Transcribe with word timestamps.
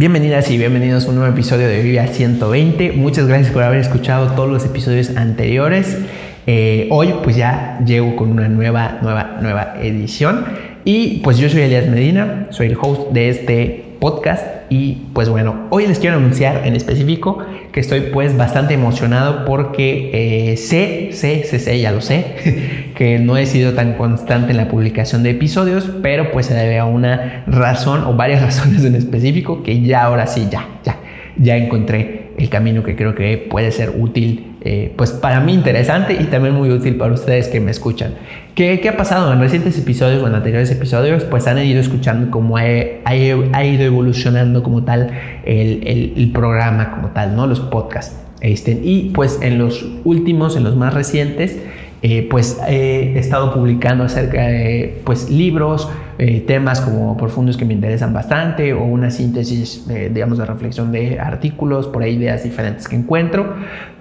Bienvenidas 0.00 0.50
y 0.50 0.56
bienvenidos 0.56 1.04
a 1.04 1.08
un 1.10 1.16
nuevo 1.16 1.30
episodio 1.30 1.68
de 1.68 1.82
Vivia 1.82 2.06
120. 2.06 2.92
Muchas 2.92 3.26
gracias 3.26 3.52
por 3.52 3.62
haber 3.62 3.80
escuchado 3.80 4.32
todos 4.32 4.48
los 4.48 4.64
episodios 4.64 5.14
anteriores. 5.14 5.98
Eh, 6.46 6.88
hoy 6.90 7.12
pues 7.22 7.36
ya 7.36 7.78
llego 7.84 8.16
con 8.16 8.30
una 8.30 8.48
nueva, 8.48 8.98
nueva, 9.02 9.36
nueva 9.42 9.74
edición. 9.82 10.46
Y 10.86 11.18
pues 11.18 11.36
yo 11.36 11.50
soy 11.50 11.60
Elias 11.60 11.86
Medina, 11.86 12.46
soy 12.48 12.68
el 12.68 12.78
host 12.80 13.12
de 13.12 13.28
este 13.28 13.89
podcast 14.00 14.44
y 14.70 15.02
pues 15.12 15.28
bueno, 15.28 15.66
hoy 15.70 15.86
les 15.86 15.98
quiero 15.98 16.16
anunciar 16.16 16.66
en 16.66 16.74
específico 16.74 17.38
que 17.70 17.80
estoy 17.80 18.00
pues 18.12 18.36
bastante 18.36 18.74
emocionado 18.74 19.44
porque 19.44 20.10
eh, 20.52 20.56
sé, 20.56 21.10
sé, 21.12 21.44
sé, 21.44 21.58
sé, 21.58 21.80
ya 21.80 21.92
lo 21.92 22.00
sé, 22.00 22.90
que 22.96 23.18
no 23.18 23.36
he 23.36 23.46
sido 23.46 23.74
tan 23.74 23.94
constante 23.94 24.50
en 24.52 24.56
la 24.56 24.68
publicación 24.68 25.22
de 25.22 25.30
episodios, 25.30 25.90
pero 26.02 26.32
pues 26.32 26.46
se 26.46 26.54
debe 26.54 26.78
a 26.78 26.86
una 26.86 27.44
razón 27.46 28.04
o 28.04 28.14
varias 28.14 28.42
razones 28.42 28.84
en 28.84 28.94
específico 28.96 29.62
que 29.62 29.82
ya 29.82 30.04
ahora 30.04 30.26
sí, 30.26 30.48
ya, 30.50 30.66
ya, 30.82 30.96
ya 31.36 31.56
encontré 31.56 32.30
el 32.38 32.48
camino 32.48 32.82
que 32.82 32.96
creo 32.96 33.14
que 33.14 33.36
puede 33.36 33.70
ser 33.70 33.92
útil 33.98 34.49
eh, 34.62 34.92
pues 34.96 35.10
para 35.12 35.40
mí 35.40 35.54
interesante 35.54 36.14
y 36.14 36.24
también 36.24 36.54
muy 36.54 36.70
útil 36.70 36.96
para 36.96 37.14
ustedes 37.14 37.48
que 37.48 37.60
me 37.60 37.70
escuchan. 37.70 38.14
¿Qué, 38.54 38.80
¿Qué, 38.80 38.88
ha 38.90 38.96
pasado 38.96 39.32
en 39.32 39.40
recientes 39.40 39.78
episodios 39.78 40.22
o 40.22 40.26
en 40.26 40.34
anteriores 40.34 40.70
episodios? 40.70 41.24
Pues 41.24 41.46
han 41.46 41.58
ido 41.58 41.80
escuchando 41.80 42.30
cómo 42.30 42.58
ha, 42.58 42.62
ha, 43.04 43.14
ido 43.16 43.84
evolucionando 43.84 44.62
como 44.62 44.84
tal 44.84 45.10
el, 45.44 46.14
el, 46.16 46.30
programa, 46.32 46.90
como 46.90 47.08
tal, 47.08 47.34
¿no? 47.36 47.46
Los 47.46 47.60
podcasts. 47.60 48.16
Este, 48.40 48.72
y 48.72 49.10
pues 49.14 49.38
en 49.40 49.58
los 49.58 49.86
últimos, 50.04 50.56
en 50.56 50.64
los 50.64 50.76
más 50.76 50.92
recientes, 50.92 51.58
eh, 52.02 52.26
pues 52.30 52.58
he 52.66 53.18
estado 53.18 53.52
publicando 53.52 54.04
acerca 54.04 54.46
de 54.46 55.00
pues, 55.04 55.30
libros, 55.30 55.88
eh, 56.18 56.44
temas 56.46 56.80
como 56.80 57.16
profundos 57.16 57.58
que 57.58 57.66
me 57.66 57.74
interesan 57.74 58.14
bastante 58.14 58.72
o 58.72 58.84
una 58.84 59.10
síntesis, 59.10 59.86
eh, 59.90 60.10
digamos, 60.12 60.38
de 60.38 60.46
reflexión 60.46 60.92
de 60.92 61.18
artículos, 61.20 61.86
por 61.86 62.02
ahí 62.02 62.14
ideas 62.14 62.42
diferentes 62.42 62.88
que 62.88 62.96
encuentro. 62.96 63.54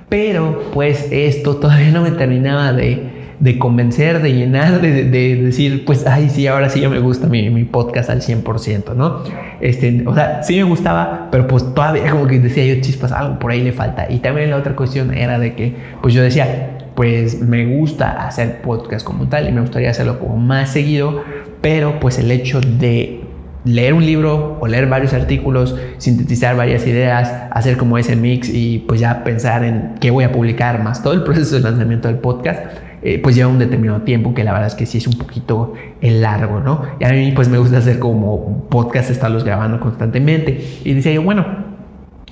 Pero 0.09 0.71
pues 0.73 1.07
esto 1.11 1.57
todavía 1.57 1.91
no 1.91 2.02
me 2.02 2.11
terminaba 2.11 2.73
de, 2.73 3.29
de 3.39 3.59
convencer, 3.59 4.21
de 4.21 4.33
llenar, 4.33 4.81
de, 4.81 5.05
de, 5.05 5.35
decir, 5.35 5.85
pues, 5.85 6.05
ay, 6.07 6.29
sí, 6.29 6.47
ahora 6.47 6.69
sí 6.69 6.81
ya 6.81 6.89
me 6.89 6.99
gusta 6.99 7.27
mi, 7.27 7.49
mi, 7.52 7.63
podcast 7.63 8.09
al 8.09 8.21
100%, 8.21 8.95
¿no? 8.95 9.23
Este, 9.61 10.03
o 10.07 10.13
sea, 10.15 10.41
sí 10.41 10.57
me 10.57 10.63
gustaba, 10.63 11.30
pero 11.31 11.47
pues 11.47 11.73
todavía 11.75 12.09
como 12.11 12.27
que 12.27 12.39
decía 12.39 12.65
yo, 12.65 12.81
chispas, 12.81 13.11
algo 13.11 13.37
por 13.37 13.52
ahí 13.52 13.61
le 13.61 13.71
falta. 13.71 14.07
Y 14.09 14.17
también 14.17 14.49
la 14.49 14.57
otra 14.57 14.75
cuestión 14.75 15.13
era 15.13 15.37
de 15.37 15.53
que, 15.53 15.75
pues 16.02 16.13
yo 16.13 16.23
decía, 16.23 16.77
pues 16.95 17.39
me 17.39 17.65
gusta 17.77 18.27
hacer 18.27 18.61
podcast 18.61 19.05
como 19.05 19.30
tal 19.30 19.47
y 19.47 19.52
me 19.52 19.61
gustaría 19.61 19.91
hacerlo 19.91 20.19
como 20.19 20.35
más 20.37 20.71
seguido, 20.71 21.23
pero 21.61 21.99
pues 21.99 22.19
el 22.19 22.31
hecho 22.31 22.59
de 22.59 23.21
leer 23.65 23.93
un 23.93 24.05
libro 24.05 24.57
o 24.59 24.67
leer 24.67 24.88
varios 24.88 25.13
artículos, 25.13 25.75
sintetizar 25.97 26.55
varias 26.55 26.85
ideas, 26.88 27.31
hacer 27.52 27.77
como 27.77 27.97
ese 27.97 28.15
mix 28.15 28.49
y 28.49 28.79
pues 28.88 28.99
ya 28.99 29.23
pensar 29.23 29.63
en 29.63 29.95
qué 29.99 30.11
voy 30.11 30.23
a 30.23 30.31
publicar, 30.31 30.81
más 30.83 31.03
todo 31.03 31.13
el 31.13 31.23
proceso 31.25 31.55
de 31.55 31.61
lanzamiento 31.61 32.07
del 32.07 32.17
podcast, 32.17 32.61
eh, 33.02 33.19
pues 33.21 33.35
lleva 33.35 33.49
un 33.49 33.59
determinado 33.59 34.02
tiempo 34.02 34.33
que 34.33 34.43
la 34.43 34.52
verdad 34.52 34.67
es 34.67 34.75
que 34.75 34.85
sí 34.85 34.97
es 34.97 35.07
un 35.07 35.17
poquito 35.17 35.73
largo, 36.02 36.59
¿no? 36.59 36.83
Y 36.99 37.05
a 37.05 37.09
mí 37.09 37.31
pues 37.33 37.47
me 37.47 37.57
gusta 37.57 37.77
hacer 37.77 37.99
como 37.99 38.67
podcast, 38.69 39.09
estarlos 39.09 39.43
grabando 39.43 39.80
constantemente. 39.80 40.65
Y 40.83 40.93
decía 40.93 41.13
yo, 41.13 41.21
bueno, 41.21 41.68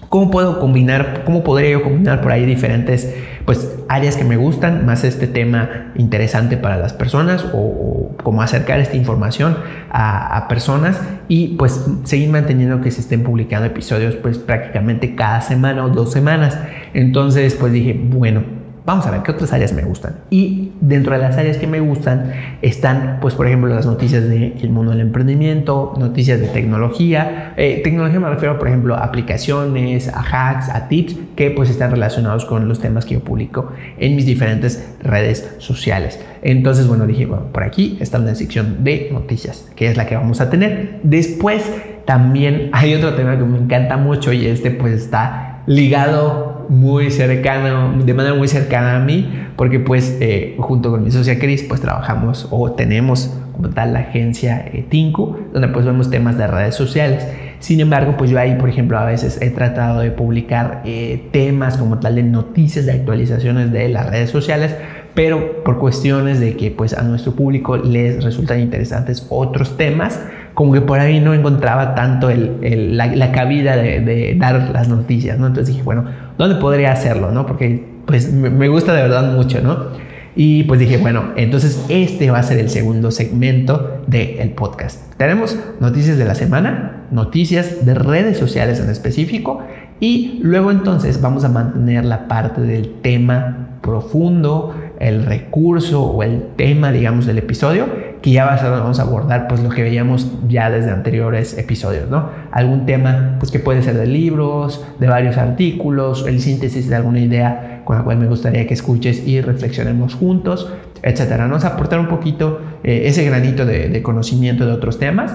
¿cómo 0.09 0.31
puedo 0.31 0.59
combinar, 0.59 1.23
cómo 1.25 1.43
podría 1.43 1.71
yo 1.71 1.83
combinar 1.83 2.21
por 2.21 2.31
ahí 2.31 2.45
diferentes 2.45 3.15
pues 3.45 3.77
áreas 3.87 4.17
que 4.17 4.25
me 4.25 4.35
gustan, 4.35 4.85
más 4.85 5.05
este 5.05 5.25
tema 5.25 5.93
interesante 5.95 6.57
para 6.57 6.77
las 6.77 6.91
personas 6.91 7.45
o, 7.53 8.11
cómo 8.23 8.41
acercar 8.41 8.79
esta 8.79 8.97
información 8.97 9.57
a, 9.89 10.35
a, 10.35 10.47
personas 10.49 10.99
y 11.29 11.55
pues 11.55 11.85
seguir 12.03 12.29
manteniendo 12.29 12.81
que 12.81 12.91
se 12.91 12.99
estén 12.99 13.23
publicando 13.23 13.67
episodios 13.67 14.15
pues 14.15 14.37
prácticamente 14.37 15.15
cada 15.15 15.39
semana 15.39 15.85
o 15.85 15.89
dos 15.89 16.11
semanas. 16.11 16.59
Entonces 16.93 17.55
pues 17.55 17.71
dije, 17.71 17.97
bueno, 17.97 18.56
vamos 18.87 19.05
a 19.05 19.11
ver 19.11 19.21
qué 19.21 19.31
otras 19.31 19.51
áreas 19.51 19.73
me 19.73 19.81
gustan. 19.81 20.15
Y 20.29 20.71
dentro 20.79 21.11
de 21.13 21.19
las 21.19 21.37
áreas 21.37 21.57
que 21.57 21.67
me 21.67 21.81
gustan 21.81 22.31
están, 22.61 23.17
pues, 23.19 23.35
por 23.35 23.45
ejemplo, 23.45 23.67
las 23.67 23.85
noticias 23.85 24.23
del 24.29 24.69
mundo 24.69 24.91
del 24.91 25.01
emprendimiento, 25.01 25.93
noticias 25.99 26.39
de 26.39 26.47
tecnología. 26.47 27.53
Eh, 27.57 27.81
tecnología 27.83 28.21
me 28.21 28.29
refiero, 28.29 28.57
por 28.57 28.69
ejemplo, 28.69 28.95
a 28.95 29.03
aplicaciones, 29.03 30.07
a 30.07 30.21
hacks, 30.21 30.69
a 30.69 30.87
tips 30.87 31.17
que 31.35 31.51
pues 31.51 31.69
están 31.69 31.91
relacionados 31.91 32.45
con 32.45 32.69
los 32.69 32.79
temas 32.79 33.05
que 33.05 33.15
yo 33.15 33.19
publico 33.19 33.73
en 33.97 34.15
mis 34.15 34.25
diferentes 34.25 34.95
redes 35.03 35.55
sociales. 35.57 36.23
Entonces, 36.41 36.87
bueno, 36.87 37.05
dije, 37.05 37.25
bueno, 37.25 37.47
por 37.51 37.65
aquí 37.65 37.97
está 37.99 38.19
una 38.19 38.35
sección 38.35 38.85
de 38.85 39.09
noticias, 39.11 39.69
que 39.75 39.89
es 39.89 39.97
la 39.97 40.05
que 40.05 40.15
vamos 40.15 40.39
a 40.39 40.49
tener. 40.49 41.01
Después 41.03 41.69
también 42.05 42.69
hay 42.71 42.95
otro 42.95 43.15
tema 43.15 43.37
que 43.37 43.43
me 43.43 43.57
encanta 43.57 43.97
mucho 43.97 44.31
y 44.31 44.45
este 44.45 44.71
pues 44.71 44.93
está 44.93 45.63
ligado 45.65 46.56
muy 46.69 47.11
cercano, 47.11 47.93
de 48.03 48.13
manera 48.13 48.35
muy 48.35 48.47
cercana 48.47 48.97
a 48.97 48.99
mí, 48.99 49.31
porque 49.55 49.79
pues 49.79 50.17
eh, 50.21 50.55
junto 50.59 50.91
con 50.91 51.03
mi 51.03 51.11
socia 51.11 51.39
Cris 51.39 51.63
pues 51.63 51.81
trabajamos 51.81 52.47
o 52.51 52.71
tenemos 52.71 53.33
como 53.53 53.69
tal 53.69 53.93
la 53.93 53.99
agencia 53.99 54.65
eh, 54.71 54.85
Tinku, 54.87 55.35
donde 55.51 55.67
pues 55.69 55.85
vemos 55.85 56.09
temas 56.09 56.37
de 56.37 56.47
redes 56.47 56.75
sociales. 56.75 57.27
Sin 57.59 57.79
embargo, 57.79 58.15
pues 58.17 58.29
yo 58.29 58.39
ahí, 58.39 58.55
por 58.55 58.69
ejemplo, 58.69 58.99
a 58.99 59.05
veces 59.05 59.41
he 59.41 59.49
tratado 59.49 60.01
de 60.01 60.11
publicar 60.11 60.83
eh, 60.85 61.27
temas 61.31 61.77
como 61.77 61.99
tal 61.99 62.15
de 62.15 62.23
noticias, 62.23 62.85
de 62.85 62.91
actualizaciones 62.91 63.71
de 63.71 63.89
las 63.89 64.07
redes 64.09 64.29
sociales, 64.29 64.75
pero 65.15 65.63
por 65.63 65.79
cuestiones 65.79 66.39
de 66.39 66.55
que 66.55 66.69
pues 66.69 66.93
a 66.95 67.01
nuestro 67.01 67.33
público 67.33 67.75
les 67.77 68.23
resultan 68.23 68.59
interesantes 68.59 69.25
otros 69.29 69.75
temas, 69.75 70.21
como 70.53 70.73
que 70.73 70.81
por 70.81 70.99
ahí 70.99 71.19
no 71.19 71.33
encontraba 71.33 71.95
tanto 71.95 72.29
el, 72.29 72.57
el, 72.61 72.97
la, 72.97 73.07
la, 73.07 73.31
cabida 73.31 73.75
de, 73.75 74.01
de, 74.01 74.35
dar 74.35 74.69
las 74.71 74.87
noticias, 74.87 75.39
¿no? 75.39 75.47
Entonces 75.47 75.73
dije, 75.73 75.83
bueno, 75.83 76.05
¿dónde 76.37 76.55
podría 76.55 76.91
hacerlo, 76.91 77.31
no? 77.31 77.45
Porque 77.45 77.85
pues 78.05 78.31
me 78.31 78.67
gusta 78.69 78.93
de 78.93 79.01
verdad 79.01 79.33
mucho, 79.33 79.61
¿no? 79.61 80.07
Y 80.39 80.65
pues 80.65 80.79
dije, 80.79 80.97
bueno, 80.97 81.31
entonces 81.35 81.83
este 81.89 82.29
va 82.29 82.37
a 82.37 82.43
ser 82.43 82.59
el 82.59 82.69
segundo 82.69 83.09
segmento 83.09 84.01
del 84.05 84.51
podcast. 84.51 85.13
Tenemos 85.17 85.57
noticias 85.79 86.17
de 86.19 86.25
la 86.25 86.35
semana, 86.35 87.07
noticias 87.09 87.83
de 87.85 87.95
redes 87.95 88.37
sociales 88.37 88.79
en 88.79 88.91
específico, 88.91 89.63
y 89.99 90.39
luego 90.43 90.69
entonces 90.69 91.21
vamos 91.21 91.43
a 91.43 91.49
mantener 91.49 92.05
la 92.05 92.27
parte 92.27 92.61
del 92.61 93.01
tema 93.01 93.79
profundo, 93.81 94.75
el 94.99 95.25
recurso 95.25 96.03
o 96.03 96.21
el 96.21 96.43
tema, 96.55 96.91
digamos, 96.91 97.25
del 97.25 97.39
episodio, 97.39 97.87
que 98.27 98.33
ya 98.33 98.45
vamos 98.45 98.99
a 98.99 99.03
abordar 99.03 99.47
pues 99.47 99.61
lo 99.61 99.69
que 99.69 99.83
veíamos 99.83 100.29
ya 100.49 100.69
desde 100.69 100.91
anteriores 100.91 101.57
episodios, 101.57 102.09
¿no? 102.09 102.29
Algún 102.51 102.85
tema 102.85 103.37
pues 103.39 103.53
que 103.53 103.59
puede 103.59 103.81
ser 103.81 103.95
de 103.95 104.05
libros, 104.05 104.85
de 104.99 105.07
varios 105.07 105.37
artículos, 105.37 106.25
el 106.27 106.41
síntesis 106.41 106.89
de 106.89 106.97
alguna 106.97 107.21
idea 107.21 107.83
con 107.85 107.97
la 107.97 108.03
cual 108.03 108.17
me 108.17 108.27
gustaría 108.27 108.67
que 108.67 108.73
escuches 108.73 109.25
y 109.25 109.39
reflexionemos 109.39 110.15
juntos, 110.15 110.69
etcétera. 111.03 111.47
Nos 111.47 111.63
aportar 111.63 112.01
un 112.01 112.09
poquito 112.09 112.59
eh, 112.83 113.03
ese 113.05 113.23
granito 113.23 113.65
de 113.65 114.03
conocimiento 114.03 114.65
de 114.65 114.73
otros 114.73 114.99
temas 114.99 115.33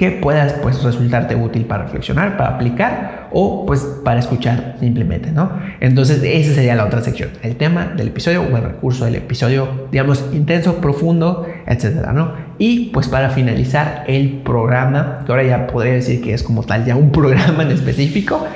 que 0.00 0.12
puedas 0.12 0.54
pues 0.62 0.82
resultarte 0.82 1.36
útil 1.36 1.66
para 1.66 1.82
reflexionar, 1.82 2.38
para 2.38 2.54
aplicar 2.54 3.28
o 3.32 3.66
pues 3.66 3.82
para 4.02 4.18
escuchar 4.18 4.76
simplemente, 4.80 5.30
¿no? 5.30 5.52
Entonces 5.78 6.22
esa 6.22 6.54
sería 6.54 6.74
la 6.74 6.86
otra 6.86 7.02
sección, 7.02 7.28
el 7.42 7.56
tema 7.56 7.84
del 7.84 8.08
episodio 8.08 8.40
o 8.50 8.56
el 8.56 8.62
recurso 8.62 9.04
del 9.04 9.16
episodio, 9.16 9.88
digamos, 9.92 10.24
intenso, 10.32 10.76
profundo, 10.76 11.46
etcétera, 11.66 12.14
¿no? 12.14 12.32
Y 12.56 12.88
pues 12.94 13.08
para 13.08 13.28
finalizar 13.28 14.04
el 14.06 14.40
programa, 14.42 15.22
que 15.26 15.32
ahora 15.32 15.44
ya 15.44 15.66
podría 15.66 15.92
decir 15.92 16.22
que 16.22 16.32
es 16.32 16.42
como 16.42 16.62
tal 16.62 16.86
ya 16.86 16.96
un 16.96 17.12
programa 17.12 17.62
en 17.64 17.72
específico, 17.72 18.46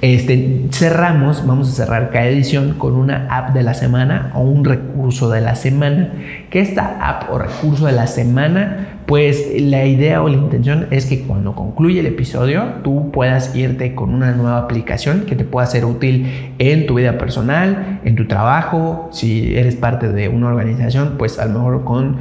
este, 0.00 0.66
cerramos, 0.70 1.46
vamos 1.46 1.70
a 1.70 1.72
cerrar 1.72 2.10
cada 2.10 2.26
edición 2.26 2.74
con 2.74 2.94
una 2.94 3.26
app 3.30 3.54
de 3.54 3.62
la 3.62 3.72
semana 3.72 4.32
o 4.34 4.40
un 4.40 4.62
recurso 4.62 5.30
de 5.30 5.40
la 5.40 5.54
semana. 5.54 6.12
Que 6.50 6.60
esta 6.60 6.98
app 7.00 7.30
o 7.30 7.38
recurso 7.38 7.86
de 7.86 7.92
la 7.92 8.06
semana 8.06 8.93
pues 9.06 9.60
la 9.60 9.84
idea 9.84 10.22
o 10.22 10.28
la 10.28 10.36
intención 10.36 10.86
es 10.90 11.06
que 11.06 11.22
cuando 11.22 11.54
concluye 11.54 12.00
el 12.00 12.06
episodio 12.06 12.64
tú 12.82 13.10
puedas 13.12 13.54
irte 13.54 13.94
con 13.94 14.14
una 14.14 14.32
nueva 14.32 14.58
aplicación 14.58 15.24
que 15.26 15.36
te 15.36 15.44
pueda 15.44 15.66
ser 15.66 15.84
útil 15.84 16.54
en 16.58 16.86
tu 16.86 16.94
vida 16.94 17.18
personal, 17.18 18.00
en 18.04 18.16
tu 18.16 18.26
trabajo, 18.26 19.08
si 19.12 19.56
eres 19.56 19.76
parte 19.76 20.08
de 20.08 20.28
una 20.28 20.48
organización, 20.48 21.14
pues 21.18 21.38
a 21.38 21.46
lo 21.46 21.54
mejor 21.54 21.84
con, 21.84 22.18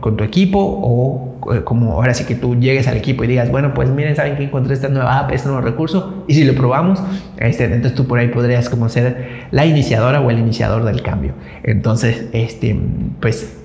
con 0.00 0.16
tu 0.16 0.24
equipo 0.24 0.58
o 0.60 1.38
como 1.64 1.92
ahora 1.92 2.12
sí 2.14 2.24
que 2.24 2.34
tú 2.34 2.56
llegues 2.56 2.88
al 2.88 2.96
equipo 2.96 3.24
y 3.24 3.28
digas, 3.28 3.50
bueno, 3.50 3.72
pues 3.72 3.88
miren, 3.88 4.14
saben 4.14 4.36
que 4.36 4.44
encontré 4.44 4.74
esta 4.74 4.88
nueva 4.88 5.20
app, 5.20 5.30
este 5.32 5.48
nuevo 5.48 5.62
recurso, 5.62 6.24
y 6.26 6.34
si 6.34 6.44
lo 6.44 6.54
probamos, 6.54 7.02
este, 7.38 7.64
entonces 7.64 7.94
tú 7.94 8.06
por 8.06 8.18
ahí 8.18 8.28
podrías 8.28 8.68
como 8.68 8.88
ser 8.88 9.46
la 9.50 9.64
iniciadora 9.64 10.20
o 10.20 10.30
el 10.30 10.38
iniciador 10.38 10.84
del 10.84 11.02
cambio. 11.02 11.32
Entonces, 11.62 12.26
este, 12.32 12.78
pues, 13.20 13.56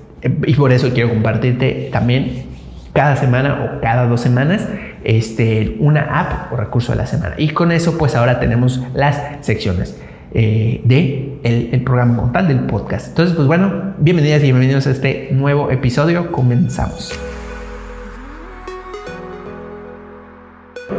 y 0.46 0.54
por 0.54 0.72
eso 0.72 0.92
quiero 0.94 1.10
compartirte 1.10 1.90
también 1.92 2.53
cada 2.94 3.16
semana 3.16 3.66
o 3.66 3.82
cada 3.82 4.06
dos 4.08 4.22
semanas 4.22 4.68
este, 5.04 5.76
una 5.80 6.02
app 6.02 6.54
o 6.54 6.56
recurso 6.56 6.92
de 6.92 7.00
la 7.00 7.08
semana. 7.08 7.36
Y 7.38 7.50
con 7.50 7.72
eso 7.72 7.98
pues 7.98 8.16
ahora 8.16 8.40
tenemos 8.40 8.82
las 8.94 9.20
secciones 9.42 10.00
eh, 10.34 10.82
de 10.84 11.82
programa 11.84 12.16
como 12.16 12.32
tal 12.32 12.48
del 12.48 12.62
podcast. 12.62 13.10
Entonces 13.10 13.36
pues 13.36 13.48
bueno, 13.48 13.96
bienvenidas 13.98 14.42
y 14.42 14.46
bienvenidos 14.46 14.88
a 14.88 14.92
este 14.92 15.30
nuevo 15.32 15.72
episodio. 15.72 16.32
Comenzamos. 16.32 17.12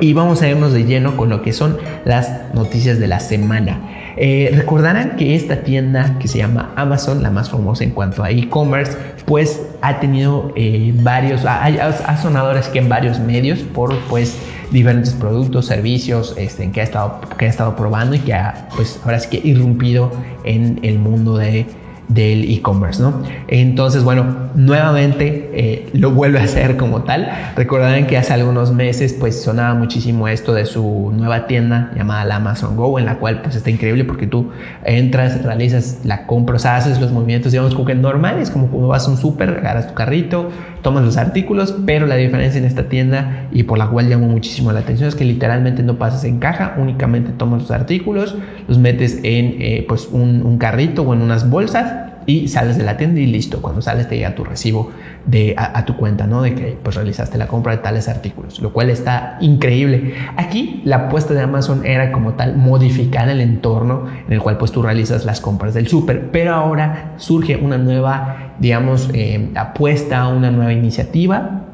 Y 0.00 0.12
vamos 0.12 0.42
a 0.42 0.48
irnos 0.48 0.72
de 0.72 0.84
lleno 0.84 1.16
con 1.16 1.30
lo 1.30 1.42
que 1.42 1.52
son 1.52 1.78
las 2.04 2.52
noticias 2.52 2.98
de 2.98 3.06
la 3.06 3.20
semana. 3.20 3.80
Eh, 4.16 4.52
recordarán 4.54 5.16
que 5.16 5.34
esta 5.34 5.62
tienda 5.62 6.18
que 6.18 6.28
se 6.28 6.38
llama 6.38 6.72
Amazon, 6.76 7.22
la 7.22 7.30
más 7.30 7.50
famosa 7.50 7.84
en 7.84 7.90
cuanto 7.90 8.22
a 8.22 8.30
e-commerce, 8.30 8.96
pues 9.26 9.60
ha 9.82 10.00
tenido 10.00 10.52
eh, 10.56 10.92
varios, 10.96 11.44
ha, 11.46 12.16
sonado 12.22 12.48
ahora 12.48 12.60
que 12.60 12.78
en 12.78 12.88
varios 12.88 13.18
medios 13.18 13.60
por 13.60 13.96
pues 14.08 14.38
diferentes 14.70 15.12
productos, 15.12 15.66
servicios 15.66 16.34
este, 16.36 16.70
que, 16.70 16.80
ha 16.80 16.84
estado, 16.84 17.20
que 17.38 17.46
ha 17.46 17.48
estado 17.48 17.76
probando 17.76 18.14
y 18.14 18.20
que 18.20 18.34
ha 18.34 18.68
pues 18.74 19.00
ahora 19.04 19.20
sí 19.20 19.28
que 19.30 19.48
irrumpido 19.48 20.10
en 20.44 20.78
el 20.82 20.98
mundo 20.98 21.36
de 21.36 21.66
del 22.08 22.50
e-commerce, 22.50 23.02
¿no? 23.02 23.22
Entonces, 23.48 24.04
bueno, 24.04 24.26
nuevamente 24.54 25.50
eh, 25.54 25.88
lo 25.94 26.10
vuelve 26.10 26.38
a 26.38 26.44
hacer 26.44 26.76
como 26.76 27.02
tal. 27.02 27.30
Recordarán 27.56 28.06
que 28.06 28.16
hace 28.16 28.32
algunos 28.32 28.72
meses 28.72 29.14
pues 29.18 29.42
sonaba 29.42 29.74
muchísimo 29.74 30.28
esto 30.28 30.54
de 30.54 30.66
su 30.66 31.12
nueva 31.14 31.46
tienda 31.46 31.90
llamada 31.96 32.24
la 32.24 32.36
Amazon 32.36 32.76
Go, 32.76 32.98
en 32.98 33.06
la 33.06 33.16
cual 33.16 33.42
pues 33.42 33.56
está 33.56 33.70
increíble 33.70 34.04
porque 34.04 34.26
tú 34.26 34.50
entras, 34.84 35.42
realizas 35.42 36.00
la 36.04 36.26
compra, 36.26 36.54
haces 36.54 37.00
los 37.00 37.10
movimientos, 37.10 37.52
digamos, 37.52 37.74
como 37.74 37.86
que 37.86 37.94
normales, 37.94 38.50
como 38.50 38.68
cuando 38.68 38.88
vas 38.88 39.06
a 39.06 39.10
un 39.10 39.16
súper, 39.16 39.50
agarras 39.50 39.88
tu 39.88 39.94
carrito, 39.94 40.50
tomas 40.82 41.04
los 41.04 41.16
artículos, 41.16 41.74
pero 41.84 42.06
la 42.06 42.16
diferencia 42.16 42.58
en 42.58 42.64
esta 42.64 42.88
tienda 42.88 43.48
y 43.50 43.64
por 43.64 43.78
la 43.78 43.88
cual 43.88 44.08
llamó 44.08 44.28
muchísimo 44.28 44.72
la 44.72 44.80
atención 44.80 45.08
es 45.08 45.14
que 45.14 45.24
literalmente 45.24 45.82
no 45.82 45.96
pasas 45.96 46.24
en 46.24 46.38
caja, 46.38 46.74
únicamente 46.78 47.32
tomas 47.32 47.62
los 47.62 47.70
artículos, 47.70 48.36
los 48.68 48.78
metes 48.78 49.18
en 49.22 49.56
eh, 49.60 49.84
pues 49.88 50.08
un, 50.10 50.42
un 50.44 50.58
carrito 50.58 51.02
o 51.02 51.14
en 51.14 51.22
unas 51.22 51.48
bolsas 51.48 51.93
y 52.26 52.48
sales 52.48 52.76
de 52.76 52.84
la 52.84 52.96
tienda 52.96 53.20
y 53.20 53.26
listo. 53.26 53.60
Cuando 53.62 53.82
sales 53.82 54.08
te 54.08 54.16
llega 54.16 54.34
tu 54.34 54.44
recibo 54.44 54.90
de, 55.26 55.54
a, 55.56 55.84
tu 55.84 55.96
cuenta, 55.96 56.26
¿no? 56.26 56.42
De 56.42 56.54
que 56.54 56.78
pues 56.82 56.96
realizaste 56.96 57.38
la 57.38 57.46
compra 57.46 57.72
de 57.76 57.78
tales 57.82 58.08
artículos, 58.08 58.60
lo 58.60 58.72
cual 58.72 58.90
está 58.90 59.38
increíble. 59.40 60.14
Aquí 60.36 60.82
la 60.84 60.96
apuesta 60.96 61.34
de 61.34 61.40
Amazon 61.40 61.84
era 61.84 62.12
como 62.12 62.34
tal 62.34 62.56
modificar 62.56 63.28
el 63.28 63.40
entorno 63.40 64.06
en 64.26 64.32
el 64.32 64.40
cual 64.40 64.58
pues 64.58 64.72
tú 64.72 64.82
realizas 64.82 65.24
las 65.24 65.40
compras 65.40 65.74
del 65.74 65.88
súper, 65.88 66.30
pero 66.30 66.54
ahora 66.54 67.14
surge 67.16 67.56
una 67.56 67.78
nueva, 67.78 68.54
digamos, 68.58 69.10
eh, 69.14 69.50
apuesta, 69.54 70.28
una 70.28 70.50
nueva 70.50 70.72
iniciativa 70.72 71.64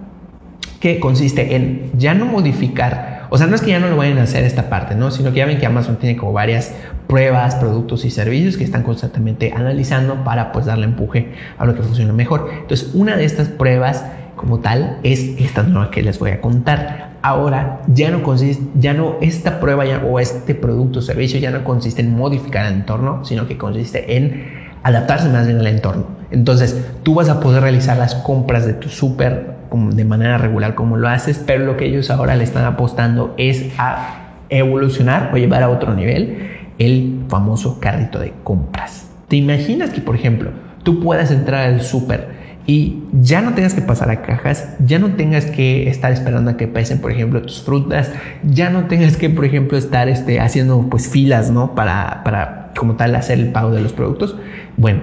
que 0.80 0.98
consiste 0.98 1.54
en 1.54 1.90
ya 1.96 2.14
no 2.14 2.24
modificar, 2.24 3.26
o 3.28 3.38
sea, 3.38 3.46
no 3.46 3.54
es 3.54 3.60
que 3.60 3.70
ya 3.70 3.78
no 3.78 3.88
lo 3.88 3.96
vayan 3.96 4.18
a 4.18 4.22
hacer 4.22 4.44
esta 4.44 4.68
parte, 4.68 4.94
¿no? 4.94 5.10
Sino 5.10 5.30
que 5.30 5.38
ya 5.38 5.46
ven 5.46 5.58
que 5.58 5.66
Amazon 5.66 5.96
tiene 5.96 6.16
como 6.16 6.32
varias 6.32 6.74
pruebas, 7.10 7.56
productos 7.56 8.04
y 8.04 8.10
servicios 8.10 8.56
que 8.56 8.62
están 8.62 8.84
constantemente 8.84 9.52
analizando 9.52 10.22
para 10.22 10.52
pues 10.52 10.66
darle 10.66 10.84
empuje 10.84 11.32
a 11.58 11.66
lo 11.66 11.74
que 11.74 11.82
funciona 11.82 12.12
mejor. 12.12 12.48
Entonces, 12.60 12.92
una 12.94 13.16
de 13.16 13.24
estas 13.24 13.48
pruebas 13.48 14.04
como 14.36 14.60
tal 14.60 15.00
es 15.02 15.18
esta 15.40 15.64
nueva 15.64 15.90
que 15.90 16.02
les 16.02 16.20
voy 16.20 16.30
a 16.30 16.40
contar. 16.40 17.10
Ahora 17.20 17.80
ya 17.88 18.12
no 18.12 18.22
consiste, 18.22 18.62
ya 18.76 18.94
no 18.94 19.16
esta 19.20 19.58
prueba 19.58 19.84
ya, 19.84 20.04
o 20.04 20.20
este 20.20 20.54
producto 20.54 21.00
o 21.00 21.02
servicio 21.02 21.40
ya 21.40 21.50
no 21.50 21.64
consiste 21.64 22.00
en 22.00 22.16
modificar 22.16 22.64
el 22.66 22.74
entorno, 22.74 23.24
sino 23.24 23.48
que 23.48 23.58
consiste 23.58 24.16
en 24.16 24.70
adaptarse 24.84 25.28
más 25.28 25.48
bien 25.48 25.58
al 25.58 25.66
entorno. 25.66 26.06
Entonces, 26.30 26.80
tú 27.02 27.14
vas 27.14 27.28
a 27.28 27.40
poder 27.40 27.62
realizar 27.64 27.96
las 27.96 28.14
compras 28.14 28.64
de 28.66 28.74
tu 28.74 28.88
súper 28.88 29.56
de 29.72 30.04
manera 30.04 30.38
regular 30.38 30.76
como 30.76 30.96
lo 30.96 31.08
haces, 31.08 31.42
pero 31.44 31.64
lo 31.64 31.76
que 31.76 31.86
ellos 31.86 32.08
ahora 32.10 32.36
le 32.36 32.44
están 32.44 32.64
apostando 32.64 33.34
es 33.36 33.66
a 33.78 34.36
evolucionar 34.48 35.30
o 35.32 35.36
llevar 35.36 35.62
a 35.62 35.70
otro 35.70 35.94
nivel 35.94 36.59
el 36.80 37.24
famoso 37.28 37.78
carrito 37.78 38.18
de 38.18 38.32
compras. 38.42 39.06
¿Te 39.28 39.36
imaginas 39.36 39.90
que, 39.90 40.00
por 40.00 40.16
ejemplo, 40.16 40.50
tú 40.82 40.98
puedas 41.00 41.30
entrar 41.30 41.68
al 41.68 41.82
súper 41.82 42.40
y 42.66 43.04
ya 43.12 43.42
no 43.42 43.54
tengas 43.54 43.74
que 43.74 43.82
pasar 43.82 44.10
a 44.10 44.22
cajas, 44.22 44.76
ya 44.84 44.98
no 44.98 45.14
tengas 45.14 45.44
que 45.44 45.88
estar 45.88 46.10
esperando 46.10 46.50
a 46.50 46.56
que 46.56 46.68
pesen, 46.68 46.98
por 47.00 47.12
ejemplo, 47.12 47.42
tus 47.42 47.62
frutas, 47.62 48.10
ya 48.42 48.70
no 48.70 48.86
tengas 48.86 49.16
que, 49.16 49.28
por 49.28 49.44
ejemplo, 49.44 49.76
estar 49.76 50.08
este, 50.08 50.40
haciendo 50.40 50.88
pues 50.88 51.08
filas, 51.08 51.50
¿no? 51.50 51.74
Para, 51.74 52.22
para 52.24 52.72
como 52.76 52.96
tal 52.96 53.14
hacer 53.14 53.38
el 53.38 53.52
pago 53.52 53.72
de 53.72 53.82
los 53.82 53.92
productos. 53.92 54.36
Bueno, 54.76 55.02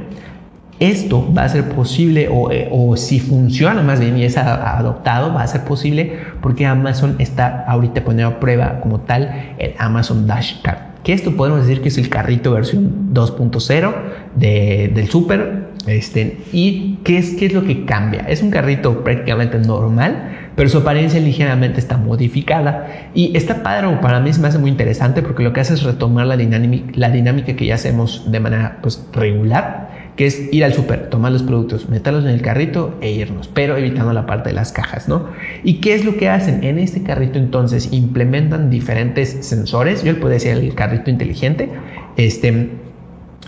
esto 0.80 1.34
va 1.34 1.44
a 1.44 1.50
ser 1.50 1.70
posible 1.70 2.30
o, 2.32 2.52
eh, 2.52 2.70
o, 2.72 2.96
si 2.98 3.20
funciona 3.20 3.82
más 3.82 4.00
bien 4.00 4.18
y 4.18 4.24
es 4.24 4.38
adoptado, 4.38 5.34
va 5.34 5.44
a 5.44 5.48
ser 5.48 5.62
posible 5.64 6.20
porque 6.42 6.66
Amazon 6.66 7.16
está 7.20 7.66
ahorita 7.68 8.04
poniendo 8.04 8.36
a 8.36 8.40
prueba 8.40 8.80
como 8.82 9.00
tal 9.00 9.56
el 9.58 9.74
Amazon 9.80 10.28
Dash 10.28 10.62
Card 10.62 10.88
que 11.08 11.14
esto 11.14 11.38
podemos 11.38 11.66
decir 11.66 11.82
que 11.82 11.88
es 11.88 11.98
el 11.98 12.10
carrito 12.10 12.52
versión 12.52 13.14
2.0 13.14 13.96
de, 14.36 14.92
del 14.94 15.08
Super. 15.08 15.68
Este, 15.88 16.40
¿Y 16.52 16.98
qué 17.06 17.18
es, 17.18 17.36
qué 17.36 17.46
es 17.46 17.54
lo 17.54 17.64
que 17.64 17.86
cambia? 17.86 18.26
Es 18.28 18.42
un 18.42 18.52
carrito 18.52 19.06
prácticamente 19.06 19.58
normal, 19.58 20.52
pero 20.58 20.68
su 20.68 20.80
apariencia 20.80 21.22
ligeramente 21.22 21.80
está 21.80 21.96
modificada. 21.96 23.10
Y 23.14 23.38
está 23.38 23.64
padre, 23.64 23.88
para 24.02 24.20
mí 24.20 24.34
se 24.34 24.42
me 24.42 24.50
hace 24.50 24.58
muy 24.58 24.70
interesante 24.70 25.22
porque 25.22 25.44
lo 25.44 25.54
que 25.54 25.62
hace 25.62 25.76
es 25.76 25.84
retomar 25.84 26.28
la 26.28 26.36
dinámica, 26.36 26.92
la 26.96 27.10
dinámica 27.10 27.56
que 27.56 27.66
ya 27.66 27.76
hacemos 27.76 28.30
de 28.30 28.42
manera 28.42 28.80
pues, 28.82 29.02
regular 29.14 29.87
que 30.18 30.26
es 30.26 30.52
ir 30.52 30.66
al 30.66 30.74
súper, 30.74 31.10
tomar 31.10 31.32
los 31.32 31.44
productos, 31.44 31.88
meterlos 31.90 32.26
en 32.26 32.32
el 32.32 32.42
carrito 32.42 32.96
e 33.02 33.12
irnos, 33.12 33.48
pero 33.48 33.78
evitando 33.78 34.12
la 34.14 34.26
parte 34.26 34.50
de 34.50 34.56
las 34.56 34.72
cajas, 34.72 35.08
¿no? 35.08 35.28
¿Y 35.64 35.76
qué 35.76 35.94
es 35.94 36.04
lo 36.04 36.18
que 36.18 36.28
hacen? 36.28 36.64
En 36.64 36.80
este 36.80 37.04
carrito 37.04 37.38
entonces 37.38 37.94
implementan 37.94 38.72
diferentes 38.72 39.38
sensores, 39.42 40.04
yo 40.04 40.12
le 40.12 40.20
puedo 40.20 40.34
decir 40.34 40.54
el 40.54 40.74
carrito 40.74 41.12
inteligente, 41.12 41.70
este, 42.18 42.72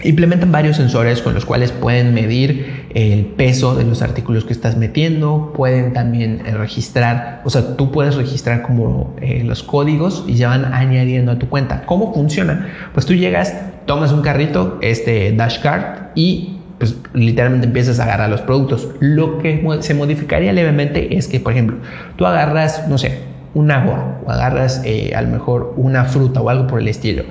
implementan 0.04 0.52
varios 0.52 0.78
sensores 0.78 1.24
con 1.24 1.34
los 1.34 1.44
cuales 1.44 1.72
pueden 1.72 2.14
medir 2.14 2.86
el 2.94 3.26
peso 3.26 3.74
de 3.74 3.84
los 3.84 4.04
artículos 4.04 4.46
que 4.46 4.54
estás 4.54 4.78
metiendo, 4.78 5.52
pueden 5.56 5.94
también 5.94 6.44
eh, 6.46 6.52
registrar, 6.52 7.42
o 7.46 7.50
sea, 7.50 7.78
tú 7.78 7.92
puedes 7.92 8.14
registrar 8.16 8.62
como 8.62 9.16
eh, 9.22 9.44
los 9.44 9.64
códigos 9.64 10.24
y 10.28 10.36
ya 10.36 10.50
van 10.50 10.66
añadiendo 10.66 11.32
a 11.32 11.40
tu 11.40 11.50
cuenta. 11.50 11.84
¿Cómo 11.88 12.14
funciona? 12.14 12.70
Pues 12.94 13.08
tú 13.08 13.16
llegas, 13.16 13.56
tomas 13.88 14.12
un 14.12 14.22
carrito, 14.22 14.78
este 14.82 15.32
Dashcard 15.32 16.12
y 16.14 16.59
pues 16.80 16.98
literalmente 17.14 17.68
empiezas 17.68 18.00
a 18.00 18.06
agarrar 18.06 18.30
los 18.30 18.42
productos. 18.42 18.90
Lo 19.00 19.38
que 19.38 19.64
se 19.82 19.94
modificaría 19.94 20.54
levemente 20.54 21.18
es 21.18 21.28
que, 21.28 21.40
por 21.40 21.52
ejemplo, 21.52 21.78
tú 22.16 22.26
agarras, 22.26 22.88
no 22.88 22.98
sé, 22.98 23.20
un 23.54 23.70
agua 23.70 24.20
o 24.26 24.32
agarras 24.32 24.82
eh, 24.86 25.14
a 25.16 25.22
lo 25.22 25.30
mejor 25.30 25.74
una 25.76 26.06
fruta 26.06 26.42
o 26.42 26.50
algo 26.50 26.68
por 26.68 26.80
el 26.80 26.88
estilo. 26.88 27.24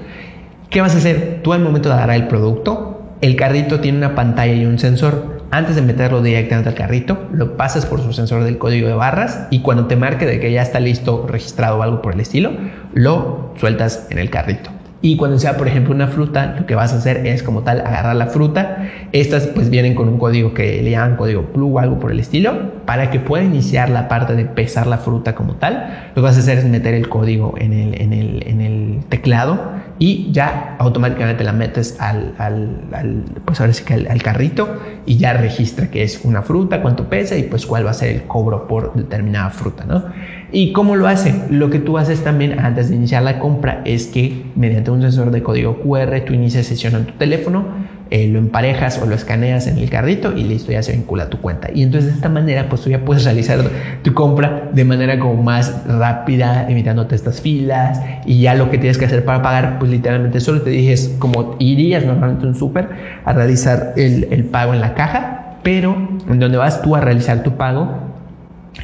¿Qué 0.70 0.80
vas 0.82 0.94
a 0.94 0.98
hacer? 0.98 1.40
Tú 1.42 1.54
al 1.54 1.60
momento 1.60 1.88
de 1.88 1.94
agarrar 1.94 2.16
el 2.16 2.28
producto, 2.28 3.02
el 3.20 3.36
carrito 3.36 3.80
tiene 3.80 3.98
una 3.98 4.14
pantalla 4.14 4.52
y 4.52 4.66
un 4.66 4.78
sensor. 4.78 5.38
Antes 5.50 5.76
de 5.76 5.82
meterlo 5.82 6.20
directamente 6.20 6.68
al 6.68 6.74
carrito, 6.74 7.26
lo 7.32 7.56
pasas 7.56 7.86
por 7.86 8.02
su 8.02 8.12
sensor 8.12 8.44
del 8.44 8.58
código 8.58 8.86
de 8.86 8.92
barras 8.92 9.46
y 9.50 9.60
cuando 9.60 9.86
te 9.86 9.96
marque 9.96 10.26
de 10.26 10.40
que 10.40 10.52
ya 10.52 10.60
está 10.60 10.78
listo, 10.78 11.26
registrado 11.26 11.78
o 11.78 11.82
algo 11.82 12.02
por 12.02 12.12
el 12.12 12.20
estilo, 12.20 12.52
lo 12.92 13.54
sueltas 13.56 14.08
en 14.10 14.18
el 14.18 14.28
carrito. 14.28 14.77
Y 15.00 15.16
cuando 15.16 15.38
sea, 15.38 15.56
por 15.56 15.68
ejemplo, 15.68 15.94
una 15.94 16.08
fruta, 16.08 16.56
lo 16.58 16.66
que 16.66 16.74
vas 16.74 16.92
a 16.92 16.96
hacer 16.96 17.24
es 17.26 17.44
como 17.44 17.62
tal 17.62 17.80
agarrar 17.80 18.16
la 18.16 18.26
fruta. 18.26 18.88
Estas 19.12 19.46
pues 19.46 19.70
vienen 19.70 19.94
con 19.94 20.08
un 20.08 20.18
código 20.18 20.54
que 20.54 20.82
le 20.82 20.90
llaman 20.90 21.16
código 21.16 21.42
plug 21.52 21.76
o 21.76 21.78
algo 21.78 22.00
por 22.00 22.10
el 22.10 22.18
estilo. 22.18 22.72
Para 22.84 23.10
que 23.10 23.20
pueda 23.20 23.44
iniciar 23.44 23.90
la 23.90 24.08
parte 24.08 24.34
de 24.34 24.44
pesar 24.44 24.88
la 24.88 24.98
fruta 24.98 25.34
como 25.36 25.54
tal, 25.54 26.10
lo 26.10 26.14
que 26.16 26.20
vas 26.22 26.36
a 26.36 26.40
hacer 26.40 26.58
es 26.58 26.64
meter 26.64 26.94
el 26.94 27.08
código 27.08 27.54
en 27.58 27.72
el, 27.72 28.00
en 28.00 28.12
el, 28.12 28.42
en 28.46 28.60
el 28.60 29.04
teclado 29.08 29.78
y 29.98 30.30
ya 30.32 30.76
automáticamente 30.78 31.42
la 31.44 31.52
metes 31.52 31.96
al, 32.00 32.34
al, 32.38 33.24
pues 33.44 33.60
ahora 33.60 33.72
sí 33.72 33.84
que 33.84 33.94
al, 33.94 34.22
carrito 34.22 34.68
y 35.06 35.16
ya 35.16 35.32
registra 35.32 35.90
que 35.90 36.02
es 36.02 36.24
una 36.24 36.42
fruta, 36.42 36.82
cuánto 36.82 37.08
pesa 37.08 37.36
y 37.36 37.44
pues 37.44 37.66
cuál 37.66 37.84
va 37.86 37.90
a 37.90 37.94
ser 37.94 38.14
el 38.14 38.22
cobro 38.24 38.68
por 38.68 38.94
determinada 38.94 39.50
fruta, 39.50 39.84
¿no? 39.84 40.04
¿Y 40.50 40.72
cómo 40.72 40.96
lo 40.96 41.06
hace? 41.08 41.34
Lo 41.50 41.68
que 41.68 41.78
tú 41.78 41.98
haces 41.98 42.24
también 42.24 42.58
antes 42.58 42.88
de 42.88 42.96
iniciar 42.96 43.22
la 43.22 43.38
compra 43.38 43.82
es 43.84 44.06
que 44.06 44.44
mediante 44.56 44.90
un 44.90 45.02
sensor 45.02 45.30
de 45.30 45.42
código 45.42 45.80
QR 45.80 46.20
tú 46.24 46.32
inicias 46.32 46.66
sesión 46.66 46.94
en 46.94 47.04
tu 47.04 47.12
teléfono, 47.14 47.66
eh, 48.10 48.26
lo 48.28 48.38
emparejas 48.38 48.98
o 49.02 49.06
lo 49.06 49.14
escaneas 49.14 49.66
en 49.66 49.76
el 49.76 49.90
carrito 49.90 50.34
y 50.34 50.44
listo, 50.44 50.72
ya 50.72 50.82
se 50.82 50.92
vincula 50.92 51.24
a 51.24 51.28
tu 51.28 51.38
cuenta. 51.42 51.68
Y 51.74 51.82
entonces 51.82 52.12
de 52.12 52.16
esta 52.16 52.30
manera 52.30 52.70
pues 52.70 52.80
tú 52.80 52.88
ya 52.88 53.04
puedes 53.04 53.24
realizar 53.24 53.60
tu 54.02 54.14
compra 54.14 54.70
de 54.72 54.84
manera 54.86 55.18
como 55.18 55.42
más 55.42 55.84
rápida, 55.86 56.66
evitándote 56.70 57.14
estas 57.14 57.42
filas 57.42 58.00
y 58.24 58.40
ya 58.40 58.54
lo 58.54 58.70
que 58.70 58.78
tienes 58.78 58.96
que 58.96 59.04
hacer 59.04 59.26
para 59.26 59.42
pagar 59.42 59.78
pues 59.78 59.90
literalmente 59.90 60.40
solo 60.40 60.62
te 60.62 60.70
dices 60.70 61.14
como 61.18 61.56
irías 61.58 62.06
normalmente 62.06 62.46
un 62.46 62.54
súper 62.54 62.88
a 63.26 63.34
realizar 63.34 63.92
el, 63.96 64.28
el 64.30 64.44
pago 64.44 64.72
en 64.72 64.80
la 64.80 64.94
caja, 64.94 65.58
pero 65.62 65.94
en 66.26 66.38
donde 66.38 66.56
vas 66.56 66.80
tú 66.80 66.96
a 66.96 67.02
realizar 67.02 67.42
tu 67.42 67.58
pago 67.58 68.07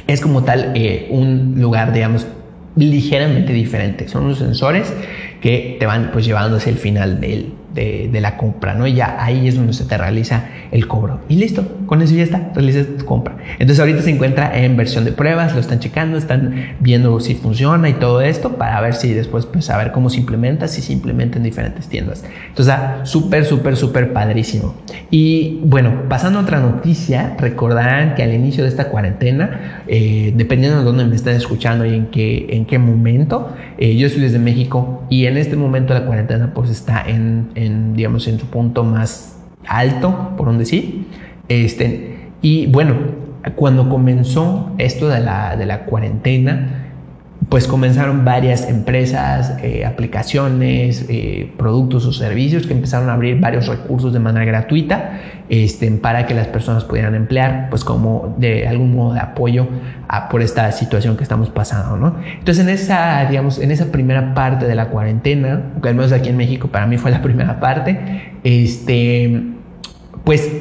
es 0.07 0.21
como 0.21 0.43
tal 0.43 0.71
eh, 0.75 1.07
un 1.09 1.55
lugar, 1.57 1.93
digamos, 1.93 2.27
ligeramente 2.75 3.53
diferente. 3.53 4.07
Son 4.07 4.25
unos 4.25 4.39
sensores 4.39 4.93
que 5.41 5.77
te 5.79 5.85
van 5.85 6.11
pues 6.11 6.25
llevando 6.25 6.57
hacia 6.57 6.71
el 6.71 6.77
final 6.77 7.19
del, 7.19 7.53
de, 7.75 8.19
la 8.21 8.37
compra, 8.37 8.73
¿no? 8.73 8.87
Y 8.87 8.93
ya 8.93 9.17
ahí 9.19 9.47
es 9.47 9.55
donde 9.55 9.73
se 9.73 9.83
te 9.83 9.97
realiza 9.97 10.45
el 10.71 10.87
cobro. 10.87 11.19
Y 11.27 11.35
listo, 11.35 11.67
con 11.85 12.01
eso 12.01 12.15
ya 12.15 12.23
está, 12.23 12.51
realizas 12.55 12.87
tu 12.97 13.05
compra. 13.05 13.35
Entonces 13.53 13.79
ahorita 13.79 14.01
se 14.01 14.11
encuentra 14.11 14.57
en 14.57 14.77
versión 14.77 15.03
de 15.03 15.11
pruebas, 15.11 15.53
lo 15.53 15.59
están 15.59 15.79
checando, 15.79 16.17
están 16.17 16.75
viendo 16.79 17.19
si 17.19 17.35
funciona 17.35 17.89
y 17.89 17.93
todo 17.93 18.21
esto 18.21 18.53
para 18.57 18.79
ver 18.81 18.93
si 18.93 19.13
después, 19.13 19.45
pues, 19.45 19.69
a 19.69 19.77
ver 19.77 19.91
cómo 19.91 20.09
se 20.09 20.19
implementa, 20.21 20.67
si 20.67 20.81
se 20.81 20.93
implementa 20.93 21.37
en 21.37 21.43
diferentes 21.43 21.87
tiendas. 21.87 22.23
Entonces, 22.47 22.73
súper, 23.03 23.45
súper, 23.45 23.75
súper 23.75 24.13
padrísimo. 24.13 24.75
Y 25.11 25.59
bueno, 25.65 26.03
pasando 26.07 26.39
a 26.39 26.43
otra 26.43 26.59
noticia, 26.59 27.35
recordarán 27.37 28.15
que 28.15 28.23
al 28.23 28.33
inicio 28.33 28.63
de 28.63 28.69
esta 28.69 28.89
cuarentena, 28.89 29.83
eh, 29.87 30.33
dependiendo 30.35 30.79
de 30.79 30.85
dónde 30.85 31.05
me 31.05 31.15
estén 31.15 31.35
escuchando 31.35 31.85
y 31.85 31.93
en 31.93 32.07
qué, 32.07 32.47
en 32.49 32.65
qué 32.65 32.79
momento, 32.79 33.53
eh, 33.77 33.97
yo 33.97 34.07
soy 34.09 34.21
desde 34.21 34.39
México 34.39 35.03
y 35.09 35.25
en 35.25 35.37
este 35.37 35.55
momento 35.55 35.93
la 35.93 36.05
cuarentena 36.05 36.53
pues 36.53 36.69
está 36.69 37.03
en, 37.05 37.49
en, 37.55 37.64
digamos, 37.93 38.27
en 38.27 38.39
su 38.39 38.45
punto 38.47 38.83
más 38.83 39.39
alto, 39.67 40.31
por 40.37 40.47
donde 40.47 40.65
sí. 40.65 41.07
Este, 41.47 42.29
y 42.41 42.67
bueno, 42.67 42.95
cuando 43.55 43.89
comenzó 43.89 44.71
esto 44.77 45.07
de 45.07 45.19
la, 45.19 45.55
de 45.55 45.65
la 45.65 45.85
cuarentena, 45.85 46.84
pues 47.49 47.67
comenzaron 47.67 48.25
varias 48.25 48.67
empresas, 48.67 49.57
eh, 49.61 49.85
aplicaciones, 49.85 51.05
eh, 51.09 51.51
productos 51.57 52.05
o 52.05 52.13
servicios 52.13 52.65
que 52.65 52.73
empezaron 52.73 53.09
a 53.09 53.13
abrir 53.13 53.39
varios 53.39 53.67
recursos 53.67 54.13
de 54.13 54.19
manera 54.19 54.45
gratuita 54.45 55.19
este, 55.49 55.91
para 55.91 56.25
que 56.25 56.33
las 56.33 56.47
personas 56.47 56.83
pudieran 56.85 57.13
emplear, 57.13 57.67
pues 57.69 57.83
como 57.83 58.35
de 58.37 58.67
algún 58.67 58.95
modo 58.95 59.13
de 59.13 59.19
apoyo 59.19 59.67
por 60.31 60.41
esta 60.41 60.71
situación 60.71 61.17
que 61.17 61.23
estamos 61.23 61.49
pasando, 61.49 61.97
¿no? 61.97 62.15
Entonces 62.39 62.63
en 62.63 62.69
esa, 62.69 63.25
digamos, 63.25 63.59
en 63.59 63.71
esa 63.71 63.91
primera 63.91 64.33
parte 64.33 64.65
de 64.65 64.75
la 64.75 64.87
cuarentena, 64.89 65.73
que 65.81 65.89
al 65.89 65.95
menos 65.95 66.11
aquí 66.11 66.29
en 66.29 66.37
México 66.37 66.69
para 66.69 66.87
mí 66.87 66.97
fue 66.97 67.11
la 67.11 67.21
primera 67.23 67.59
parte, 67.59 68.33
este, 68.43 69.43
pues 70.23 70.51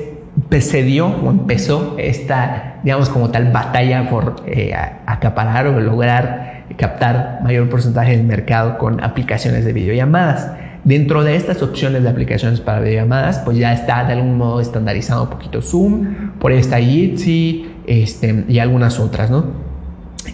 se 0.60 0.82
dio 0.82 1.06
o 1.06 1.30
empezó 1.30 1.96
esta, 1.98 2.76
digamos, 2.84 3.08
como 3.08 3.30
tal 3.30 3.50
batalla 3.50 4.08
por 4.08 4.36
eh, 4.46 4.74
acaparar 5.06 5.66
o 5.66 5.80
lograr 5.80 6.53
captar 6.76 7.40
mayor 7.42 7.68
porcentaje 7.68 8.16
del 8.16 8.24
mercado 8.24 8.78
con 8.78 9.02
aplicaciones 9.02 9.64
de 9.64 9.72
videollamadas. 9.72 10.50
Dentro 10.84 11.24
de 11.24 11.36
estas 11.36 11.62
opciones 11.62 12.02
de 12.02 12.10
aplicaciones 12.10 12.60
para 12.60 12.80
videollamadas, 12.80 13.38
pues 13.38 13.56
ya 13.56 13.72
está 13.72 14.04
de 14.04 14.12
algún 14.12 14.36
modo 14.36 14.60
estandarizado 14.60 15.22
un 15.24 15.30
poquito 15.30 15.62
Zoom, 15.62 16.32
por 16.38 16.52
ahí 16.52 16.58
está 16.58 16.78
Jitsi 16.78 17.70
este, 17.86 18.44
y 18.48 18.58
algunas 18.58 19.00
otras, 19.00 19.30
¿no? 19.30 19.64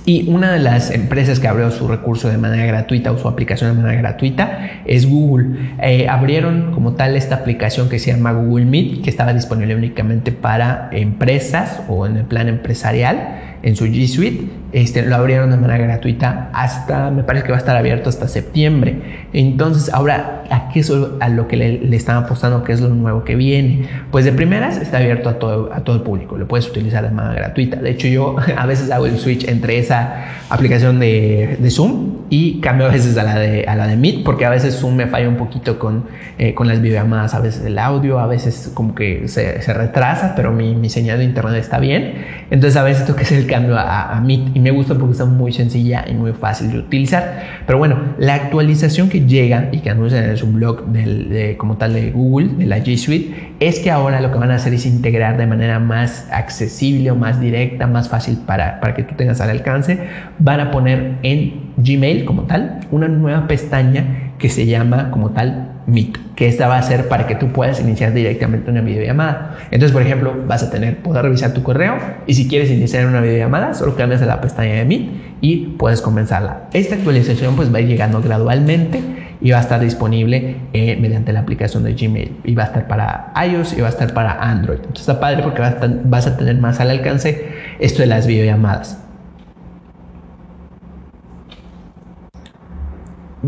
Y 0.06 0.28
una 0.28 0.52
de 0.52 0.58
las 0.60 0.90
empresas 0.90 1.40
que 1.40 1.48
abrió 1.48 1.70
su 1.70 1.86
recurso 1.86 2.28
de 2.28 2.38
manera 2.38 2.64
gratuita 2.66 3.12
o 3.12 3.18
su 3.18 3.28
aplicación 3.28 3.76
de 3.76 3.82
manera 3.82 4.00
gratuita 4.00 4.82
es 4.84 5.08
Google. 5.08 5.74
Eh, 5.82 6.08
abrieron 6.08 6.72
como 6.72 6.94
tal 6.94 7.16
esta 7.16 7.36
aplicación 7.36 7.88
que 7.88 7.98
se 7.98 8.12
llama 8.12 8.32
Google 8.32 8.66
Meet, 8.66 9.02
que 9.02 9.10
estaba 9.10 9.32
disponible 9.32 9.74
únicamente 9.74 10.32
para 10.32 10.88
empresas 10.92 11.82
o 11.88 12.06
en 12.06 12.16
el 12.16 12.24
plan 12.24 12.48
empresarial 12.48 13.49
en 13.62 13.76
su 13.76 13.86
G 13.86 14.06
Suite. 14.06 14.48
Este, 14.72 15.02
lo 15.02 15.16
abrieron 15.16 15.50
de 15.50 15.56
manera 15.56 15.78
gratuita 15.84 16.50
hasta, 16.52 17.10
me 17.10 17.24
parece 17.24 17.44
que 17.44 17.50
va 17.50 17.56
a 17.56 17.60
estar 17.60 17.76
abierto 17.76 18.08
hasta 18.08 18.28
septiembre. 18.28 19.26
Entonces, 19.32 19.92
ahora, 19.92 20.44
¿a 20.50 20.68
qué 20.68 20.80
es 20.80 20.92
a 21.20 21.28
lo 21.28 21.48
que 21.48 21.56
le, 21.56 21.96
están 21.96 22.16
apostando? 22.16 22.62
¿Qué 22.62 22.72
es 22.72 22.80
lo 22.80 22.88
nuevo 22.88 23.24
que 23.24 23.34
viene? 23.34 23.88
Pues 24.10 24.24
de 24.24 24.32
primeras 24.32 24.76
está 24.76 24.98
abierto 24.98 25.28
a 25.28 25.38
todo, 25.38 25.72
a 25.72 25.80
todo 25.80 25.96
el 25.96 26.02
público, 26.02 26.38
lo 26.38 26.46
puedes 26.46 26.68
utilizar 26.68 27.02
de 27.02 27.10
manera 27.10 27.34
gratuita. 27.34 27.76
De 27.76 27.90
hecho, 27.90 28.06
yo 28.06 28.36
a 28.56 28.66
veces 28.66 28.90
hago 28.90 29.06
el 29.06 29.18
switch 29.18 29.48
entre 29.48 29.78
esa 29.78 30.24
aplicación 30.48 31.00
de, 31.00 31.56
de 31.58 31.70
Zoom 31.70 32.20
y 32.30 32.60
cambio 32.60 32.86
a 32.86 32.90
veces 32.90 33.16
a 33.18 33.24
la 33.24 33.38
de, 33.38 33.64
a 33.64 33.74
la 33.74 33.88
de 33.88 33.96
Meet, 33.96 34.22
porque 34.24 34.46
a 34.46 34.50
veces 34.50 34.76
Zoom 34.76 34.94
me 34.94 35.06
falla 35.06 35.28
un 35.28 35.36
poquito 35.36 35.80
con, 35.80 36.04
eh, 36.38 36.54
con 36.54 36.68
las 36.68 36.80
videollamadas, 36.80 37.34
a 37.34 37.40
veces 37.40 37.64
el 37.64 37.76
audio, 37.76 38.20
a 38.20 38.28
veces 38.28 38.70
como 38.72 38.94
que 38.94 39.26
se, 39.26 39.60
se 39.60 39.74
retrasa, 39.74 40.34
pero 40.36 40.52
mi, 40.52 40.76
mi, 40.76 40.88
señal 40.88 41.18
de 41.18 41.24
internet 41.24 41.56
está 41.56 41.80
bien. 41.80 42.24
Entonces 42.50 42.76
a 42.76 42.84
veces 42.84 43.04
tengo 43.04 43.16
que 43.16 43.24
hacer 43.24 43.38
el 43.38 43.46
cambio 43.50 43.76
a, 43.76 44.16
a, 44.16 44.20
Meet 44.20 44.56
y 44.56 44.60
me 44.60 44.70
gusta 44.70 44.94
porque 44.94 45.12
está 45.12 45.26
muy 45.26 45.52
sencilla 45.52 46.04
y 46.08 46.14
muy 46.14 46.32
fácil 46.32 46.70
de 46.70 46.78
utilizar. 46.78 47.62
Pero 47.66 47.78
bueno, 47.78 47.98
la 48.18 48.34
actualización 48.34 49.08
que 49.08 49.26
llega 49.26 49.68
y 49.72 49.80
que 49.80 49.90
anuncian 49.90 50.24
en 50.24 50.36
su 50.36 50.46
blog 50.46 50.86
del, 50.86 51.28
de, 51.28 51.56
como 51.56 51.76
tal 51.76 51.92
de 51.92 52.10
Google, 52.10 52.48
de 52.56 52.66
la 52.66 52.78
G 52.78 52.96
Suite, 52.96 53.54
es 53.60 53.80
que 53.80 53.90
ahora 53.90 54.20
lo 54.20 54.32
que 54.32 54.38
van 54.38 54.50
a 54.50 54.54
hacer 54.54 54.72
es 54.72 54.86
integrar 54.86 55.36
de 55.36 55.46
manera 55.46 55.78
más 55.78 56.28
accesible 56.32 57.10
o 57.10 57.16
más 57.16 57.40
directa, 57.40 57.86
más 57.86 58.08
fácil 58.08 58.38
para, 58.46 58.80
para 58.80 58.94
que 58.94 59.02
tú 59.02 59.14
tengas 59.16 59.40
al 59.40 59.50
alcance, 59.50 59.98
van 60.38 60.60
a 60.60 60.70
poner 60.70 61.18
en 61.22 61.72
Gmail 61.76 62.24
como 62.24 62.42
tal 62.42 62.80
una 62.90 63.08
nueva 63.08 63.46
pestaña 63.46 64.32
que 64.38 64.48
se 64.48 64.66
llama 64.66 65.10
como 65.10 65.30
tal 65.30 65.69
Meet, 65.86 66.18
que 66.34 66.48
esta 66.48 66.68
va 66.68 66.78
a 66.78 66.82
ser 66.82 67.08
para 67.08 67.26
que 67.26 67.34
tú 67.34 67.48
puedas 67.48 67.80
iniciar 67.80 68.12
directamente 68.12 68.70
una 68.70 68.80
videollamada. 68.80 69.56
Entonces, 69.70 69.92
por 69.92 70.02
ejemplo, 70.02 70.34
vas 70.46 70.62
a 70.62 70.70
tener, 70.70 70.98
poder 70.98 71.24
revisar 71.24 71.52
tu 71.52 71.62
correo 71.62 71.96
y 72.26 72.34
si 72.34 72.48
quieres 72.48 72.70
iniciar 72.70 73.06
una 73.06 73.20
videollamada, 73.20 73.74
solo 73.74 73.96
cambias 73.96 74.22
a 74.22 74.26
la 74.26 74.40
pestaña 74.40 74.74
de 74.74 74.84
Meet 74.84 75.10
y 75.40 75.56
puedes 75.78 76.00
comenzarla. 76.00 76.68
Esta 76.72 76.94
actualización 76.94 77.56
pues 77.56 77.72
va 77.72 77.78
a 77.78 77.80
ir 77.80 77.88
llegando 77.88 78.20
gradualmente 78.20 79.00
y 79.40 79.50
va 79.50 79.58
a 79.58 79.60
estar 79.62 79.80
disponible 79.80 80.56
eh, 80.72 80.96
mediante 81.00 81.32
la 81.32 81.40
aplicación 81.40 81.82
de 81.82 81.94
Gmail 81.94 82.36
y 82.44 82.54
va 82.54 82.64
a 82.64 82.66
estar 82.66 82.86
para 82.86 83.32
iOS 83.46 83.72
y 83.72 83.80
va 83.80 83.86
a 83.86 83.90
estar 83.90 84.12
para 84.12 84.32
Android. 84.32 84.78
Entonces 84.78 85.00
está 85.00 85.18
padre 85.18 85.42
porque 85.42 85.62
vas 86.04 86.26
a 86.26 86.36
tener 86.36 86.56
más 86.58 86.80
al 86.80 86.90
alcance 86.90 87.48
esto 87.78 88.02
de 88.02 88.06
las 88.06 88.26
videollamadas. 88.26 88.99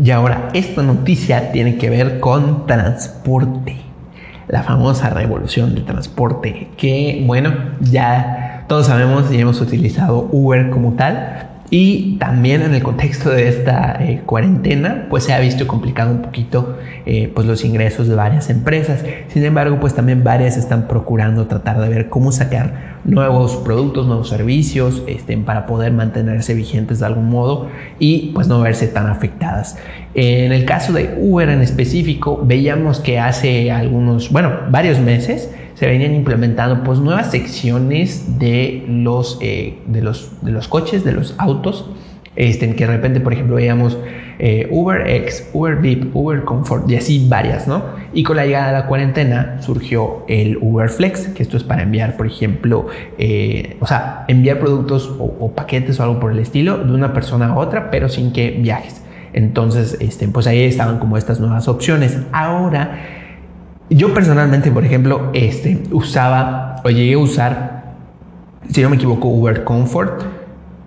Y 0.01 0.09
ahora, 0.11 0.49
esta 0.53 0.81
noticia 0.81 1.51
tiene 1.51 1.77
que 1.77 1.89
ver 1.89 2.19
con 2.19 2.65
transporte. 2.65 3.77
La 4.47 4.63
famosa 4.63 5.09
revolución 5.09 5.75
del 5.75 5.85
transporte. 5.85 6.69
Que, 6.77 7.23
bueno, 7.25 7.53
ya 7.79 8.65
todos 8.67 8.87
sabemos 8.87 9.31
y 9.31 9.39
hemos 9.39 9.61
utilizado 9.61 10.27
Uber 10.31 10.69
como 10.69 10.93
tal. 10.93 11.52
Y 11.69 12.17
también 12.17 12.61
en 12.61 12.75
el 12.75 12.83
contexto 12.83 13.29
de 13.29 13.47
esta 13.47 13.97
eh, 13.99 14.21
cuarentena, 14.25 15.07
pues 15.09 15.23
se 15.23 15.33
ha 15.33 15.39
visto 15.39 15.65
complicado 15.65 16.11
un 16.11 16.21
poquito 16.21 16.77
eh, 17.05 17.31
pues 17.33 17.47
los 17.47 17.65
ingresos 17.65 18.07
de 18.07 18.15
varias 18.15 18.49
empresas. 18.49 19.03
Sin 19.29 19.43
embargo, 19.43 19.79
pues 19.79 19.95
también 19.95 20.23
varias 20.23 20.55
están 20.55 20.87
procurando 20.87 21.47
tratar 21.47 21.79
de 21.79 21.89
ver 21.89 22.09
cómo 22.09 22.31
sacar 22.31 22.93
nuevos 23.05 23.55
productos, 23.57 24.07
nuevos 24.07 24.29
servicios, 24.29 25.03
este, 25.07 25.35
para 25.37 25.65
poder 25.65 25.91
mantenerse 25.93 26.53
vigentes 26.53 26.99
de 26.99 27.05
algún 27.05 27.29
modo 27.29 27.69
y 27.99 28.31
pues 28.33 28.47
no 28.47 28.61
verse 28.61 28.87
tan 28.87 29.07
afectadas. 29.07 29.77
En 30.13 30.51
el 30.51 30.65
caso 30.65 30.93
de 30.93 31.15
Uber 31.17 31.49
en 31.49 31.61
específico, 31.61 32.41
veíamos 32.45 32.99
que 32.99 33.19
hace 33.19 33.71
algunos, 33.71 34.31
bueno, 34.31 34.51
varios 34.69 34.99
meses, 34.99 35.49
se 35.75 35.87
venían 35.87 36.13
implementando 36.13 36.83
pues 36.83 36.99
nuevas 36.99 37.31
secciones 37.31 38.39
de 38.39 38.83
los, 38.87 39.37
eh, 39.41 39.79
de 39.87 40.01
los, 40.01 40.31
de 40.41 40.51
los 40.51 40.67
coches, 40.67 41.03
de 41.03 41.11
los 41.11 41.35
autos, 41.37 41.89
este, 42.35 42.65
en 42.65 42.75
que 42.75 42.85
de 42.85 42.91
repente, 42.91 43.19
por 43.19 43.33
ejemplo, 43.33 43.55
veíamos 43.55 43.97
eh, 44.39 44.67
Uber 44.71 45.07
X, 45.07 45.49
Uber 45.53 45.75
VIP, 45.75 46.15
Uber 46.15 46.43
Comfort 46.43 46.89
y 46.89 46.95
así 46.95 47.27
varias, 47.29 47.67
¿no? 47.67 47.83
Y 48.13 48.23
con 48.23 48.37
la 48.37 48.45
llegada 48.45 48.67
de 48.67 48.73
la 48.73 48.87
cuarentena 48.87 49.61
surgió 49.61 50.25
el 50.27 50.57
Uber 50.59 50.89
Flex, 50.89 51.27
que 51.29 51.43
esto 51.43 51.57
es 51.57 51.63
para 51.63 51.83
enviar, 51.83 52.17
por 52.17 52.25
ejemplo, 52.25 52.87
eh, 53.17 53.77
o 53.79 53.87
sea, 53.87 54.25
enviar 54.27 54.59
productos 54.59 55.07
o, 55.19 55.35
o, 55.39 55.51
paquetes 55.51 55.99
o 55.99 56.03
algo 56.03 56.19
por 56.19 56.31
el 56.31 56.39
estilo 56.39 56.79
de 56.79 56.91
una 56.91 57.13
persona 57.13 57.47
a 57.47 57.55
otra, 57.55 57.91
pero 57.91 58.09
sin 58.09 58.33
que 58.33 58.51
viajes. 58.51 59.03
Entonces, 59.33 59.97
este, 59.99 60.27
pues 60.27 60.47
ahí 60.47 60.63
estaban 60.63 60.99
como 60.99 61.17
estas 61.17 61.39
nuevas 61.39 61.67
opciones. 61.67 62.19
Ahora, 62.31 63.22
yo 63.95 64.13
personalmente, 64.13 64.71
por 64.71 64.85
ejemplo, 64.85 65.29
este, 65.33 65.83
usaba 65.91 66.77
o 66.83 66.89
llegué 66.89 67.13
a 67.13 67.19
usar, 67.19 67.83
si 68.69 68.81
no 68.81 68.89
me 68.89 68.95
equivoco, 68.95 69.27
Uber 69.27 69.63
Comfort. 69.63 70.21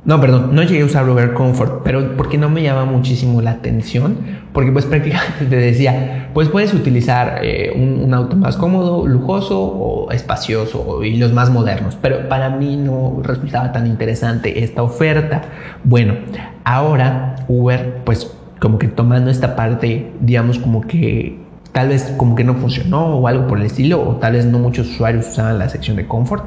No, 0.04 0.20
perdón, 0.20 0.50
no 0.52 0.62
llegué 0.62 0.82
a 0.82 0.84
usar 0.84 1.08
Uber 1.08 1.32
Comfort, 1.32 1.82
pero 1.82 2.16
porque 2.16 2.38
no 2.38 2.48
me 2.48 2.62
llama 2.62 2.84
muchísimo 2.84 3.42
la 3.42 3.50
atención, 3.52 4.16
porque 4.52 4.70
pues 4.70 4.86
prácticamente 4.86 5.46
te 5.46 5.56
decía, 5.56 6.30
pues 6.32 6.48
puedes 6.48 6.72
utilizar 6.74 7.40
eh, 7.42 7.72
un, 7.74 8.04
un, 8.04 8.14
auto 8.14 8.36
más 8.36 8.56
cómodo, 8.56 9.06
lujoso 9.06 9.60
o 9.60 10.12
espacioso 10.12 11.02
y 11.02 11.16
los 11.16 11.32
más 11.32 11.50
modernos, 11.50 11.98
pero 12.00 12.28
para 12.28 12.50
mí 12.50 12.76
no 12.76 13.20
resultaba 13.22 13.72
tan 13.72 13.86
interesante 13.88 14.62
esta 14.62 14.82
oferta. 14.82 15.42
Bueno, 15.82 16.14
ahora 16.62 17.34
Uber, 17.48 18.02
pues 18.04 18.32
como 18.60 18.78
que 18.78 18.86
tomando 18.86 19.30
esta 19.30 19.56
parte, 19.56 20.12
digamos 20.20 20.58
como 20.58 20.82
que 20.82 21.45
tal 21.76 21.90
vez 21.90 22.04
como 22.16 22.34
que 22.34 22.42
no 22.42 22.54
funcionó 22.54 23.18
o 23.18 23.28
algo 23.28 23.46
por 23.46 23.58
el 23.58 23.66
estilo, 23.66 24.00
o 24.00 24.16
tal 24.16 24.32
vez 24.32 24.46
no 24.46 24.58
muchos 24.58 24.88
usuarios 24.88 25.28
usaban 25.28 25.58
la 25.58 25.68
sección 25.68 25.98
de 25.98 26.06
comfort, 26.06 26.42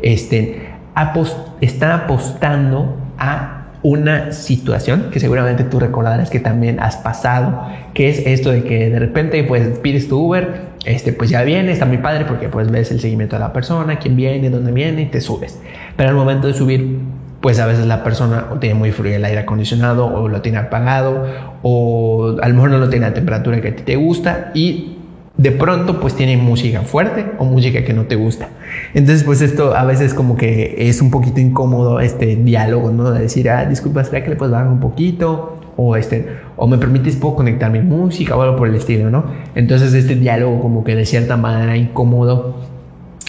este, 0.00 0.70
apost 0.94 1.36
están 1.60 1.90
apostando 1.90 2.96
a 3.18 3.66
una 3.82 4.32
situación 4.32 5.10
que 5.12 5.20
seguramente 5.20 5.64
tú 5.64 5.80
recordarás 5.80 6.30
que 6.30 6.40
también 6.40 6.80
has 6.80 6.96
pasado, 6.96 7.62
que 7.92 8.08
es 8.08 8.26
esto 8.26 8.52
de 8.52 8.64
que 8.64 8.88
de 8.88 8.98
repente 8.98 9.44
pues 9.44 9.68
pides 9.80 10.08
tu 10.08 10.18
Uber, 10.18 10.70
este 10.86 11.12
pues 11.12 11.28
ya 11.28 11.42
viene, 11.42 11.72
está 11.72 11.84
muy 11.84 11.98
padre 11.98 12.24
porque 12.24 12.48
pues 12.48 12.70
ves 12.70 12.90
el 12.90 13.00
seguimiento 13.00 13.36
de 13.36 13.40
la 13.40 13.52
persona, 13.52 13.98
quién 13.98 14.16
viene, 14.16 14.48
dónde 14.48 14.72
viene 14.72 15.02
y 15.02 15.06
te 15.06 15.20
subes. 15.20 15.60
Pero 15.98 16.08
al 16.08 16.14
momento 16.14 16.46
de 16.46 16.54
subir 16.54 17.00
pues 17.40 17.58
a 17.58 17.66
veces 17.66 17.86
la 17.86 18.04
persona 18.04 18.46
o 18.52 18.56
tiene 18.56 18.74
muy 18.74 18.92
frío 18.92 19.16
el 19.16 19.24
aire 19.24 19.40
acondicionado 19.40 20.06
o 20.06 20.28
lo 20.28 20.42
tiene 20.42 20.58
apagado 20.58 21.26
o 21.62 22.36
a 22.40 22.48
lo 22.48 22.54
mejor 22.54 22.70
no 22.70 22.78
lo 22.78 22.88
tiene 22.88 23.06
a 23.06 23.14
temperatura 23.14 23.60
que 23.60 23.68
a 23.68 23.76
ti 23.76 23.82
te 23.82 23.96
gusta 23.96 24.50
y 24.54 24.98
de 25.36 25.52
pronto 25.52 26.00
pues 26.00 26.14
tiene 26.14 26.36
música 26.36 26.82
fuerte 26.82 27.24
o 27.38 27.46
música 27.46 27.82
que 27.82 27.94
no 27.94 28.04
te 28.04 28.14
gusta. 28.16 28.50
Entonces 28.92 29.24
pues 29.24 29.40
esto 29.40 29.74
a 29.74 29.84
veces 29.84 30.12
como 30.12 30.36
que 30.36 30.74
es 30.78 31.00
un 31.00 31.10
poquito 31.10 31.40
incómodo 31.40 32.00
este 32.00 32.36
diálogo, 32.36 32.90
¿no? 32.90 33.10
De 33.10 33.22
decir, 33.22 33.48
ah, 33.48 33.64
disculpa, 33.64 34.04
¿será 34.04 34.22
que 34.22 34.30
le 34.30 34.36
puedes 34.36 34.52
bajar 34.52 34.68
un 34.68 34.80
poquito? 34.80 35.56
O, 35.78 35.96
este, 35.96 36.28
o 36.56 36.66
me 36.66 36.76
permites 36.76 37.16
puedo 37.16 37.36
conectar 37.36 37.70
mi 37.70 37.80
música 37.80 38.36
o 38.36 38.42
algo 38.42 38.56
por 38.56 38.68
el 38.68 38.74
estilo, 38.74 39.08
¿no? 39.08 39.24
Entonces 39.54 39.94
este 39.94 40.14
diálogo 40.14 40.60
como 40.60 40.84
que 40.84 40.94
de 40.94 41.06
cierta 41.06 41.38
manera 41.38 41.74
incómodo 41.74 42.56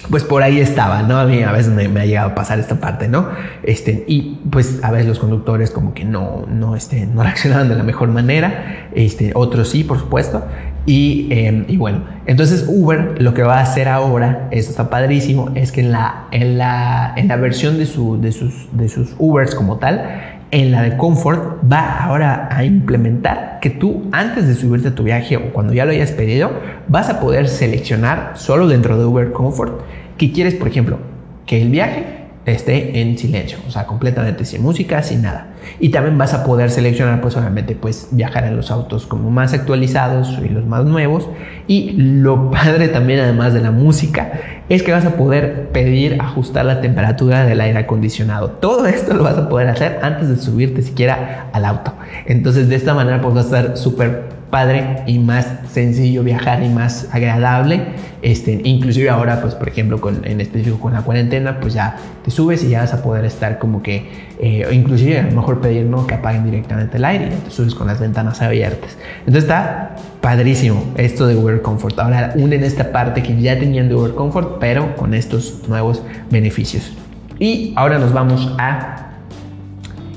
pues 0.09 0.23
por 0.23 0.43
ahí 0.43 0.59
estaba, 0.59 1.03
¿no? 1.03 1.19
A 1.19 1.25
mí 1.25 1.43
a 1.43 1.51
veces 1.51 1.71
me, 1.71 1.99
ha 1.99 2.05
llegado 2.05 2.29
a 2.29 2.35
pasar 2.35 2.59
esta 2.59 2.79
parte, 2.79 3.07
¿no? 3.07 3.29
Este, 3.63 4.03
y 4.07 4.39
pues 4.49 4.83
a 4.83 4.91
veces 4.91 5.07
los 5.07 5.19
conductores 5.19 5.71
como 5.71 5.93
que 5.93 6.05
no, 6.05 6.45
no, 6.47 6.75
este, 6.75 7.05
no 7.05 7.23
reaccionaban 7.23 7.69
de 7.69 7.75
la 7.75 7.83
mejor 7.83 8.09
manera, 8.09 8.89
este, 8.93 9.31
otros 9.35 9.69
sí, 9.69 9.83
por 9.83 9.99
supuesto. 9.99 10.43
Y, 10.87 11.27
em, 11.29 11.65
y, 11.67 11.77
bueno, 11.77 12.05
entonces 12.25 12.65
Uber 12.67 13.21
lo 13.21 13.35
que 13.35 13.43
va 13.43 13.59
a 13.59 13.61
hacer 13.61 13.87
ahora, 13.87 14.47
esto 14.49 14.71
está 14.71 14.89
padrísimo, 14.89 15.51
es 15.53 15.71
que 15.71 15.81
en 15.81 15.91
la, 15.91 16.25
en 16.31 16.57
la, 16.57 17.13
en 17.15 17.27
la 17.27 17.35
versión 17.35 17.77
de, 17.77 17.85
su, 17.85 18.19
de, 18.19 18.31
sus, 18.31 18.67
de 18.71 18.89
sus 18.89 19.13
Ubers 19.19 19.53
como 19.53 19.77
tal, 19.77 20.40
en 20.51 20.71
la 20.71 20.83
de 20.83 20.97
Comfort 20.97 21.59
va 21.71 22.03
ahora 22.03 22.49
a 22.51 22.63
implementar 22.63 23.59
que 23.61 23.69
tú 23.69 24.03
antes 24.11 24.47
de 24.47 24.55
subirte 24.55 24.89
a 24.89 24.95
tu 24.95 25.03
viaje 25.03 25.37
o 25.37 25.53
cuando 25.53 25.73
ya 25.73 25.85
lo 25.85 25.91
hayas 25.91 26.11
pedido, 26.11 26.51
vas 26.87 27.09
a 27.09 27.19
poder 27.19 27.47
seleccionar 27.47 28.33
solo 28.35 28.67
dentro 28.67 28.97
de 28.97 29.05
Uber 29.05 29.31
Comfort 29.31 29.81
que 30.17 30.31
quieres, 30.31 30.53
por 30.55 30.67
ejemplo, 30.67 30.99
que 31.45 31.61
el 31.61 31.69
viaje 31.69 32.20
esté 32.45 33.01
en 33.01 33.17
silencio, 33.17 33.59
o 33.67 33.71
sea, 33.71 33.85
completamente 33.85 34.45
sin 34.45 34.63
música, 34.63 35.03
sin 35.03 35.21
nada. 35.21 35.47
Y 35.79 35.89
también 35.89 36.17
vas 36.17 36.33
a 36.33 36.43
poder 36.43 36.71
seleccionar, 36.71 37.21
pues 37.21 37.37
obviamente, 37.37 37.75
pues 37.75 38.07
viajar 38.11 38.45
en 38.45 38.55
los 38.55 38.71
autos 38.71 39.05
como 39.05 39.29
más 39.29 39.53
actualizados 39.53 40.39
y 40.43 40.49
los 40.49 40.65
más 40.65 40.85
nuevos. 40.85 41.29
Y 41.67 41.91
lo 41.91 42.49
padre 42.51 42.87
también, 42.87 43.19
además 43.19 43.53
de 43.53 43.61
la 43.61 43.71
música, 43.71 44.31
es 44.69 44.81
que 44.81 44.91
vas 44.91 45.05
a 45.05 45.15
poder 45.15 45.69
pedir 45.69 46.19
ajustar 46.19 46.65
la 46.65 46.81
temperatura 46.81 47.45
del 47.45 47.61
aire 47.61 47.79
acondicionado. 47.79 48.49
Todo 48.49 48.87
esto 48.87 49.13
lo 49.13 49.23
vas 49.23 49.37
a 49.37 49.47
poder 49.47 49.67
hacer 49.67 49.99
antes 50.01 50.29
de 50.29 50.37
subirte 50.37 50.81
siquiera 50.81 51.49
al 51.53 51.65
auto. 51.65 51.93
Entonces, 52.25 52.69
de 52.69 52.75
esta 52.75 52.93
manera, 52.93 53.21
pues 53.21 53.35
va 53.35 53.41
a 53.41 53.43
estar 53.43 53.77
súper 53.77 54.40
padre 54.51 54.97
y 55.07 55.17
más 55.17 55.47
sencillo 55.71 56.23
viajar 56.23 56.61
y 56.61 56.69
más 56.69 57.07
agradable. 57.11 57.81
Este, 58.21 58.61
inclusive 58.63 59.09
ahora, 59.09 59.41
pues 59.41 59.55
por 59.55 59.67
ejemplo, 59.67 59.99
con, 59.99 60.23
en 60.25 60.41
específico 60.41 60.79
con 60.79 60.93
la 60.93 61.01
cuarentena, 61.01 61.59
pues 61.59 61.73
ya 61.73 61.95
te 62.23 62.29
subes 62.29 62.63
y 62.63 62.69
ya 62.69 62.81
vas 62.81 62.93
a 62.93 63.01
poder 63.01 63.25
estar 63.25 63.57
como 63.57 63.81
que, 63.81 64.11
eh, 64.39 64.67
inclusive 64.71 65.19
a 65.19 65.23
lo 65.23 65.31
mejor 65.31 65.61
pedir 65.61 65.85
¿no? 65.85 66.05
que 66.05 66.13
apaguen 66.13 66.45
directamente 66.45 66.97
el 66.97 67.05
aire 67.05 67.27
y 67.27 67.43
te 67.43 67.49
subes 67.49 67.73
con 67.73 67.87
las 67.87 67.99
ventanas 67.99 68.41
abiertas. 68.41 68.97
Entonces 69.19 69.43
está 69.43 69.95
padrísimo 70.19 70.83
esto 70.97 71.25
de 71.25 71.35
Uber 71.35 71.61
Comfort. 71.61 71.97
Ahora 71.97 72.33
unen 72.35 72.63
esta 72.63 72.91
parte 72.91 73.23
que 73.23 73.41
ya 73.41 73.57
tenían 73.57 73.89
de 73.89 73.95
Uber 73.95 74.13
Comfort, 74.13 74.59
pero 74.59 74.95
con 74.95 75.15
estos 75.15 75.67
nuevos 75.67 76.03
beneficios. 76.29 76.91
Y 77.39 77.73
ahora 77.75 77.97
nos 77.97 78.13
vamos 78.13 78.53
a 78.59 79.07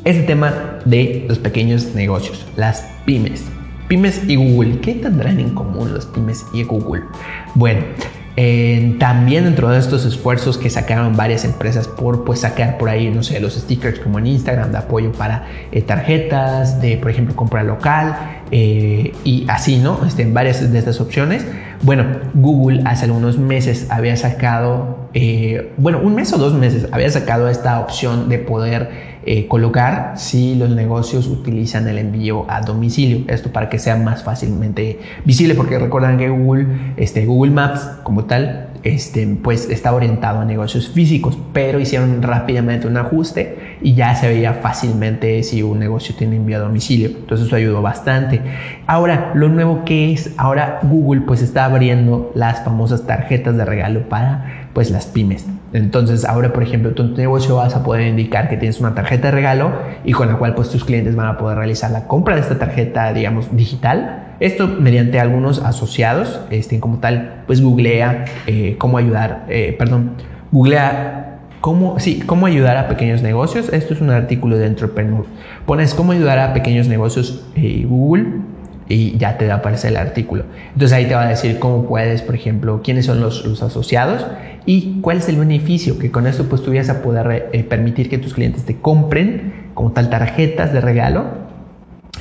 este 0.05 0.25
tema 0.25 0.53
de 0.85 1.25
los 1.27 1.39
pequeños 1.39 1.95
negocios, 1.95 2.45
las 2.57 2.87
pymes. 3.07 3.45
Pymes 3.95 4.23
y 4.27 4.35
Google. 4.35 4.81
¿Qué 4.81 4.95
tendrán 4.95 5.39
en 5.39 5.51
común 5.51 5.95
los 5.95 6.07
pymes 6.07 6.45
y 6.53 6.65
Google? 6.65 7.05
Bueno, 7.55 7.83
también 8.99 9.45
dentro 9.45 9.71
de 9.71 9.79
estos 9.79 10.05
esfuerzos 10.05 10.59
que 10.59 10.69
sacaron 10.69 11.17
varias 11.17 11.45
empresas 11.45 11.87
por 11.87 12.25
pues 12.25 12.41
sacar 12.41 12.77
por 12.77 12.89
ahí, 12.89 13.09
no 13.09 13.23
sé, 13.23 13.39
los 13.39 13.55
stickers 13.55 14.01
como 14.01 14.19
en 14.19 14.27
Instagram 14.27 14.73
de 14.73 14.79
apoyo 14.79 15.13
para 15.13 15.47
eh, 15.71 15.81
tarjetas, 15.81 16.81
de 16.81 16.97
por 16.97 17.13
ejemplo 17.13 17.37
compra 17.37 17.63
local 17.63 18.17
eh, 18.51 19.13
y 19.23 19.47
así, 19.49 19.77
¿no? 19.77 20.05
Este, 20.05 20.25
varias 20.25 20.73
de 20.73 20.77
estas 20.77 21.01
opciones. 21.01 21.47
Bueno, 21.85 22.07
Google 22.33 22.81
hace 22.87 23.05
algunos 23.05 23.37
meses 23.37 23.89
había 23.91 24.17
sacado, 24.17 25.07
eh, 25.13 25.71
bueno, 25.77 26.01
un 26.03 26.15
mes 26.15 26.33
o 26.33 26.39
dos 26.39 26.55
meses 26.55 26.89
había 26.93 27.11
sacado 27.11 27.51
esta 27.51 27.79
opción 27.79 28.31
de 28.31 28.39
poder 28.39 29.19
eh, 29.27 29.47
colocar 29.49 30.15
si 30.17 30.55
los 30.55 30.71
negocios 30.71 31.27
utilizan 31.27 31.87
el 31.87 31.99
envío 31.99 32.47
a 32.49 32.63
domicilio. 32.63 33.27
Esto 33.29 33.53
para 33.53 33.69
que 33.69 33.79
sea 33.79 33.97
más 33.97 34.23
fácilmente 34.23 34.99
visible, 35.27 35.55
porque 35.55 35.79
recuerdan 35.79 36.17
que 36.17 36.31
Google, 36.31 36.69
este, 36.97 37.27
Google 37.27 37.53
Maps 37.53 37.81
como 38.03 38.25
tal, 38.25 38.71
este, 38.83 39.27
pues 39.43 39.69
está 39.69 39.95
orientado 39.95 40.41
a 40.41 40.47
negocios 40.47 40.89
físicos, 40.89 41.37
pero 41.53 41.81
hicieron 41.81 42.23
rápidamente 42.23 42.87
un 42.87 42.97
ajuste 42.97 43.74
y 43.85 43.95
ya 43.95 44.15
se 44.15 44.27
veía 44.27 44.55
fácilmente 44.55 45.43
si 45.43 45.63
un 45.63 45.79
negocio 45.79 46.15
tiene 46.17 46.37
envío 46.37 46.57
a 46.57 46.61
domicilio. 46.61 47.09
Entonces 47.09 47.47
eso 47.47 47.55
ayudó 47.55 47.83
bastante. 47.83 48.41
Ahora, 48.87 49.33
lo 49.35 49.51
nuevo 49.51 49.85
que 49.85 50.11
es, 50.11 50.33
ahora 50.39 50.81
Google 50.83 51.21
pues 51.27 51.43
está 51.43 51.67
abriendo 51.67 52.33
las 52.35 52.65
famosas 52.65 53.07
tarjetas 53.07 53.59
de 53.59 53.65
regalo 53.67 54.09
para 54.09 54.69
pues 54.73 54.91
las 54.91 55.05
pymes. 55.07 55.47
Entonces 55.75 56.25
ahora, 56.25 56.55
por 56.55 56.63
ejemplo, 56.63 56.93
tu 56.93 57.05
negocio 57.05 57.57
vas 57.57 57.77
a 57.77 57.85
poder 57.85 58.07
indicar 58.07 58.49
que 58.49 58.57
tienes 58.57 58.81
una 58.81 58.95
tarjeta 58.95 59.29
de 59.29 59.33
regalo 59.33 59.73
y 60.03 60.13
con 60.13 60.29
la 60.29 60.39
cual 60.39 60.55
pues 60.55 60.71
tus 60.71 60.83
clientes 60.83 61.15
van 61.15 61.27
a 61.27 61.37
poder 61.37 61.59
realizar 61.59 61.91
la 61.91 62.07
compra 62.07 62.37
de 62.37 62.41
esta 62.41 62.59
tarjeta, 62.59 63.13
digamos, 63.13 63.55
digital. 63.55 64.37
Esto 64.41 64.67
mediante 64.67 65.21
algunos 65.21 65.63
asociados, 65.63 66.41
este, 66.51 66.81
como 66.81 67.01
tal, 67.01 67.43
pues 67.47 67.61
googlea 67.61 68.25
eh, 68.47 68.77
cómo 68.79 68.97
ayudar, 68.97 69.45
eh, 69.49 69.77
perdón, 69.79 70.13
googlea 70.53 71.34
cómo, 71.65 71.99
sí, 71.99 72.21
cómo 72.27 72.45
ayudar 72.45 72.77
a 72.77 72.89
pequeños 72.89 73.23
negocios. 73.23 73.73
Esto 73.73 73.95
es 73.95 74.03
un 74.03 74.11
artículo 74.11 74.59
de 74.59 74.67
Entrepreneur. 74.67 75.25
Pones 75.65 75.95
cómo 75.95 76.13
ayudar 76.13 76.39
a 76.39 76.53
pequeños 76.53 76.89
negocios 76.89 77.43
eh, 77.57 77.87
Google 77.89 78.27
y 78.87 79.17
ya 79.17 79.39
te 79.39 79.47
va 79.47 79.55
a 79.55 79.57
aparecer 79.57 79.93
el 79.93 79.97
artículo. 79.97 80.45
Entonces 80.75 80.93
ahí 80.93 81.07
te 81.07 81.15
va 81.15 81.23
a 81.23 81.29
decir 81.29 81.59
cómo 81.59 81.87
puedes, 81.87 82.21
por 82.21 82.35
ejemplo, 82.35 82.83
quiénes 82.85 83.07
son 83.07 83.23
los, 83.23 83.47
los 83.47 83.63
asociados 83.63 84.27
y 84.67 85.01
cuál 85.01 85.17
es 85.17 85.29
el 85.31 85.37
beneficio, 85.37 85.99
que 85.99 86.11
con 86.11 86.27
esto 86.27 86.45
pues 86.51 86.63
tú 86.63 86.75
vas 86.75 86.91
a 86.91 87.01
poder 87.01 87.49
eh, 87.55 87.65
permitir 87.65 88.11
que 88.11 88.19
tus 88.19 88.35
clientes 88.35 88.67
te 88.67 88.77
compren 88.77 89.71
como 89.73 89.93
tal 89.93 90.11
tarjetas 90.11 90.71
de 90.71 90.83
regalo 90.83 91.44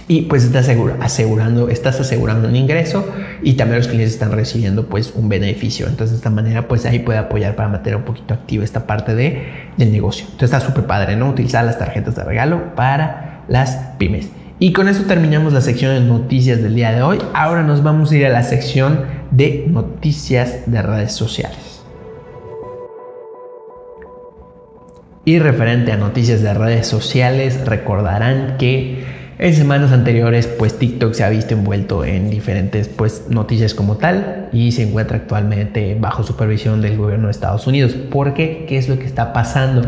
y 0.08 0.24
pues 0.24 0.44
estás 0.44 0.70
asegurando, 1.00 1.70
estás 1.70 2.00
asegurando 2.00 2.48
un 2.48 2.56
ingreso 2.56 3.08
y 3.42 3.54
también 3.54 3.80
los 3.80 3.88
clientes 3.88 4.14
están 4.14 4.32
recibiendo 4.32 4.88
pues 4.88 5.14
un 5.16 5.30
beneficio. 5.30 5.88
Entonces 5.88 6.12
de 6.12 6.16
esta 6.18 6.30
manera 6.30 6.68
pues 6.68 6.86
ahí 6.86 7.00
puede 7.00 7.20
apoyar 7.20 7.56
para 7.56 7.70
mantener 7.70 7.98
un 7.98 8.04
poquito 8.04 8.34
activo 8.34 8.64
esta 8.64 8.86
parte 8.86 9.16
de, 9.16 9.44
del 9.78 9.92
negocio. 9.92 10.26
Entonces 10.26 10.52
está 10.54 10.60
súper 10.60 10.86
padre, 10.86 11.16
¿no? 11.16 11.30
Utilizar 11.30 11.64
las 11.64 11.80
tarjetas 11.80 12.16
de 12.16 12.24
regalo 12.24 12.76
para 12.76 13.44
las 13.48 13.76
pymes. 13.98 14.30
Y 14.60 14.72
con 14.72 14.88
eso 14.88 15.04
terminamos 15.04 15.54
la 15.54 15.62
sección 15.62 15.94
de 15.94 16.02
noticias 16.02 16.62
del 16.62 16.76
día 16.76 16.92
de 16.92 17.02
hoy. 17.02 17.20
Ahora 17.34 17.64
nos 17.64 17.84
vamos 17.84 18.12
a 18.12 18.16
ir 18.16 18.26
a 18.26 18.30
la 18.30 18.44
sección 18.44 19.02
de 19.32 19.66
noticias 19.70 20.62
de 20.68 20.82
redes 20.82 21.14
sociales. 21.14 21.84
Y 25.26 25.40
referente 25.40 25.94
a 25.94 25.98
noticias 25.98 26.42
de 26.42 26.54
redes 26.54 26.86
sociales, 26.86 27.66
recordarán 27.66 28.58
que 28.58 29.23
en 29.40 29.54
semanas 29.54 29.92
anteriores, 29.92 30.48
pues 30.48 30.78
TikTok 30.78 31.14
se 31.14 31.24
ha 31.24 31.30
visto 31.30 31.54
envuelto 31.54 32.06
en 32.06 32.30
diferentes 32.30 32.88
pues, 32.88 33.26
noticias 33.30 33.74
como 33.74 33.98
tal 33.98 34.50
y 34.54 34.72
se 34.72 34.84
encuentra 34.84 35.18
actualmente 35.18 35.98
bajo 36.00 36.24
supervisión 36.24 36.82
del 36.82 36.98
gobierno 36.98 37.28
de 37.28 37.32
Estados 37.32 37.66
Unidos. 37.66 37.94
¿Por 37.94 38.34
qué? 38.34 38.66
¿Qué 38.68 38.78
es 38.78 38.88
lo 38.90 39.00
que 39.00 39.06
está 39.06 39.34
pasando? 39.34 39.82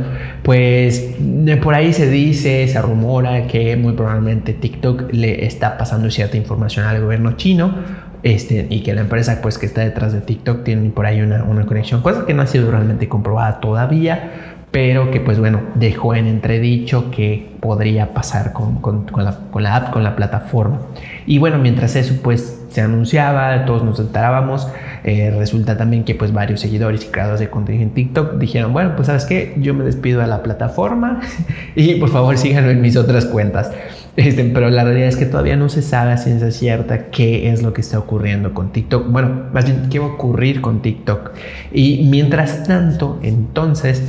Pues 0.43 1.15
por 1.61 1.75
ahí 1.75 1.93
se 1.93 2.09
dice, 2.09 2.67
se 2.67 2.81
rumora 2.81 3.47
que 3.47 3.75
muy 3.75 3.93
probablemente 3.93 4.53
TikTok 4.53 5.11
le 5.11 5.45
está 5.45 5.77
pasando 5.77 6.09
cierta 6.09 6.37
información 6.37 6.85
al 6.85 7.01
gobierno 7.01 7.33
chino 7.37 7.75
este, 8.23 8.65
y 8.71 8.81
que 8.81 8.95
la 8.95 9.01
empresa 9.01 9.39
pues, 9.43 9.59
que 9.59 9.67
está 9.67 9.81
detrás 9.81 10.11
de 10.11 10.21
TikTok 10.21 10.63
tiene 10.63 10.89
por 10.89 11.05
ahí 11.05 11.21
una, 11.21 11.43
una 11.43 11.67
conexión, 11.67 12.01
cosa 12.01 12.25
que 12.25 12.33
no 12.33 12.41
ha 12.41 12.47
sido 12.47 12.71
realmente 12.71 13.07
comprobada 13.07 13.59
todavía 13.59 14.54
pero 14.75 15.09
que 15.09 15.21
pues 15.21 15.39
bueno, 15.39 15.61
dejó 15.75 16.15
en 16.15 16.27
entredicho 16.27 17.09
que 17.09 17.47
podría 17.61 18.13
pasar 18.13 18.51
con, 18.51 18.81
con, 18.81 19.05
la, 19.15 19.37
con, 19.49 19.63
la, 19.63 19.73
app, 19.73 19.93
con 19.93 20.03
la 20.03 20.17
plataforma. 20.17 20.81
Y 21.25 21.37
bueno, 21.37 21.59
mientras 21.59 21.95
eso 21.95 22.15
pues 22.21 22.61
se 22.71 22.81
anunciaba, 22.81 23.63
todos 23.63 23.85
nos 23.85 24.01
enterábamos, 24.01 24.67
eh, 25.05 25.33
resulta 25.37 25.77
también 25.77 26.03
que 26.03 26.13
pues 26.13 26.33
varios 26.33 26.59
seguidores 26.59 27.05
y 27.05 27.07
creadores 27.07 27.39
de 27.39 27.49
contenido 27.49 27.85
en 27.85 27.91
TikTok 27.91 28.33
dijeron, 28.33 28.73
bueno, 28.73 28.97
pues 28.97 29.07
sabes 29.07 29.23
qué, 29.23 29.53
yo 29.55 29.73
me 29.73 29.85
despido 29.85 30.19
de 30.19 30.27
la 30.27 30.43
plataforma 30.43 31.21
y 31.77 31.95
por 31.95 32.09
favor 32.09 32.37
síganme 32.37 32.71
en 32.71 32.81
mis 32.81 32.97
otras 32.97 33.25
cuentas. 33.27 33.71
Este, 34.17 34.43
pero 34.43 34.69
la 34.69 34.83
realidad 34.83 35.07
es 35.07 35.15
que 35.15 35.25
todavía 35.25 35.55
no 35.55 35.69
se 35.69 35.81
sabe 35.81 36.11
a 36.11 36.17
ciencia 36.17 36.51
cierta 36.51 37.11
qué 37.11 37.49
es 37.49 37.63
lo 37.63 37.71
que 37.71 37.79
está 37.79 37.97
ocurriendo 37.97 38.53
con 38.53 38.73
TikTok. 38.73 39.09
Bueno, 39.09 39.43
más 39.53 39.65
bien, 39.65 39.87
qué 39.89 39.99
va 39.99 40.07
a 40.07 40.09
ocurrir 40.09 40.59
con 40.59 40.81
TikTok. 40.81 41.31
Y 41.71 42.07
mientras 42.09 42.63
tanto, 42.63 43.19
entonces, 43.23 44.03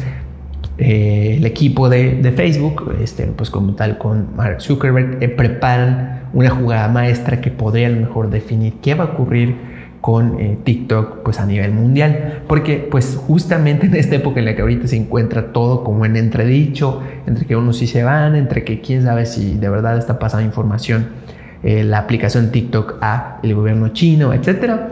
eh, 0.79 1.37
el 1.39 1.47
equipo 1.47 1.89
de, 1.89 2.33
Facebook, 2.37 2.95
este, 3.03 3.25
pues 3.27 3.49
como 3.49 3.75
tal 3.75 3.97
con 3.97 4.37
Mark 4.37 4.61
Zuckerberg, 4.61 5.23
eh, 5.23 5.29
preparan 5.29 6.29
una 6.35 6.51
jugada 6.51 6.89
maestra 6.89 7.41
que 7.41 7.51
podría 7.51 7.87
a 7.87 7.91
lo 7.91 8.01
mejor 8.01 8.29
definir 8.29 8.75
qué 8.83 8.95
va 8.95 9.05
a 9.05 9.07
ocurrir 9.09 9.57
con 10.03 10.39
eh, 10.39 10.59
TikTok 10.63 11.23
pues 11.23 11.41
a 11.41 11.47
nivel 11.47 11.73
mundial. 11.73 12.43
Porque 12.47 12.87
pues 12.91 13.17
justamente 13.17 13.87
en 13.87 13.95
esta 13.95 14.17
época 14.17 14.41
en 14.41 14.45
la 14.45 14.55
que 14.55 14.61
ahorita 14.61 14.87
se 14.87 14.97
encuentra 14.97 15.53
todo 15.53 15.83
como 15.83 16.05
en 16.05 16.17
entredicho 16.17 17.03
entre 17.27 17.47
que 17.47 17.57
unos 17.57 17.79
sí 17.79 17.87
se 17.87 18.05
van 18.05 18.37
entre 18.37 18.63
que 18.63 18.83
quién 18.83 19.03
sabe 19.03 19.25
si 19.25 19.57
de 19.57 19.69
verdad 19.71 19.97
está 19.97 20.19
pasando 20.19 20.47
información 20.47 21.27
la 21.63 21.99
aplicación 21.99 22.53
TikTok 22.53 22.99
a 23.01 23.41
el 23.43 23.55
gobierno 23.55 23.89
chino 23.89 24.33
etcétera 24.33 24.91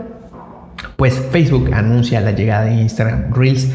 pues 0.97 1.13
Facebook 1.31 1.73
anuncia 1.73 2.19
la 2.21 2.31
llegada 2.31 2.65
de 2.65 2.73
Instagram 2.73 3.33
Reels 3.33 3.71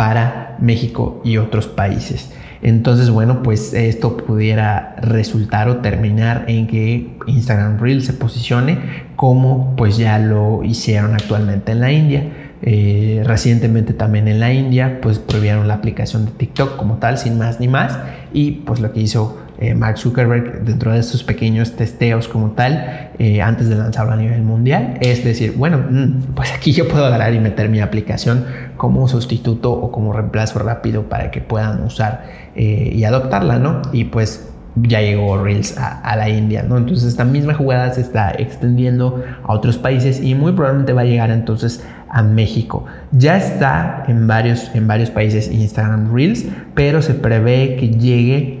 para 0.00 0.56
México 0.60 1.20
y 1.24 1.36
otros 1.36 1.66
países. 1.66 2.32
Entonces, 2.62 3.10
bueno, 3.10 3.42
pues 3.42 3.74
esto 3.74 4.16
pudiera 4.16 4.96
resultar 5.02 5.68
o 5.68 5.76
terminar 5.82 6.46
en 6.48 6.68
que 6.68 7.18
Instagram 7.26 7.78
Reels 7.78 8.06
se 8.06 8.14
posicione 8.14 8.78
como 9.16 9.76
pues 9.76 9.98
ya 9.98 10.18
lo 10.18 10.64
hicieron 10.64 11.12
actualmente 11.12 11.72
en 11.72 11.80
la 11.80 11.92
India. 11.92 12.32
Eh, 12.62 13.22
recientemente 13.26 13.92
también 13.92 14.26
en 14.26 14.40
la 14.40 14.50
India 14.54 15.00
pues 15.02 15.18
prohibieron 15.18 15.68
la 15.68 15.74
aplicación 15.74 16.24
de 16.24 16.30
TikTok 16.30 16.76
como 16.76 16.96
tal 16.96 17.18
sin 17.18 17.36
más 17.36 17.60
ni 17.60 17.68
más 17.68 17.98
y 18.32 18.52
pues 18.52 18.80
lo 18.80 18.94
que 18.94 19.00
hizo 19.00 19.36
eh, 19.60 19.74
Mark 19.74 19.98
Zuckerberg 19.98 20.64
dentro 20.64 20.92
de 20.92 21.00
estos 21.00 21.22
pequeños 21.22 21.76
testeos 21.76 22.28
como 22.28 22.52
tal, 22.52 23.10
eh, 23.18 23.42
antes 23.42 23.68
de 23.68 23.76
lanzarlo 23.76 24.12
a 24.12 24.16
nivel 24.16 24.42
mundial, 24.42 24.96
es 25.00 25.22
decir, 25.22 25.54
bueno, 25.56 25.78
mm, 25.78 26.34
pues 26.34 26.50
aquí 26.52 26.72
yo 26.72 26.88
puedo 26.88 27.04
agarrar 27.04 27.34
y 27.34 27.40
meter 27.40 27.68
mi 27.68 27.80
aplicación 27.80 28.46
como 28.78 29.06
sustituto 29.06 29.70
o 29.70 29.92
como 29.92 30.14
reemplazo 30.14 30.58
rápido 30.60 31.10
para 31.10 31.30
que 31.30 31.42
puedan 31.42 31.82
usar 31.82 32.24
eh, 32.56 32.90
y 32.94 33.04
adoptarla, 33.04 33.58
¿no? 33.58 33.82
Y 33.92 34.04
pues 34.04 34.48
ya 34.76 35.00
llegó 35.00 35.42
Reels 35.42 35.76
a, 35.76 36.00
a, 36.00 36.16
la 36.16 36.28
India, 36.28 36.62
¿no? 36.62 36.78
Entonces 36.78 37.08
esta 37.08 37.24
misma 37.24 37.54
jugada 37.54 37.92
se 37.92 38.00
está 38.00 38.30
extendiendo 38.30 39.22
a 39.42 39.52
otros 39.52 39.76
países 39.76 40.22
y 40.22 40.34
muy 40.34 40.52
probablemente 40.52 40.92
va 40.92 41.02
a 41.02 41.04
llegar 41.04 41.30
entonces 41.30 41.84
a 42.10 42.22
México. 42.22 42.84
Ya 43.12 43.36
está 43.36 44.04
en 44.08 44.26
varios, 44.26 44.70
en 44.74 44.86
varios 44.86 45.10
países 45.10 45.50
Instagram 45.50 46.12
Reels, 46.12 46.44
pero 46.74 47.02
se 47.02 47.14
prevé 47.14 47.76
que 47.76 47.90
llegue 47.90 48.59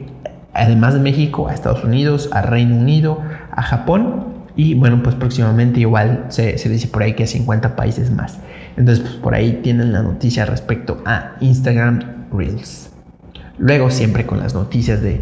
además 0.54 0.94
de 0.94 1.00
México, 1.00 1.48
a 1.48 1.54
Estados 1.54 1.84
Unidos, 1.84 2.28
a 2.32 2.42
Reino 2.42 2.76
Unido, 2.76 3.20
a 3.52 3.62
Japón 3.62 4.40
y 4.56 4.74
bueno, 4.74 5.02
pues 5.02 5.14
próximamente 5.14 5.80
igual 5.80 6.26
se, 6.28 6.52
dice 6.52 6.88
por 6.88 7.02
ahí 7.02 7.14
que 7.14 7.24
a 7.24 7.26
50 7.26 7.76
países 7.76 8.10
más. 8.10 8.38
Entonces, 8.76 9.04
pues 9.04 9.14
por 9.16 9.34
ahí 9.34 9.60
tienen 9.62 9.92
la 9.92 10.02
noticia 10.02 10.44
respecto 10.44 11.02
a 11.06 11.36
Instagram 11.40 12.28
Reels. 12.32 12.90
Luego, 13.58 13.90
siempre 13.90 14.26
con 14.26 14.38
las 14.38 14.54
noticias 14.54 15.02
de, 15.02 15.20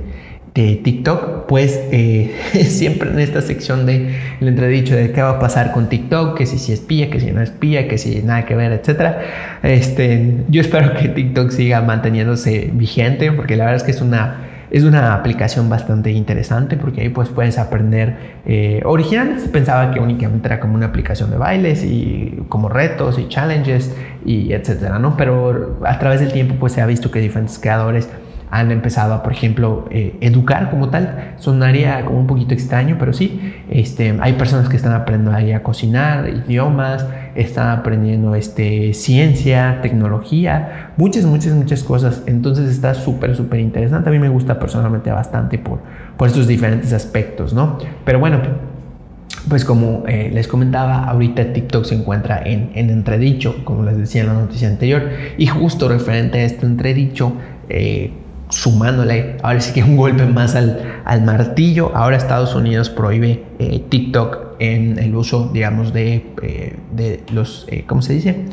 de 0.54 0.76
TikTok, 0.76 1.46
pues 1.46 1.78
eh, 1.92 2.34
siempre 2.68 3.10
en 3.10 3.18
esta 3.20 3.42
sección 3.42 3.86
de 3.86 4.16
el 4.40 4.48
entredicho 4.48 4.96
de 4.96 5.12
qué 5.12 5.22
va 5.22 5.30
a 5.30 5.38
pasar 5.38 5.72
con 5.72 5.88
TikTok, 5.88 6.36
que 6.36 6.46
si, 6.46 6.58
si 6.58 6.72
espía, 6.72 7.10
que 7.10 7.20
si 7.20 7.30
no 7.30 7.42
espía, 7.42 7.86
que 7.86 7.98
si 7.98 8.22
nada 8.22 8.44
que 8.44 8.54
ver, 8.54 8.72
etcétera. 8.72 9.20
Este, 9.62 10.44
yo 10.48 10.60
espero 10.60 10.94
que 10.94 11.08
TikTok 11.08 11.50
siga 11.50 11.80
manteniéndose 11.82 12.70
vigente, 12.72 13.30
porque 13.32 13.56
la 13.56 13.66
verdad 13.66 13.76
es 13.76 13.82
que 13.84 13.90
es 13.90 14.00
una 14.00 14.48
es 14.70 14.84
una 14.84 15.14
aplicación 15.14 15.68
bastante 15.68 16.10
interesante 16.10 16.76
porque 16.76 17.02
ahí 17.02 17.08
pues 17.08 17.28
puedes 17.28 17.58
aprender. 17.58 18.38
Eh, 18.44 18.82
originalmente 18.84 19.48
pensaba 19.48 19.92
que 19.92 20.00
únicamente 20.00 20.48
era 20.48 20.60
como 20.60 20.74
una 20.74 20.86
aplicación 20.86 21.30
de 21.30 21.36
bailes 21.36 21.84
y 21.84 22.42
como 22.48 22.68
retos 22.68 23.18
y 23.18 23.28
challenges 23.28 23.94
y 24.24 24.52
etcétera, 24.52 24.98
¿no? 24.98 25.16
Pero 25.16 25.80
a 25.84 25.98
través 25.98 26.20
del 26.20 26.32
tiempo 26.32 26.56
pues 26.58 26.72
se 26.72 26.80
ha 26.80 26.86
visto 26.86 27.10
que 27.10 27.20
diferentes 27.20 27.58
creadores 27.58 28.08
han 28.50 28.70
empezado 28.70 29.14
a, 29.14 29.22
por 29.22 29.32
ejemplo, 29.32 29.86
eh, 29.90 30.16
educar 30.20 30.70
como 30.70 30.88
tal. 30.88 31.34
Sonaría 31.36 32.04
como 32.04 32.18
un 32.18 32.26
poquito 32.26 32.54
extraño, 32.54 32.96
pero 32.98 33.12
sí, 33.12 33.54
este, 33.70 34.16
hay 34.20 34.34
personas 34.34 34.68
que 34.68 34.76
están 34.76 34.92
aprendiendo 34.92 35.36
ahí 35.36 35.52
a 35.52 35.62
cocinar, 35.62 36.28
idiomas, 36.28 37.06
están 37.38 37.68
aprendiendo 37.68 38.34
este, 38.34 38.92
ciencia, 38.94 39.78
tecnología, 39.80 40.92
muchas, 40.96 41.24
muchas, 41.24 41.54
muchas 41.54 41.84
cosas. 41.84 42.22
Entonces 42.26 42.68
está 42.68 42.94
súper, 42.94 43.36
súper 43.36 43.60
interesante. 43.60 44.08
A 44.08 44.12
mí 44.12 44.18
me 44.18 44.28
gusta 44.28 44.58
personalmente 44.58 45.10
bastante 45.12 45.56
por, 45.56 45.78
por 46.16 46.26
estos 46.26 46.48
diferentes 46.48 46.92
aspectos, 46.92 47.52
¿no? 47.52 47.78
Pero 48.04 48.18
bueno, 48.18 48.40
pues 49.48 49.64
como 49.64 50.02
eh, 50.08 50.30
les 50.34 50.48
comentaba, 50.48 51.04
ahorita 51.04 51.52
TikTok 51.52 51.84
se 51.84 51.94
encuentra 51.94 52.42
en, 52.44 52.72
en, 52.74 52.90
entredicho, 52.90 53.64
como 53.64 53.84
les 53.84 53.96
decía 53.96 54.22
en 54.22 54.26
la 54.26 54.34
noticia 54.34 54.66
anterior, 54.66 55.08
y 55.38 55.46
justo 55.46 55.88
referente 55.88 56.40
a 56.40 56.44
este 56.44 56.66
entredicho, 56.66 57.34
eh, 57.68 58.10
sumándole 58.48 59.36
ahora 59.42 59.60
sí 59.60 59.72
que 59.72 59.84
un 59.84 59.96
golpe 59.96 60.24
más 60.26 60.56
al, 60.56 61.00
al 61.04 61.22
martillo, 61.22 61.92
ahora 61.94 62.16
Estados 62.16 62.54
Unidos 62.56 62.90
prohíbe 62.90 63.44
eh, 63.60 63.84
TikTok 63.88 64.47
en 64.58 64.98
el 64.98 65.14
uso, 65.14 65.50
digamos, 65.52 65.92
de, 65.92 66.26
eh, 66.42 66.76
de 66.92 67.22
los, 67.32 67.66
eh, 67.68 67.84
¿cómo 67.86 68.02
se 68.02 68.14
dice? 68.14 68.44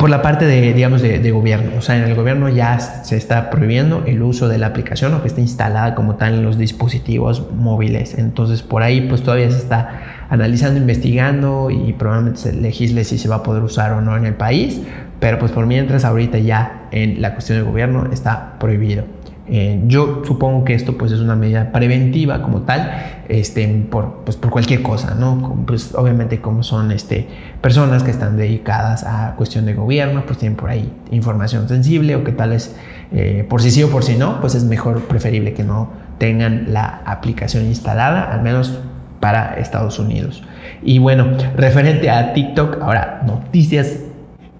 por 0.00 0.10
la 0.10 0.20
parte 0.20 0.46
de, 0.46 0.72
digamos, 0.74 1.00
de, 1.00 1.30
gobierno. 1.30 1.70
O 1.78 1.80
sea, 1.80 1.96
en 1.96 2.02
el 2.02 2.16
gobierno 2.16 2.48
ya 2.48 2.80
se 2.80 3.16
está 3.16 3.50
prohibiendo 3.50 4.02
el 4.04 4.20
uso 4.20 4.48
de 4.48 4.58
la 4.58 4.66
aplicación 4.66 5.14
o 5.14 5.22
que 5.22 5.28
esté 5.28 5.42
instalada 5.42 5.94
como 5.94 6.16
tal 6.16 6.34
en 6.34 6.42
los 6.42 6.58
dispositivos 6.58 7.52
móviles. 7.54 8.18
Entonces, 8.18 8.62
por 8.62 8.82
ahí, 8.82 9.02
pues 9.02 9.22
todavía 9.22 9.48
se 9.48 9.58
está 9.58 10.26
analizando, 10.28 10.80
investigando 10.80 11.70
y 11.70 11.92
probablemente 11.92 12.40
se 12.40 12.52
legisle 12.52 13.04
si 13.04 13.16
se 13.16 13.28
va 13.28 13.36
a 13.36 13.42
poder 13.44 13.62
usar 13.62 13.92
o 13.92 14.00
no 14.00 14.16
en 14.16 14.26
el 14.26 14.34
país. 14.34 14.80
Pero 15.20 15.38
pues 15.38 15.52
por 15.52 15.66
mientras 15.66 16.04
ahorita 16.04 16.38
ya 16.38 16.88
en 16.90 17.22
la 17.22 17.34
cuestión 17.34 17.58
del 17.58 17.66
gobierno 17.66 18.10
está 18.10 18.58
prohibido. 18.58 19.04
Eh, 19.48 19.82
yo 19.86 20.22
supongo 20.24 20.64
que 20.64 20.74
esto 20.74 20.96
pues 20.96 21.10
es 21.10 21.18
una 21.20 21.34
medida 21.34 21.72
preventiva 21.72 22.40
como 22.42 22.62
tal, 22.62 23.24
este, 23.28 23.66
por, 23.90 24.22
pues, 24.24 24.36
por 24.36 24.50
cualquier 24.50 24.82
cosa, 24.82 25.14
¿no? 25.14 25.64
Pues 25.66 25.94
obviamente 25.94 26.40
como 26.40 26.62
son 26.62 26.92
este, 26.92 27.26
personas 27.60 28.02
que 28.02 28.10
están 28.10 28.36
dedicadas 28.36 29.02
a 29.04 29.34
cuestión 29.36 29.66
de 29.66 29.74
gobierno, 29.74 30.24
pues 30.24 30.38
tienen 30.38 30.56
por 30.56 30.70
ahí 30.70 30.92
información 31.10 31.68
sensible 31.68 32.14
o 32.14 32.22
que 32.22 32.32
tal 32.32 32.52
es 32.52 32.76
eh, 33.12 33.44
por 33.48 33.60
si 33.60 33.70
sí 33.72 33.82
o 33.82 33.90
por 33.90 34.04
si 34.04 34.16
no, 34.16 34.40
pues 34.40 34.54
es 34.54 34.64
mejor, 34.64 35.00
preferible 35.02 35.52
que 35.52 35.64
no 35.64 35.90
tengan 36.18 36.72
la 36.72 37.02
aplicación 37.04 37.64
instalada, 37.64 38.32
al 38.32 38.42
menos 38.42 38.78
para 39.18 39.54
Estados 39.54 39.98
Unidos. 39.98 40.42
Y 40.82 40.98
bueno, 40.98 41.26
referente 41.56 42.08
a 42.08 42.32
TikTok, 42.34 42.80
ahora 42.82 43.22
noticias 43.26 44.00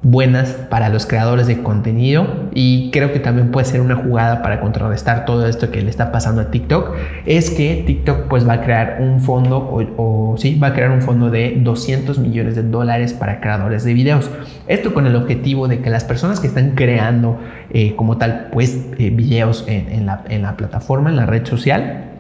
buenas 0.03 0.53
para 0.71 0.89
los 0.89 1.05
creadores 1.05 1.47
de 1.47 1.63
contenido 1.63 2.27
y 2.55 2.91
creo 2.91 3.13
que 3.13 3.21
también 3.21 3.51
puede 3.51 3.67
ser 3.67 3.83
una 3.83 3.97
jugada 3.97 4.43
para 4.43 4.61
contrarrestar 4.61 5.27
todo 5.27 5.47
esto 5.47 5.71
que 5.71 5.83
le 5.83 5.91
está 5.91 6.11
pasando 6.11 6.41
a 6.41 6.51
TikTok 6.51 6.95
es 7.27 7.51
que 7.51 7.85
TikTok 7.87 8.29
pues 8.29 8.49
va 8.49 8.55
a 8.55 8.61
crear 8.63 8.97
un 9.01 9.21
fondo 9.21 9.59
o, 9.59 10.37
sí 10.39 10.59
va 10.59 10.69
a 10.69 10.73
crear 10.73 10.91
un 10.91 11.03
fondo 11.03 11.29
de 11.29 11.59
200 11.61 12.19
millones 12.19 12.57
de 12.57 12.63
dólares 12.63 13.13
para 13.13 13.41
creadores 13.41 13.85
de 13.85 13.93
videos. 13.93 14.31
Esto 14.69 14.95
con 14.95 15.07
el 15.07 15.17
objetivo 15.17 15.69
de 15.69 15.81
que 15.81 15.91
las 15.91 16.05
personas 16.05 16.41
que 16.41 16.47
están 16.47 16.71
creando 16.75 17.39
eh, 17.69 17.95
como 17.95 18.17
tal 18.17 18.49
pues 18.53 18.87
eh, 18.97 19.11
videos 19.11 19.65
en, 19.67 20.07
la, 20.07 20.25
en 20.31 20.43
la 20.43 20.57
plataforma 20.57 21.11
en 21.11 21.17
la 21.17 21.27
red 21.27 21.45
social 21.45 22.11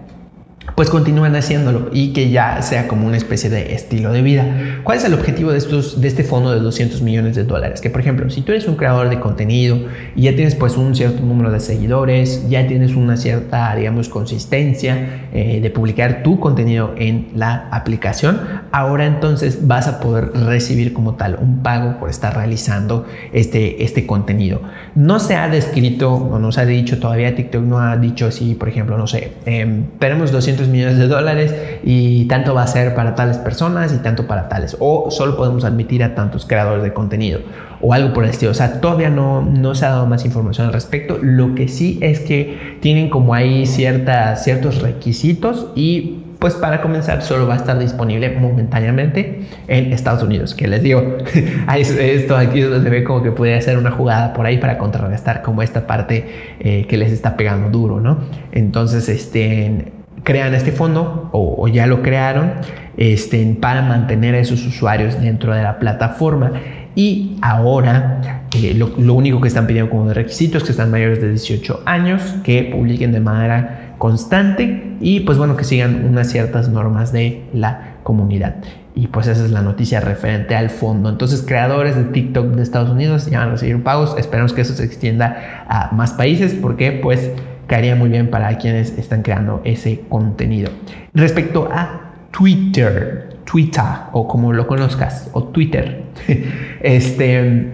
pues 0.74 0.90
continúen 0.90 1.34
haciéndolo 1.36 1.88
y 1.92 2.12
que 2.12 2.30
ya 2.30 2.60
sea 2.62 2.86
como 2.86 3.06
una 3.06 3.16
especie 3.16 3.50
de 3.50 3.74
estilo 3.74 4.12
de 4.12 4.22
vida. 4.22 4.80
¿Cuál 4.84 4.98
es 4.98 5.04
el 5.04 5.14
objetivo 5.14 5.52
de, 5.52 5.58
estos, 5.58 6.00
de 6.00 6.08
este 6.08 6.22
fondo 6.22 6.52
de 6.52 6.60
200 6.60 7.02
millones 7.02 7.34
de 7.34 7.44
dólares? 7.44 7.80
Que 7.80 7.90
por 7.90 8.00
ejemplo, 8.00 8.28
si 8.30 8.42
tú 8.42 8.52
eres 8.52 8.68
un 8.68 8.76
creador 8.76 9.08
de 9.08 9.20
contenido 9.20 9.78
y 10.14 10.22
ya 10.22 10.34
tienes 10.34 10.54
pues 10.54 10.76
un 10.76 10.94
cierto 10.94 11.22
número 11.22 11.50
de 11.50 11.60
seguidores, 11.60 12.48
ya 12.48 12.66
tienes 12.66 12.94
una 12.94 13.16
cierta, 13.16 13.74
digamos, 13.74 14.08
consistencia 14.08 15.28
eh, 15.32 15.60
de 15.60 15.70
publicar 15.70 16.22
tu 16.22 16.38
contenido 16.38 16.94
en 16.96 17.28
la 17.34 17.68
aplicación, 17.70 18.40
ahora 18.70 19.06
entonces 19.06 19.66
vas 19.66 19.86
a 19.86 20.00
poder 20.00 20.32
recibir 20.32 20.92
como 20.92 21.14
tal 21.14 21.38
un 21.40 21.62
pago 21.62 21.98
por 21.98 22.10
estar 22.10 22.36
realizando 22.36 23.06
este, 23.32 23.82
este 23.82 24.06
contenido. 24.06 24.62
No 24.94 25.20
se 25.20 25.34
ha 25.34 25.48
descrito 25.48 26.38
no 26.38 26.52
se 26.52 26.60
ha 26.60 26.66
dicho 26.66 26.98
todavía, 26.98 27.34
TikTok 27.34 27.62
no 27.62 27.78
ha 27.78 27.96
dicho 27.96 28.30
si, 28.30 28.54
por 28.54 28.68
ejemplo, 28.68 28.96
no 28.96 29.06
sé, 29.06 29.32
eh, 29.46 29.82
tenemos 29.98 30.32
200 30.32 30.59
millones 30.68 30.98
de 30.98 31.08
dólares 31.08 31.54
y 31.82 32.26
tanto 32.26 32.54
va 32.54 32.62
a 32.62 32.66
ser 32.66 32.94
para 32.94 33.14
tales 33.14 33.38
personas 33.38 33.92
y 33.92 33.98
tanto 33.98 34.26
para 34.26 34.48
tales. 34.48 34.76
O 34.80 35.10
solo 35.10 35.36
podemos 35.36 35.64
admitir 35.64 36.02
a 36.02 36.14
tantos 36.14 36.46
creadores 36.46 36.82
de 36.82 36.92
contenido 36.92 37.40
o 37.80 37.94
algo 37.94 38.12
por 38.12 38.24
el 38.24 38.30
estilo. 38.30 38.50
O 38.50 38.54
sea, 38.54 38.80
todavía 38.80 39.10
no, 39.10 39.42
no 39.42 39.74
se 39.74 39.86
ha 39.86 39.90
dado 39.90 40.06
más 40.06 40.24
información 40.24 40.66
al 40.66 40.72
respecto. 40.72 41.18
Lo 41.20 41.54
que 41.54 41.68
sí 41.68 41.98
es 42.02 42.20
que 42.20 42.78
tienen 42.80 43.08
como 43.10 43.34
ahí 43.34 43.66
ciertas, 43.66 44.44
ciertos 44.44 44.82
requisitos 44.82 45.68
y 45.74 46.24
pues 46.40 46.54
para 46.54 46.80
comenzar 46.80 47.22
solo 47.22 47.46
va 47.46 47.54
a 47.54 47.56
estar 47.58 47.78
disponible 47.78 48.30
momentáneamente 48.30 49.42
en 49.68 49.92
Estados 49.92 50.22
Unidos. 50.22 50.54
Que 50.54 50.66
les 50.66 50.82
digo, 50.82 51.18
esto 51.76 52.36
aquí 52.36 52.62
se 52.62 52.68
ve 52.68 53.04
como 53.04 53.22
que 53.22 53.30
puede 53.30 53.60
ser 53.60 53.76
una 53.76 53.90
jugada 53.90 54.32
por 54.32 54.46
ahí 54.46 54.58
para 54.58 54.78
contrarrestar 54.78 55.42
como 55.42 55.62
esta 55.62 55.86
parte 55.86 56.56
eh, 56.58 56.86
que 56.88 56.96
les 56.96 57.12
está 57.12 57.36
pegando 57.36 57.68
duro, 57.68 58.00
¿no? 58.00 58.18
Entonces, 58.52 59.08
este 59.10 59.92
crean 60.22 60.54
este 60.54 60.72
fondo 60.72 61.30
o, 61.32 61.68
ya 61.68 61.86
lo 61.86 62.02
crearon 62.02 62.52
este, 62.96 63.44
para 63.60 63.82
mantener 63.82 64.34
a 64.34 64.38
esos 64.38 64.66
usuarios 64.66 65.20
dentro 65.20 65.54
de 65.54 65.62
la 65.62 65.78
plataforma. 65.78 66.52
Y 66.94 67.38
ahora 67.40 68.42
eh, 68.54 68.74
lo, 68.74 69.14
único 69.14 69.40
que 69.40 69.48
están 69.48 69.66
pidiendo 69.66 69.90
como 69.90 70.08
de 70.08 70.14
requisitos 70.14 70.62
es 70.62 70.66
que 70.66 70.72
están 70.72 70.90
mayores 70.90 71.20
de 71.20 71.30
18 71.30 71.82
años, 71.86 72.22
que 72.42 72.64
publiquen 72.64 73.12
de 73.12 73.20
manera 73.20 73.94
constante 73.98 74.96
y 75.00 75.20
pues 75.20 75.38
bueno, 75.38 75.56
que 75.56 75.64
sigan 75.64 76.04
unas 76.04 76.28
ciertas 76.30 76.68
normas 76.68 77.12
de 77.12 77.44
la 77.52 77.98
comunidad. 78.02 78.56
Y 78.94 79.06
pues 79.06 79.28
esa 79.28 79.44
es 79.44 79.52
la 79.52 79.62
noticia 79.62 80.00
referente 80.00 80.56
al 80.56 80.68
fondo. 80.68 81.08
Entonces, 81.08 81.42
creadores 81.42 81.94
de 81.94 82.04
TikTok 82.04 82.46
de 82.48 82.62
Estados 82.62 82.90
Unidos 82.90 83.26
ya 83.30 83.38
van 83.38 83.48
a 83.48 83.52
recibir 83.52 83.82
pagos. 83.84 84.16
Esperamos 84.18 84.52
que 84.52 84.62
eso 84.62 84.74
se 84.74 84.84
extienda 84.84 85.64
a 85.68 85.94
más 85.94 86.12
países 86.12 86.54
porque 86.54 86.90
pues 86.92 87.30
caería 87.70 87.94
muy 87.94 88.08
bien 88.08 88.30
para 88.30 88.58
quienes 88.58 88.98
están 88.98 89.22
creando 89.22 89.62
ese 89.64 90.00
contenido. 90.08 90.72
Respecto 91.14 91.68
a 91.70 92.14
Twitter, 92.32 93.36
Twitter 93.44 93.84
o 94.10 94.26
como 94.26 94.52
lo 94.52 94.66
conozcas, 94.66 95.30
o 95.34 95.44
Twitter, 95.44 96.02
este, 96.82 97.70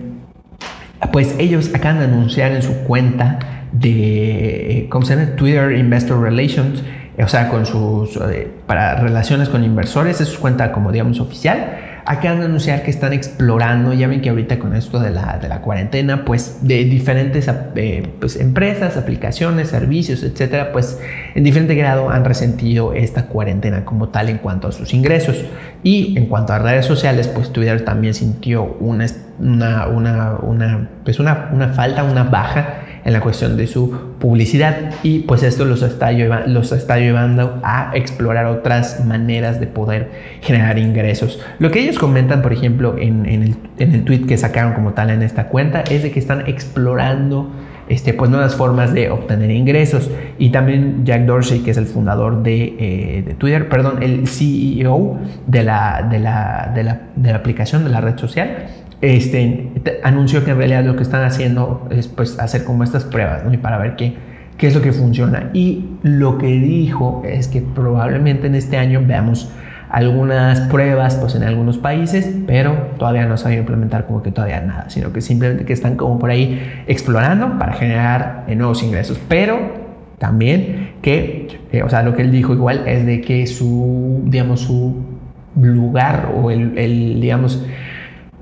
pues 1.12 1.34
ellos 1.38 1.70
acaban 1.74 2.00
de 2.00 2.04
anunciar 2.04 2.52
en 2.52 2.60
su 2.60 2.74
cuenta 2.84 3.38
de, 3.72 4.86
¿cómo 4.90 5.06
se 5.06 5.16
llama? 5.16 5.34
Twitter 5.34 5.72
Investor 5.72 6.20
Relations, 6.20 6.82
o 7.18 7.28
sea, 7.28 7.48
con 7.48 7.64
sus, 7.64 8.18
eh, 8.18 8.48
para 8.66 8.96
relaciones 8.96 9.48
con 9.48 9.64
inversores, 9.64 10.20
es 10.20 10.28
su 10.28 10.40
cuenta 10.40 10.72
como 10.72 10.92
digamos 10.92 11.20
oficial 11.20 11.95
acaban 12.06 12.38
de 12.38 12.46
anunciar 12.46 12.82
que 12.82 12.90
están 12.90 13.12
explorando, 13.12 13.92
ya 13.92 14.06
ven 14.06 14.20
que 14.20 14.30
ahorita 14.30 14.58
con 14.58 14.74
esto 14.74 15.00
de 15.00 15.10
la, 15.10 15.38
de 15.38 15.48
la 15.48 15.60
cuarentena, 15.60 16.24
pues 16.24 16.58
de 16.62 16.84
diferentes 16.84 17.50
eh, 17.74 18.08
pues, 18.20 18.36
empresas, 18.36 18.96
aplicaciones, 18.96 19.68
servicios, 19.68 20.22
etcétera, 20.22 20.72
pues 20.72 21.00
en 21.34 21.42
diferente 21.42 21.74
grado 21.74 22.08
han 22.08 22.24
resentido 22.24 22.92
esta 22.92 23.26
cuarentena 23.26 23.84
como 23.84 24.08
tal 24.10 24.28
en 24.28 24.38
cuanto 24.38 24.68
a 24.68 24.72
sus 24.72 24.94
ingresos. 24.94 25.36
Y 25.86 26.18
en 26.18 26.26
cuanto 26.26 26.52
a 26.52 26.58
redes 26.58 26.84
sociales, 26.84 27.28
pues 27.28 27.52
Twitter 27.52 27.84
también 27.84 28.12
sintió 28.12 28.76
una, 28.80 29.06
una, 29.38 29.86
una, 29.86 30.32
una 30.42 30.88
pues 31.04 31.20
una, 31.20 31.48
una 31.52 31.68
falta, 31.68 32.02
una 32.02 32.24
baja 32.24 32.80
en 33.04 33.12
la 33.12 33.20
cuestión 33.20 33.56
de 33.56 33.68
su 33.68 34.16
publicidad 34.18 34.94
y 35.04 35.20
pues 35.20 35.44
esto 35.44 35.64
los 35.64 35.82
está, 35.82 36.10
los 36.10 36.72
está 36.72 36.98
llevando 36.98 37.60
a 37.62 37.92
explorar 37.94 38.46
otras 38.46 39.04
maneras 39.04 39.60
de 39.60 39.68
poder 39.68 40.10
generar 40.40 40.76
ingresos. 40.76 41.38
Lo 41.60 41.70
que 41.70 41.78
ellos 41.78 42.00
comentan, 42.00 42.42
por 42.42 42.52
ejemplo, 42.52 42.96
en, 42.98 43.24
el, 43.24 43.54
en 43.78 43.94
el 43.94 44.02
tweet 44.02 44.26
que 44.26 44.36
sacaron 44.36 44.72
como 44.72 44.92
tal 44.92 45.10
en 45.10 45.22
esta 45.22 45.46
cuenta 45.46 45.82
es 45.82 46.02
de 46.02 46.10
que 46.10 46.18
están 46.18 46.48
explorando 46.48 47.52
este, 47.88 48.14
pues 48.14 48.30
nuevas 48.30 48.54
formas 48.56 48.92
de 48.92 49.10
obtener 49.10 49.50
ingresos. 49.50 50.10
Y 50.38 50.50
también 50.50 51.04
Jack 51.04 51.22
Dorsey, 51.22 51.60
que 51.60 51.70
es 51.70 51.76
el 51.76 51.86
fundador 51.86 52.42
de, 52.42 52.76
eh, 52.78 53.22
de 53.26 53.34
Twitter, 53.34 53.68
perdón, 53.68 54.02
el 54.02 54.26
CEO 54.26 55.18
de 55.46 55.62
la, 55.62 56.06
de, 56.10 56.18
la, 56.18 56.72
de, 56.74 56.84
la, 56.84 57.00
de 57.14 57.32
la 57.32 57.38
aplicación, 57.38 57.84
de 57.84 57.90
la 57.90 58.00
red 58.00 58.18
social, 58.18 58.66
este, 59.02 59.70
anunció 60.02 60.44
que 60.44 60.52
en 60.52 60.58
realidad 60.58 60.84
lo 60.84 60.96
que 60.96 61.02
están 61.02 61.24
haciendo 61.24 61.86
es 61.90 62.08
pues 62.08 62.38
hacer 62.38 62.64
como 62.64 62.82
estas 62.82 63.04
pruebas 63.04 63.42
y 63.52 63.56
para 63.58 63.76
ver 63.78 63.94
qué, 63.96 64.14
qué 64.56 64.66
es 64.66 64.74
lo 64.74 64.82
que 64.82 64.92
funciona. 64.92 65.50
Y 65.52 65.84
lo 66.02 66.38
que 66.38 66.46
dijo 66.46 67.22
es 67.26 67.48
que 67.48 67.60
probablemente 67.60 68.46
en 68.46 68.54
este 68.54 68.78
año 68.78 69.02
veamos 69.06 69.50
algunas 69.90 70.60
pruebas 70.62 71.16
pues 71.16 71.34
en 71.34 71.42
algunos 71.44 71.78
países, 71.78 72.28
pero 72.46 72.90
todavía 72.98 73.26
no 73.26 73.36
saben 73.36 73.60
implementar 73.60 74.06
como 74.06 74.22
que 74.22 74.32
todavía 74.32 74.60
nada, 74.60 74.90
sino 74.90 75.12
que 75.12 75.20
simplemente 75.20 75.64
que 75.64 75.72
están 75.72 75.96
como 75.96 76.18
por 76.18 76.30
ahí 76.30 76.60
explorando 76.86 77.58
para 77.58 77.74
generar 77.74 78.44
eh, 78.48 78.56
nuevos 78.56 78.82
ingresos. 78.82 79.20
Pero 79.28 79.58
también 80.18 80.94
que, 81.02 81.60
eh, 81.72 81.82
o 81.82 81.88
sea, 81.88 82.02
lo 82.02 82.14
que 82.14 82.22
él 82.22 82.30
dijo 82.30 82.54
igual 82.54 82.86
es 82.86 83.06
de 83.06 83.20
que 83.20 83.46
su, 83.46 84.22
digamos, 84.24 84.60
su 84.60 85.04
lugar 85.54 86.32
o 86.34 86.50
el, 86.50 86.76
el 86.76 87.20
digamos, 87.20 87.64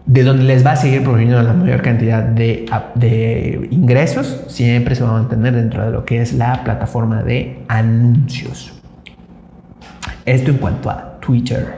de 0.06 0.22
donde 0.22 0.44
les 0.44 0.64
va 0.64 0.72
a 0.72 0.76
seguir 0.76 1.02
proveniendo 1.02 1.42
la 1.42 1.54
mayor 1.54 1.80
cantidad 1.80 2.22
de, 2.22 2.66
de, 2.94 3.68
ingresos, 3.70 4.44
siempre 4.48 4.94
se 4.94 5.02
va 5.02 5.10
a 5.10 5.12
mantener 5.14 5.54
dentro 5.54 5.84
de 5.84 5.92
lo 5.92 6.04
que 6.04 6.20
es 6.20 6.34
la 6.34 6.62
plataforma 6.62 7.22
de 7.22 7.62
anuncios. 7.68 8.72
Esto 10.26 10.50
en 10.50 10.58
cuanto 10.58 10.90
a 10.90 11.13
Twitter 11.24 11.76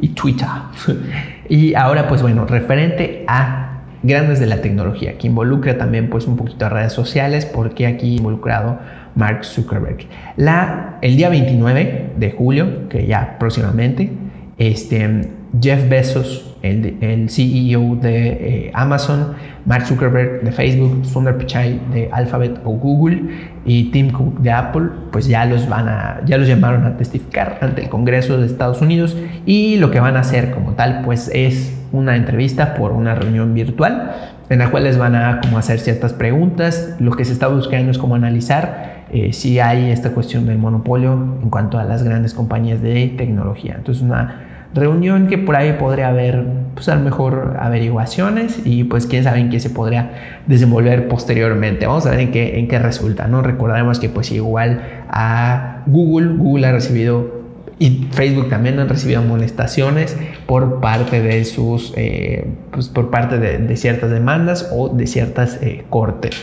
y 0.00 0.08
Twitter. 0.08 0.48
y 1.48 1.74
ahora, 1.74 2.08
pues 2.08 2.22
bueno, 2.22 2.44
referente 2.46 3.24
a 3.28 3.80
grandes 4.02 4.40
de 4.40 4.46
la 4.46 4.60
tecnología, 4.60 5.16
que 5.16 5.28
involucra 5.28 5.78
también 5.78 6.10
pues 6.10 6.26
un 6.26 6.36
poquito 6.36 6.66
a 6.66 6.68
redes 6.68 6.92
sociales, 6.92 7.46
porque 7.46 7.86
aquí 7.86 8.16
involucrado 8.16 8.78
Mark 9.14 9.44
Zuckerberg. 9.44 10.06
La, 10.36 10.98
el 11.02 11.16
día 11.16 11.28
29 11.28 12.12
de 12.16 12.30
julio, 12.32 12.88
que 12.88 13.06
ya 13.06 13.36
próximamente, 13.38 14.10
este, 14.58 15.28
Jeff 15.60 15.88
Bezos 15.88 16.52
el, 16.62 17.28
CEO 17.28 17.96
de 17.96 18.66
eh, 18.66 18.70
Amazon, 18.74 19.34
Mark 19.66 19.86
Zuckerberg 19.86 20.42
de 20.42 20.52
Facebook, 20.52 21.04
Sundar 21.04 21.36
Pichai 21.36 21.80
de 21.92 22.08
Alphabet 22.12 22.60
o 22.64 22.70
Google 22.70 23.22
y 23.64 23.90
Tim 23.90 24.10
Cook 24.10 24.38
de 24.40 24.50
Apple, 24.50 24.88
pues 25.10 25.26
ya 25.26 25.44
los 25.44 25.68
van 25.68 25.88
a, 25.88 26.20
ya 26.24 26.38
los 26.38 26.46
llamaron 26.46 26.84
a 26.86 26.96
testificar 26.96 27.58
ante 27.60 27.82
el 27.82 27.88
Congreso 27.88 28.38
de 28.38 28.46
Estados 28.46 28.80
Unidos 28.80 29.16
y 29.44 29.76
lo 29.76 29.90
que 29.90 30.00
van 30.00 30.16
a 30.16 30.20
hacer 30.20 30.52
como 30.52 30.72
tal, 30.72 31.02
pues 31.04 31.30
es 31.34 31.76
una 31.92 32.16
entrevista 32.16 32.74
por 32.74 32.92
una 32.92 33.14
reunión 33.14 33.52
virtual 33.54 34.12
en 34.48 34.58
la 34.58 34.70
cual 34.70 34.84
les 34.84 34.98
van 34.98 35.14
a 35.14 35.40
como 35.40 35.58
hacer 35.58 35.78
ciertas 35.80 36.12
preguntas. 36.12 36.96
Lo 37.00 37.12
que 37.12 37.24
se 37.24 37.32
está 37.32 37.48
buscando 37.48 37.90
es 37.90 37.98
como 37.98 38.14
analizar 38.14 39.04
eh, 39.12 39.32
si 39.32 39.60
hay 39.60 39.90
esta 39.90 40.12
cuestión 40.12 40.46
del 40.46 40.58
monopolio 40.58 41.12
en 41.42 41.50
cuanto 41.50 41.78
a 41.78 41.84
las 41.84 42.02
grandes 42.02 42.34
compañías 42.34 42.80
de 42.80 43.14
tecnología. 43.16 43.74
Entonces 43.76 44.02
una 44.02 44.51
reunión 44.74 45.26
que 45.26 45.38
por 45.38 45.56
ahí 45.56 45.74
podría 45.74 46.08
haber, 46.08 46.44
pues 46.74 46.88
a 46.88 46.94
lo 46.94 47.02
mejor 47.02 47.56
averiguaciones 47.60 48.60
y 48.64 48.84
pues 48.84 49.06
quién 49.06 49.24
sabe 49.24 49.40
en 49.40 49.50
qué 49.50 49.60
se 49.60 49.70
podría 49.70 50.40
desenvolver 50.46 51.08
posteriormente. 51.08 51.86
Vamos 51.86 52.06
a 52.06 52.10
ver 52.10 52.20
en 52.20 52.32
qué, 52.32 52.58
en 52.58 52.68
qué 52.68 52.78
resulta, 52.78 53.28
¿no? 53.28 53.42
Recordemos 53.42 53.98
que 53.98 54.08
pues 54.08 54.30
igual 54.32 54.82
a 55.08 55.82
Google, 55.86 56.36
Google 56.36 56.66
ha 56.66 56.72
recibido 56.72 57.42
y 57.78 58.06
Facebook 58.12 58.48
también 58.48 58.78
han 58.78 58.88
recibido 58.88 59.20
amonestaciones 59.20 60.16
por 60.46 60.80
parte 60.80 61.20
de 61.20 61.44
sus, 61.44 61.92
eh, 61.96 62.46
pues 62.70 62.88
por 62.88 63.10
parte 63.10 63.38
de, 63.38 63.76
ciertas 63.76 64.10
demandas 64.10 64.70
o 64.72 64.88
de 64.88 65.06
ciertas 65.06 65.58
eh, 65.62 65.84
cortes. 65.90 66.36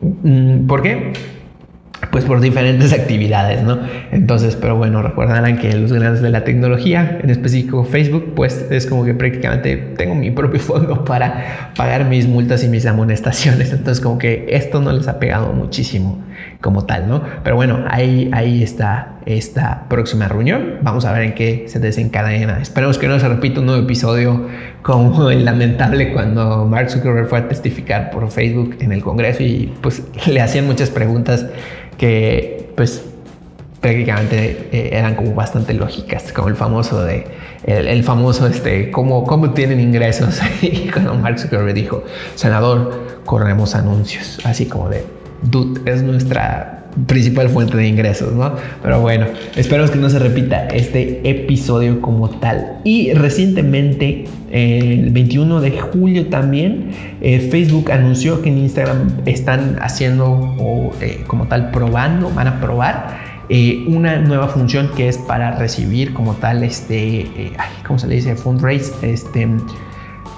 Mm, 0.00 0.66
¿Por 0.66 0.82
qué? 0.82 1.12
Pues 2.10 2.24
por 2.24 2.40
diferentes 2.40 2.92
actividades, 2.92 3.62
¿no? 3.62 3.78
Entonces, 4.12 4.56
pero 4.56 4.76
bueno, 4.76 5.02
recordarán 5.02 5.58
que 5.58 5.72
los 5.74 5.92
grandes 5.92 6.22
de 6.22 6.30
la 6.30 6.44
tecnología, 6.44 7.18
en 7.22 7.30
específico 7.30 7.84
Facebook, 7.84 8.32
pues 8.34 8.66
es 8.70 8.86
como 8.86 9.04
que 9.04 9.14
prácticamente 9.14 9.76
tengo 9.96 10.14
mi 10.14 10.30
propio 10.30 10.60
fondo 10.68 11.04
para 11.04 11.72
pagar 11.76 12.06
mis 12.06 12.26
multas 12.26 12.64
y 12.64 12.68
mis 12.68 12.86
amonestaciones. 12.86 13.72
Entonces, 13.72 14.02
como 14.02 14.18
que 14.18 14.46
esto 14.50 14.80
no 14.80 14.92
les 14.92 15.08
ha 15.08 15.18
pegado 15.18 15.52
muchísimo 15.52 16.22
como 16.60 16.84
tal, 16.86 17.08
¿no? 17.08 17.22
Pero 17.44 17.56
bueno, 17.56 17.84
ahí, 17.88 18.30
ahí 18.32 18.62
está 18.62 19.18
esta 19.26 19.86
próxima 19.88 20.28
reunión. 20.28 20.78
Vamos 20.82 21.04
a 21.04 21.12
ver 21.12 21.22
en 21.22 21.34
qué 21.34 21.64
se 21.68 21.78
desencadena. 21.78 22.60
Esperemos 22.60 22.98
que 22.98 23.08
no 23.08 23.18
se 23.20 23.28
repita 23.28 23.60
un 23.60 23.66
nuevo 23.66 23.82
episodio 23.82 24.46
como 24.82 25.30
el 25.30 25.44
lamentable 25.44 26.12
cuando 26.12 26.66
Mark 26.66 26.90
Zuckerberg 26.90 27.28
fue 27.28 27.38
a 27.38 27.48
testificar 27.48 28.10
por 28.10 28.30
Facebook 28.30 28.76
en 28.80 28.92
el 28.92 29.02
Congreso 29.02 29.42
y 29.42 29.72
pues 29.82 30.02
le 30.26 30.40
hacían 30.40 30.66
muchas 30.66 30.90
preguntas 30.90 31.46
que 31.98 32.72
pues 32.76 33.04
prácticamente 33.80 34.68
eh, 34.72 34.90
eran 34.92 35.14
como 35.14 35.34
bastante 35.34 35.74
lógicas, 35.74 36.32
como 36.32 36.48
el 36.48 36.56
famoso 36.56 37.04
de 37.04 37.26
el, 37.64 38.02
famoso 38.02 38.46
este 38.46 38.90
cómo, 38.90 39.24
cómo 39.24 39.50
tienen 39.50 39.80
ingresos. 39.80 40.40
Y 40.62 40.90
cuando 40.90 41.14
Mark 41.14 41.38
Zuckerberg 41.38 41.74
dijo, 41.74 42.04
senador, 42.34 43.20
corremos 43.24 43.74
anuncios, 43.74 44.38
así 44.44 44.66
como 44.66 44.88
de 44.88 45.04
dude, 45.42 45.80
es 45.90 46.02
nuestra 46.02 46.77
principal 47.06 47.48
fuente 47.48 47.76
de 47.76 47.86
ingresos, 47.86 48.32
¿no? 48.34 48.54
Pero 48.82 49.00
bueno, 49.00 49.26
esperamos 49.56 49.90
que 49.90 49.98
no 49.98 50.10
se 50.10 50.18
repita 50.18 50.66
este 50.68 51.28
episodio 51.28 52.00
como 52.00 52.30
tal. 52.30 52.78
Y 52.84 53.12
recientemente, 53.12 54.24
el 54.50 55.10
21 55.10 55.60
de 55.60 55.72
julio 55.80 56.26
también, 56.26 56.90
eh, 57.20 57.48
Facebook 57.50 57.90
anunció 57.92 58.42
que 58.42 58.48
en 58.48 58.58
Instagram 58.58 59.22
están 59.26 59.76
haciendo 59.80 60.26
o 60.30 60.92
eh, 61.00 61.24
como 61.26 61.46
tal 61.46 61.70
probando, 61.70 62.30
van 62.30 62.48
a 62.48 62.60
probar 62.60 63.18
eh, 63.48 63.84
una 63.86 64.18
nueva 64.18 64.48
función 64.48 64.90
que 64.96 65.08
es 65.08 65.18
para 65.18 65.52
recibir 65.52 66.12
como 66.12 66.34
tal 66.34 66.62
este, 66.62 67.52
¿cómo 67.86 67.98
se 67.98 68.06
le 68.06 68.16
dice? 68.16 68.36
Fundraise, 68.36 68.92
este, 69.02 69.48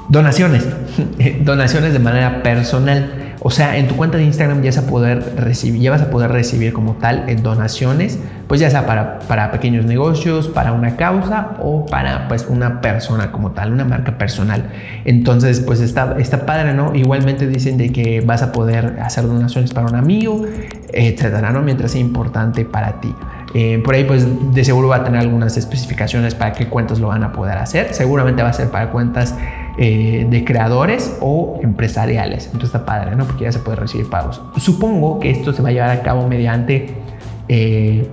donaciones, 0.09 0.66
donaciones 1.44 1.92
de 1.92 1.99
manera 1.99 2.42
personal. 2.42 3.20
O 3.42 3.50
sea, 3.50 3.79
en 3.79 3.88
tu 3.88 3.96
cuenta 3.96 4.18
de 4.18 4.24
Instagram 4.24 4.62
ya 4.62 4.70
vas 4.70 4.79
a 4.79 4.87
poder 4.87 5.35
recibir, 5.37 5.81
ya 5.81 5.90
vas 5.90 6.03
a 6.03 6.11
poder 6.11 6.31
recibir 6.31 6.72
como 6.72 6.94
tal 6.94 7.29
en 7.29 7.42
donaciones, 7.42 8.18
pues 8.51 8.61
ya 8.61 8.69
sea 8.69 8.85
para, 8.85 9.21
para 9.21 9.53
pequeños 9.53 9.85
negocios, 9.85 10.49
para 10.49 10.73
una 10.73 10.97
causa 10.97 11.53
o 11.63 11.87
para 11.87 12.27
pues 12.27 12.49
una 12.49 12.81
persona 12.81 13.31
como 13.31 13.53
tal, 13.53 13.73
una 13.73 13.85
marca 13.85 14.19
personal. 14.19 14.65
Entonces, 15.05 15.61
pues 15.61 15.79
está, 15.79 16.17
está 16.19 16.47
padre, 16.47 16.75
¿no? 16.75 16.93
Igualmente 16.93 17.47
dicen 17.47 17.79
de 17.79 17.93
que 17.93 18.23
vas 18.23 18.43
a 18.43 18.51
poder 18.51 18.99
hacer 19.03 19.29
donaciones 19.29 19.73
para 19.73 19.87
un 19.87 19.95
amigo, 19.95 20.45
etcétera, 20.93 21.53
¿no? 21.53 21.63
Mientras 21.63 21.93
sea 21.93 22.01
importante 22.01 22.65
para 22.65 23.01
ti. 23.01 23.15
Eh, 23.55 23.81
por 23.85 23.95
ahí 23.95 24.03
pues 24.03 24.27
de 24.53 24.65
seguro 24.65 24.89
va 24.89 24.97
a 24.97 25.05
tener 25.05 25.21
algunas 25.21 25.57
especificaciones 25.57 26.35
para 26.35 26.51
qué 26.51 26.67
cuentas 26.67 26.99
lo 26.99 27.07
van 27.07 27.23
a 27.23 27.33
poder 27.33 27.57
hacer. 27.57 27.95
Seguramente 27.95 28.43
va 28.43 28.49
a 28.49 28.53
ser 28.53 28.69
para 28.71 28.91
cuentas 28.91 29.33
eh, 29.79 30.27
de 30.29 30.45
creadores 30.45 31.17
o 31.21 31.61
empresariales. 31.63 32.47
Entonces 32.47 32.71
está 32.75 32.85
padre, 32.85 33.15
¿no? 33.15 33.27
Porque 33.27 33.45
ya 33.45 33.53
se 33.53 33.61
puede 33.61 33.77
recibir 33.77 34.11
pagos. 34.11 34.43
Supongo 34.57 35.21
que 35.21 35.31
esto 35.31 35.53
se 35.53 35.63
va 35.63 35.69
a 35.69 35.73
llevar 35.73 35.91
a 35.91 36.03
cabo 36.03 36.27
mediante 36.27 36.97
eh, 37.47 38.09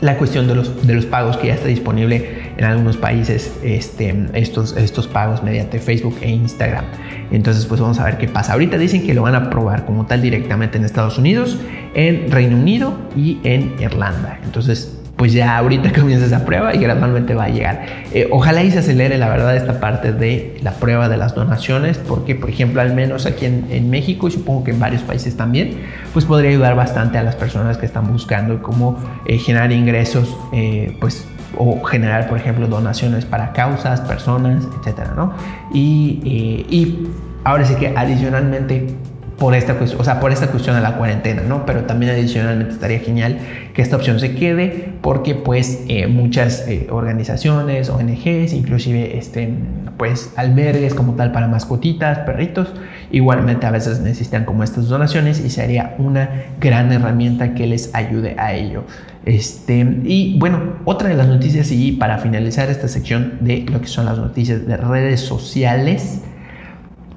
la 0.00 0.16
cuestión 0.16 0.48
de 0.48 0.54
los, 0.54 0.86
de 0.86 0.94
los 0.94 1.06
pagos 1.06 1.36
que 1.36 1.48
ya 1.48 1.54
está 1.54 1.68
disponible 1.68 2.52
en 2.56 2.64
algunos 2.64 2.96
países, 2.96 3.52
este, 3.62 4.26
estos, 4.34 4.76
estos 4.76 5.06
pagos 5.06 5.42
mediante 5.42 5.78
Facebook 5.78 6.16
e 6.20 6.30
Instagram. 6.30 6.84
Entonces, 7.30 7.66
pues 7.66 7.80
vamos 7.80 7.98
a 7.98 8.04
ver 8.04 8.18
qué 8.18 8.28
pasa. 8.28 8.54
Ahorita 8.54 8.78
dicen 8.78 9.06
que 9.06 9.14
lo 9.14 9.22
van 9.22 9.34
a 9.34 9.50
probar 9.50 9.84
como 9.84 10.06
tal 10.06 10.22
directamente 10.22 10.78
en 10.78 10.84
Estados 10.84 11.18
Unidos, 11.18 11.58
en 11.94 12.30
Reino 12.30 12.56
Unido 12.56 12.98
y 13.16 13.38
en 13.44 13.74
Irlanda. 13.80 14.38
Entonces, 14.44 14.99
pues 15.20 15.34
ya 15.34 15.58
ahorita 15.58 15.92
comienza 16.00 16.24
esa 16.24 16.46
prueba 16.46 16.74
y 16.74 16.78
gradualmente 16.78 17.34
va 17.34 17.44
a 17.44 17.48
llegar. 17.50 17.84
Eh, 18.14 18.26
ojalá 18.30 18.62
y 18.62 18.70
se 18.70 18.78
acelere 18.78 19.18
la 19.18 19.28
verdad 19.28 19.54
esta 19.54 19.78
parte 19.78 20.14
de 20.14 20.58
la 20.62 20.72
prueba 20.72 21.10
de 21.10 21.18
las 21.18 21.34
donaciones, 21.34 21.98
porque 21.98 22.34
por 22.34 22.48
ejemplo 22.48 22.80
al 22.80 22.94
menos 22.94 23.26
aquí 23.26 23.44
en, 23.44 23.90
México 23.90 24.28
y 24.28 24.30
supongo 24.30 24.64
que 24.64 24.70
en 24.70 24.80
varios 24.80 25.02
países 25.02 25.36
también, 25.36 25.82
pues 26.14 26.24
podría 26.24 26.52
ayudar 26.52 26.74
bastante 26.74 27.18
a 27.18 27.22
las 27.22 27.36
personas 27.36 27.76
que 27.76 27.84
están 27.84 28.10
buscando 28.10 28.62
cómo 28.62 28.98
eh, 29.26 29.36
generar 29.36 29.72
ingresos, 29.72 30.34
eh, 30.54 30.96
pues 31.00 31.28
o 31.58 31.82
generar, 31.84 32.26
por 32.26 32.38
ejemplo, 32.38 32.66
donaciones 32.66 33.26
para 33.26 33.52
causas, 33.52 34.00
personas, 34.00 34.66
etcétera, 34.78 35.12
¿no? 35.14 35.34
Y, 35.74 36.22
y 36.70 37.10
ahora 37.44 37.66
sí 37.66 37.74
que 37.74 37.88
adicionalmente 37.94 38.96
por 39.40 39.54
esta, 39.54 39.74
o 39.96 40.04
sea, 40.04 40.20
por 40.20 40.32
esta 40.32 40.48
cuestión 40.48 40.76
de 40.76 40.82
la 40.82 40.98
cuarentena, 40.98 41.40
¿no? 41.40 41.64
Pero 41.64 41.84
también 41.84 42.12
adicionalmente 42.12 42.74
estaría 42.74 42.98
genial 43.00 43.38
que 43.72 43.80
esta 43.80 43.96
opción 43.96 44.20
se 44.20 44.34
quede 44.34 44.92
porque 45.00 45.34
pues 45.34 45.82
eh, 45.88 46.08
muchas 46.08 46.68
eh, 46.68 46.88
organizaciones, 46.90 47.88
ONGs, 47.88 48.52
inclusive 48.52 49.16
este, 49.16 49.54
pues 49.96 50.34
albergues 50.36 50.92
como 50.92 51.14
tal 51.14 51.32
para 51.32 51.48
mascotitas, 51.48 52.18
perritos, 52.18 52.74
igualmente 53.12 53.64
a 53.64 53.70
veces 53.70 54.00
necesitan 54.00 54.44
como 54.44 54.62
estas 54.62 54.88
donaciones 54.88 55.42
y 55.42 55.48
sería 55.48 55.94
una 55.96 56.28
gran 56.60 56.92
herramienta 56.92 57.54
que 57.54 57.66
les 57.66 57.94
ayude 57.94 58.36
a 58.38 58.52
ello. 58.52 58.84
Este, 59.24 59.86
y 60.04 60.38
bueno, 60.38 60.74
otra 60.84 61.08
de 61.08 61.14
las 61.14 61.28
noticias 61.28 61.72
y 61.72 61.92
para 61.92 62.18
finalizar 62.18 62.68
esta 62.68 62.88
sección 62.88 63.38
de 63.40 63.64
lo 63.72 63.80
que 63.80 63.86
son 63.86 64.04
las 64.04 64.18
noticias 64.18 64.66
de 64.66 64.76
redes 64.76 65.20
sociales, 65.20 66.20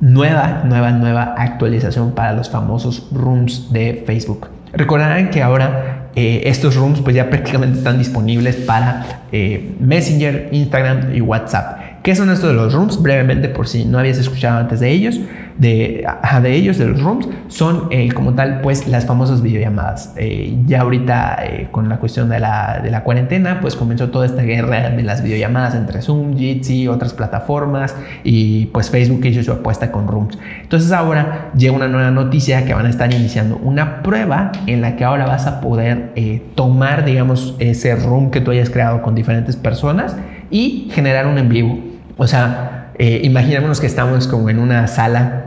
nueva, 0.04 0.64
nueva, 0.66 0.92
nueva 0.92 1.34
actualización 1.38 2.12
para 2.12 2.34
los 2.34 2.50
famosos 2.50 3.08
rooms 3.14 3.72
de 3.72 4.04
Facebook. 4.06 4.50
Recordarán 4.74 5.30
que 5.30 5.42
ahora 5.42 6.10
eh, 6.16 6.42
estos 6.46 6.76
rooms 6.76 7.00
pues 7.00 7.16
ya 7.16 7.30
prácticamente 7.30 7.78
están 7.78 7.98
disponibles 7.98 8.58
para 8.58 9.22
eh, 9.32 9.76
Messenger, 9.80 10.50
Instagram 10.52 11.16
y 11.16 11.22
WhatsApp. 11.22 12.02
¿Qué 12.04 12.16
son 12.16 12.30
estos 12.32 12.50
de 12.50 12.56
los 12.56 12.74
rooms? 12.74 13.02
Brevemente, 13.02 13.48
por 13.48 13.66
si 13.68 13.86
no 13.86 13.98
habías 13.98 14.18
escuchado 14.18 14.60
antes 14.60 14.82
de 14.82 14.92
ellos, 14.92 15.20
de, 15.58 16.06
de 16.42 16.56
ellos, 16.56 16.78
de 16.78 16.88
los 16.88 17.02
rooms, 17.02 17.28
son 17.48 17.88
eh, 17.92 18.12
como 18.12 18.34
tal, 18.34 18.62
pues 18.62 18.88
las 18.88 19.06
famosas 19.06 19.42
videollamadas. 19.42 20.14
Eh, 20.18 20.58
ya 20.66 20.82
ahorita, 20.82 21.38
eh, 21.44 21.68
con 21.72 21.90
la 21.90 21.98
cuestión 21.98 22.30
de 22.30 22.40
la, 22.40 22.80
de 22.84 22.92
la, 22.92 23.04
cuarentena, 23.04 23.60
pues 23.62 23.76
comenzó 23.76 24.10
toda 24.10 24.26
esta 24.26 24.42
guerra 24.42 24.90
de 24.90 25.04
las 25.04 25.24
videollamadas 25.24 25.76
entre 25.76 26.02
Zoom, 26.02 26.38
Jitsi, 26.38 26.88
otras 26.88 27.14
plataformas, 27.14 27.96
y 28.24 28.68
pues 28.68 28.90
Facebook 28.90 29.26
hizo 29.26 29.44
su 29.44 29.52
apuesta 29.52 29.92
con 29.92 30.08
rooms. 30.08 30.38
Entonces 30.62 30.92
ahora 30.92 31.52
llega 31.56 31.74
una 31.74 31.88
nueva 31.88 32.12
noticia 32.12 32.66
que 32.66 32.74
van 32.74 32.86
a 32.86 32.90
estar 32.90 33.14
iniciando 33.14 33.58
una 33.58 34.02
prueba 34.02 34.52
en 34.68 34.82
la 34.82 34.96
que 34.96 35.04
ahora 35.04 35.26
vas 35.26 35.48
a 35.48 35.62
poder 35.62 36.14
tomar, 36.56 37.06
digamos, 37.06 37.56
ese 37.60 37.96
room 37.96 38.32
que 38.32 38.42
tú 38.42 38.52
hayas 38.52 38.70
creado 38.70 39.02
con 39.02 39.16
diferentes 39.16 39.56
personas 39.56 40.16
y 40.50 40.90
generar 40.92 41.28
un 41.28 41.38
en 41.38 41.50
vivo. 41.50 41.80
O 42.18 42.28
sea, 42.28 42.83
eh, 42.98 43.22
imaginémonos 43.24 43.80
que 43.80 43.88
estamos 43.88 44.28
como 44.28 44.50
en 44.50 44.60
una 44.60 44.88
sala 44.88 45.46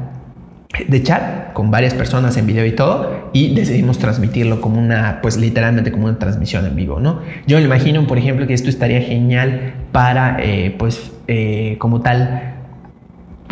de 0.88 1.02
chat 1.02 1.52
con 1.52 1.70
varias 1.70 1.94
personas 1.94 2.36
en 2.36 2.46
video 2.46 2.66
y 2.66 2.72
todo 2.72 3.30
y 3.32 3.54
decidimos 3.54 3.98
transmitirlo 3.98 4.60
como 4.60 4.78
una, 4.78 5.20
pues 5.22 5.36
literalmente 5.36 5.90
como 5.90 6.06
una 6.06 6.18
transmisión 6.18 6.66
en 6.66 6.76
vivo, 6.76 7.00
¿no? 7.00 7.20
Yo 7.46 7.58
me 7.58 7.64
imagino, 7.64 8.06
por 8.06 8.18
ejemplo, 8.18 8.46
que 8.46 8.54
esto 8.54 8.68
estaría 8.68 9.00
genial 9.00 9.74
para, 9.92 10.36
eh, 10.40 10.74
pues, 10.78 11.12
eh, 11.28 11.76
como 11.78 12.02
tal, 12.02 12.55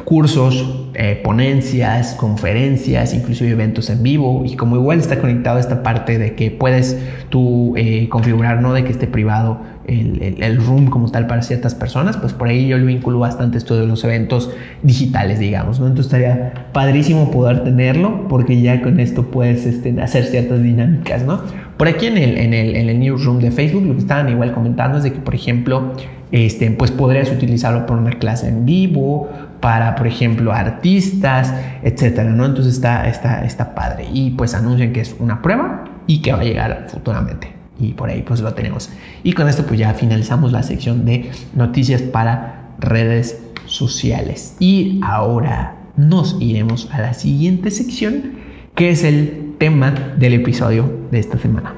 cursos, 0.04 0.86
eh, 0.94 1.20
ponencias, 1.24 2.14
conferencias, 2.14 3.14
inclusive 3.14 3.50
eventos 3.50 3.90
en 3.90 4.02
vivo 4.02 4.42
y 4.44 4.56
como 4.56 4.76
igual 4.76 4.98
está 4.98 5.18
conectado 5.18 5.58
esta 5.58 5.82
parte 5.82 6.18
de 6.18 6.34
que 6.34 6.50
puedes 6.50 6.98
tú 7.30 7.74
configurar, 8.10 8.60
¿no? 8.60 8.72
De 8.72 8.84
que 8.84 8.92
esté 8.92 9.06
privado 9.06 9.58
el, 9.86 10.56
room 10.64 10.86
como 10.86 11.10
tal 11.10 11.26
para 11.26 11.42
ciertas 11.42 11.74
personas, 11.74 12.16
pues 12.16 12.32
por 12.32 12.48
ahí 12.48 12.68
yo 12.68 12.78
lo 12.78 12.86
vinculo 12.86 13.18
bastante 13.18 13.58
esto 13.58 13.76
de 13.76 13.86
los 13.86 14.04
eventos 14.04 14.50
digitales, 14.82 15.38
digamos, 15.38 15.80
¿no? 15.80 15.86
Entonces 15.86 16.12
estaría 16.12 16.68
padrísimo 16.72 17.30
poder 17.30 17.64
tenerlo 17.64 18.26
porque 18.28 18.60
ya 18.60 18.80
con 18.82 19.00
esto 19.00 19.30
puedes 19.30 19.66
este, 19.66 20.00
hacer 20.00 20.24
ciertas 20.24 20.62
dinámicas, 20.62 21.24
¿no? 21.24 21.40
Por 21.76 21.88
aquí 21.88 22.06
en 22.06 22.18
el, 22.18 22.38
en, 22.38 22.54
el, 22.54 22.76
en 22.76 22.88
el 22.88 23.00
newsroom 23.00 23.40
de 23.40 23.50
Facebook 23.50 23.84
lo 23.84 23.94
que 23.94 24.00
estaban 24.00 24.28
igual 24.28 24.52
comentando 24.52 24.98
es 24.98 25.04
de 25.04 25.12
que, 25.12 25.18
por 25.18 25.34
ejemplo, 25.34 25.92
este, 26.30 26.70
pues 26.70 26.90
podrías 26.90 27.30
utilizarlo 27.30 27.86
por 27.86 27.98
una 27.98 28.12
clase 28.12 28.48
en 28.48 28.64
vivo, 28.64 29.28
para, 29.64 29.94
por 29.94 30.06
ejemplo, 30.06 30.52
artistas, 30.52 31.50
etcétera, 31.82 32.28
¿no? 32.28 32.44
Entonces 32.44 32.74
está, 32.74 33.08
está, 33.08 33.42
está 33.46 33.74
padre. 33.74 34.06
Y 34.12 34.32
pues 34.32 34.54
anuncian 34.54 34.92
que 34.92 35.00
es 35.00 35.16
una 35.18 35.40
prueba 35.40 35.84
y 36.06 36.20
que 36.20 36.34
va 36.34 36.40
a 36.40 36.44
llegar 36.44 36.86
futuramente 36.90 37.54
y 37.80 37.94
por 37.94 38.10
ahí 38.10 38.20
pues 38.20 38.40
lo 38.40 38.52
tenemos. 38.52 38.90
Y 39.22 39.32
con 39.32 39.48
esto 39.48 39.64
pues 39.64 39.80
ya 39.80 39.94
finalizamos 39.94 40.52
la 40.52 40.62
sección 40.62 41.06
de 41.06 41.30
noticias 41.54 42.02
para 42.02 42.74
redes 42.78 43.42
sociales. 43.64 44.54
Y 44.60 45.00
ahora 45.02 45.76
nos 45.96 46.36
iremos 46.40 46.90
a 46.92 47.00
la 47.00 47.14
siguiente 47.14 47.70
sección 47.70 48.32
que 48.74 48.90
es 48.90 49.02
el 49.02 49.54
tema 49.58 49.92
del 50.18 50.34
episodio 50.34 50.94
de 51.10 51.20
esta 51.20 51.38
semana. 51.38 51.74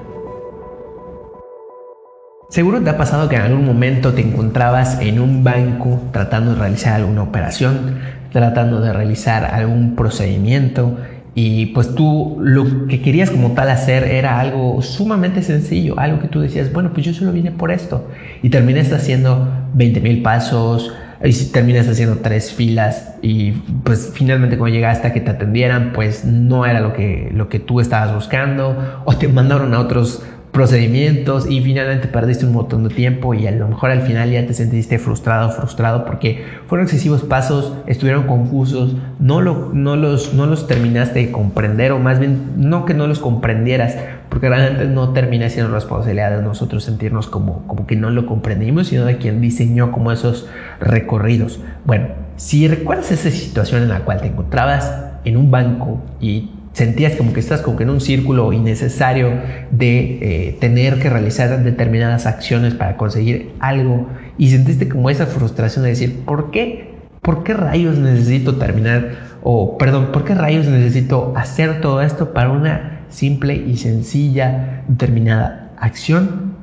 Seguro 2.48 2.80
te 2.80 2.90
ha 2.90 2.96
pasado 2.96 3.28
que 3.28 3.34
en 3.34 3.42
algún 3.42 3.66
momento 3.66 4.14
te 4.14 4.20
encontrabas 4.20 5.00
en 5.00 5.18
un 5.18 5.42
banco 5.42 6.00
tratando 6.12 6.52
de 6.52 6.60
realizar 6.60 6.94
alguna 6.94 7.24
operación, 7.24 7.98
tratando 8.30 8.80
de 8.80 8.92
realizar 8.92 9.44
algún 9.46 9.96
procedimiento 9.96 10.96
y 11.34 11.66
pues 11.66 11.96
tú 11.96 12.36
lo 12.40 12.86
que 12.86 13.02
querías 13.02 13.30
como 13.30 13.52
tal 13.52 13.68
hacer 13.68 14.04
era 14.04 14.38
algo 14.38 14.80
sumamente 14.80 15.42
sencillo, 15.42 15.98
algo 15.98 16.20
que 16.20 16.28
tú 16.28 16.40
decías, 16.40 16.72
bueno, 16.72 16.92
pues 16.94 17.04
yo 17.04 17.12
solo 17.12 17.32
vine 17.32 17.50
por 17.50 17.72
esto. 17.72 18.08
Y 18.42 18.48
terminaste 18.48 18.94
haciendo 18.94 19.48
20 19.74 20.00
mil 20.00 20.22
pasos, 20.22 20.94
y 21.24 21.32
terminas 21.46 21.88
haciendo 21.88 22.18
tres 22.18 22.52
filas 22.52 23.14
y 23.22 23.52
pues 23.84 24.12
finalmente 24.14 24.58
cuando 24.58 24.74
llegaste 24.74 25.08
a 25.08 25.12
que 25.12 25.20
te 25.20 25.30
atendieran, 25.30 25.92
pues 25.94 26.24
no 26.24 26.66
era 26.66 26.80
lo 26.80 26.92
que, 26.92 27.30
lo 27.32 27.48
que 27.48 27.58
tú 27.58 27.80
estabas 27.80 28.14
buscando 28.14 29.02
o 29.04 29.16
te 29.16 29.28
mandaron 29.28 29.74
a 29.74 29.80
otros 29.80 30.22
procedimientos 30.56 31.50
y 31.50 31.60
finalmente 31.60 32.08
perdiste 32.08 32.46
un 32.46 32.52
montón 32.52 32.88
de 32.88 32.94
tiempo 32.94 33.34
y 33.34 33.46
a 33.46 33.50
lo 33.50 33.68
mejor 33.68 33.90
al 33.90 34.00
final 34.00 34.30
ya 34.30 34.46
te 34.46 34.54
sentiste 34.54 34.98
frustrado, 34.98 35.50
frustrado 35.50 36.06
porque 36.06 36.46
fueron 36.66 36.86
excesivos 36.86 37.22
pasos, 37.22 37.74
estuvieron 37.86 38.26
confusos, 38.26 38.96
no, 39.18 39.42
lo, 39.42 39.68
no, 39.74 39.96
los, 39.96 40.32
no 40.32 40.46
los 40.46 40.66
terminaste 40.66 41.18
de 41.18 41.30
comprender 41.30 41.92
o 41.92 41.98
más 41.98 42.18
bien 42.18 42.52
no 42.56 42.86
que 42.86 42.94
no 42.94 43.06
los 43.06 43.18
comprendieras, 43.18 43.98
porque 44.30 44.48
realmente 44.48 44.86
no 44.86 45.12
termina 45.12 45.50
siendo 45.50 45.74
responsabilidad 45.74 46.34
de 46.34 46.42
nosotros 46.42 46.84
sentirnos 46.84 47.26
como, 47.26 47.66
como 47.66 47.86
que 47.86 47.96
no 47.96 48.08
lo 48.08 48.24
comprendimos, 48.24 48.86
sino 48.86 49.04
de 49.04 49.18
quien 49.18 49.42
diseñó 49.42 49.92
como 49.92 50.10
esos 50.10 50.48
recorridos. 50.80 51.60
Bueno, 51.84 52.06
si 52.36 52.66
recuerdas 52.66 53.12
esa 53.12 53.30
situación 53.30 53.82
en 53.82 53.90
la 53.90 54.06
cual 54.06 54.22
te 54.22 54.28
encontrabas 54.28 54.90
en 55.26 55.36
un 55.36 55.50
banco 55.50 56.00
y 56.18 56.48
sentías 56.76 57.14
como 57.14 57.32
que 57.32 57.40
estás 57.40 57.62
como 57.62 57.78
que 57.78 57.84
en 57.84 57.90
un 57.90 58.02
círculo 58.02 58.52
innecesario 58.52 59.30
de 59.70 60.18
eh, 60.20 60.56
tener 60.60 60.98
que 60.98 61.08
realizar 61.08 61.64
determinadas 61.64 62.26
acciones 62.26 62.74
para 62.74 62.98
conseguir 62.98 63.54
algo 63.60 64.10
y 64.36 64.50
sentiste 64.50 64.86
como 64.86 65.08
esa 65.08 65.24
frustración 65.24 65.84
de 65.84 65.90
decir, 65.90 66.20
¿por 66.26 66.50
qué? 66.50 66.94
¿Por 67.22 67.44
qué 67.44 67.54
rayos 67.54 67.96
necesito 67.96 68.56
terminar? 68.56 69.38
O, 69.42 69.78
perdón, 69.78 70.12
¿por 70.12 70.26
qué 70.26 70.34
rayos 70.34 70.66
necesito 70.66 71.32
hacer 71.34 71.80
todo 71.80 72.02
esto 72.02 72.34
para 72.34 72.50
una 72.50 73.06
simple 73.08 73.54
y 73.54 73.78
sencilla 73.78 74.84
determinada 74.86 75.72
acción 75.78 76.56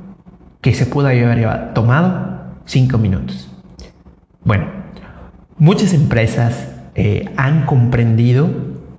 que 0.60 0.74
se 0.74 0.86
pudo 0.86 1.08
haber 1.08 1.74
tomado 1.74 2.54
cinco 2.66 2.98
minutos? 2.98 3.50
Bueno, 4.44 4.66
muchas 5.58 5.92
empresas 5.92 6.68
eh, 6.94 7.24
han 7.36 7.66
comprendido 7.66 8.48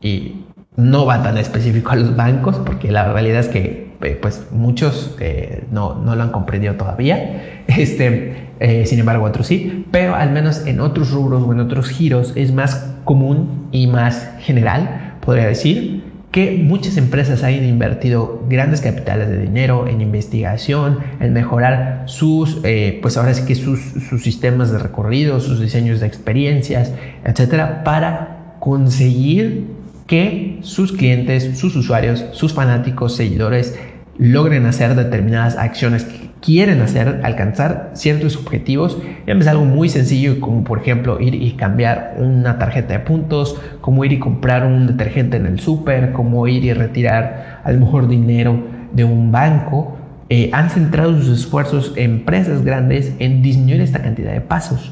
y 0.02 0.45
no 0.78 1.06
va 1.06 1.24
tan 1.24 1.38
específico 1.38 1.92
a 1.92 1.96
los 1.96 2.16
bancos, 2.16 2.58
porque 2.66 2.92
la 2.92 3.12
realidad 3.12 3.40
es 3.40 3.48
que 3.48 3.86
eh, 4.02 4.20
pues 4.22 4.48
muchos 4.52 5.16
eh, 5.20 5.64
no, 5.72 5.96
no, 5.96 6.16
lo 6.16 6.24
han 6.24 6.32
comprendido 6.32 6.76
todavía, 6.76 7.64
este, 7.68 8.50
eh, 8.60 8.86
sin 8.86 9.00
embargo 9.00 9.26
otros 9.26 9.48
sí, 9.48 9.86
pero 9.92 10.16
al 10.16 10.32
menos 10.32 10.66
en 10.66 10.80
otros 10.80 11.12
rubros 11.12 11.44
o 11.44 11.54
en 11.54 11.60
otros 11.60 11.90
giros 11.90 12.34
es 12.36 12.54
más 12.54 12.94
común 13.06 13.68
y 13.72 13.88
más 13.88 14.30
general, 14.40 15.18
podría 15.22 15.48
decir, 15.48 16.04
que 16.32 16.62
muchas 16.62 16.98
empresas 16.98 17.44
hayan 17.44 17.64
invertido 17.64 18.44
grandes 18.50 18.82
capitales 18.82 19.30
de 19.30 19.40
dinero 19.40 19.88
en 19.88 20.02
investigación, 20.02 21.00
en 21.22 21.32
mejorar 21.32 22.04
sus, 22.08 22.62
pues 23.02 23.16
ahora 23.16 23.34
sí 23.34 23.46
que 23.46 23.56
sus, 23.56 23.80
sus 23.80 24.22
sistemas 24.22 24.70
de 24.70 24.80
recorrido, 24.80 25.40
sus 25.40 25.62
diseños 25.62 26.02
de 26.02 26.08
experiencias, 26.08 26.92
etcétera, 27.24 27.86
para 27.86 28.58
conseguir 28.60 29.64
que 30.08 30.60
sus 30.62 30.92
clientes, 30.92 31.58
sus 31.58 31.76
usuarios, 31.76 32.26
sus 32.32 32.54
fanáticos, 32.54 33.16
seguidores 33.16 33.78
logren 34.18 34.66
hacer 34.66 34.96
determinadas 34.96 35.58
acciones 35.58 36.06
que 36.06 36.30
quieren 36.42 36.82
hacer, 36.82 37.22
alcanzar 37.24 37.92
ciertos 37.94 38.38
objetivos. 38.38 38.98
Ya 39.28 39.34
es 39.34 39.48
algo 39.48 39.66
muy 39.66 39.90
sencillo 39.90 40.40
como 40.40 40.64
por 40.64 40.80
ejemplo 40.80 41.20
ir 41.20 41.36
y 41.36 41.52
cambiar 41.54 42.16
una 42.18 42.58
tarjeta 42.58 42.94
de 42.94 43.00
puntos, 43.00 43.60
como 43.82 44.06
ir 44.06 44.14
y 44.14 44.20
comprar 44.20 44.66
un 44.66 44.88
detergente 44.88 45.38
en 45.38 45.48
el 45.48 45.60
súper, 45.60 46.12
como 46.14 46.48
ir 46.48 46.64
y 46.64 46.74
retirar 46.74 47.62
a 47.64 47.72
lo 47.72 47.80
mejor 47.80 48.08
dinero 48.08 48.64
de 48.94 49.04
un 49.04 49.32
banco 49.32 49.98
eh, 50.30 50.50
han 50.54 50.70
centrado 50.70 51.20
sus 51.20 51.40
esfuerzos 51.40 51.94
empresas 51.98 52.64
grandes 52.64 53.14
en 53.20 53.44
disminuir 53.44 53.82
esta 53.82 54.02
cantidad 54.02 54.34
de 54.34 54.42
pasos 54.42 54.92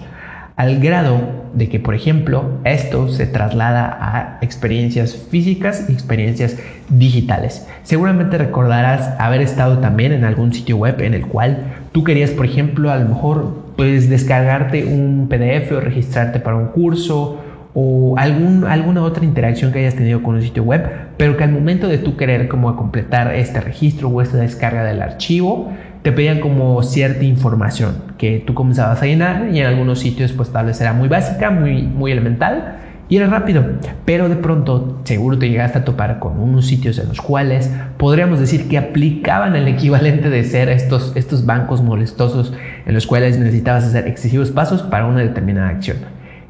al 0.55 0.79
grado 0.79 1.42
de 1.53 1.69
que, 1.69 1.79
por 1.79 1.95
ejemplo, 1.95 2.59
esto 2.63 3.07
se 3.09 3.27
traslada 3.27 3.97
a 3.99 4.39
experiencias 4.41 5.15
físicas 5.15 5.85
y 5.89 5.93
experiencias 5.93 6.57
digitales. 6.89 7.67
Seguramente 7.83 8.37
recordarás 8.37 9.19
haber 9.19 9.41
estado 9.41 9.79
también 9.79 10.11
en 10.11 10.23
algún 10.23 10.53
sitio 10.53 10.77
web 10.77 11.01
en 11.01 11.13
el 11.13 11.27
cual 11.27 11.73
tú 11.91 12.03
querías, 12.03 12.31
por 12.31 12.45
ejemplo, 12.45 12.91
a 12.91 12.97
lo 12.97 13.09
mejor 13.09 13.63
puedes 13.75 14.09
descargarte 14.09 14.85
un 14.85 15.27
PDF 15.29 15.71
o 15.71 15.79
registrarte 15.79 16.39
para 16.39 16.57
un 16.57 16.67
curso 16.67 17.39
o 17.73 18.15
algún, 18.17 18.65
alguna 18.65 19.03
otra 19.03 19.25
interacción 19.25 19.71
que 19.71 19.79
hayas 19.79 19.95
tenido 19.95 20.21
con 20.21 20.35
un 20.35 20.41
sitio 20.41 20.63
web, 20.63 20.83
pero 21.17 21.37
que 21.37 21.43
al 21.43 21.51
momento 21.51 21.87
de 21.87 21.97
tú 21.97 22.15
querer 22.17 22.47
como 22.47 22.75
completar 22.75 23.33
este 23.33 23.61
registro 23.61 24.09
o 24.09 24.21
esta 24.21 24.37
descarga 24.37 24.83
del 24.83 25.01
archivo, 25.01 25.71
te 26.03 26.11
pedían 26.11 26.41
como 26.41 26.83
cierta 26.83 27.23
información 27.23 27.95
que 28.17 28.43
tú 28.45 28.53
comenzabas 28.53 29.01
a 29.01 29.05
llenar 29.05 29.49
y 29.51 29.59
en 29.59 29.65
algunos 29.65 29.99
sitios 29.99 30.33
pues 30.33 30.49
tal 30.49 30.67
vez 30.67 30.79
era 30.79 30.93
muy 30.93 31.07
básica, 31.07 31.49
muy, 31.49 31.81
muy 31.81 32.11
elemental 32.11 32.77
y 33.09 33.17
era 33.17 33.27
rápido, 33.27 33.65
pero 34.05 34.29
de 34.29 34.35
pronto 34.35 34.99
seguro 35.03 35.37
te 35.37 35.49
llegaste 35.49 35.79
a 35.79 35.85
topar 35.85 36.19
con 36.19 36.39
unos 36.39 36.65
sitios 36.67 36.97
en 36.99 37.09
los 37.09 37.21
cuales 37.21 37.69
podríamos 37.97 38.39
decir 38.39 38.67
que 38.67 38.77
aplicaban 38.77 39.55
el 39.55 39.67
equivalente 39.67 40.29
de 40.29 40.43
ser 40.43 40.69
estos, 40.69 41.13
estos 41.15 41.45
bancos 41.45 41.81
molestosos 41.81 42.53
en 42.85 42.93
los 42.93 43.07
cuales 43.07 43.37
necesitabas 43.37 43.85
hacer 43.85 44.07
excesivos 44.07 44.51
pasos 44.51 44.83
para 44.83 45.05
una 45.05 45.19
determinada 45.19 45.69
acción. 45.69 45.97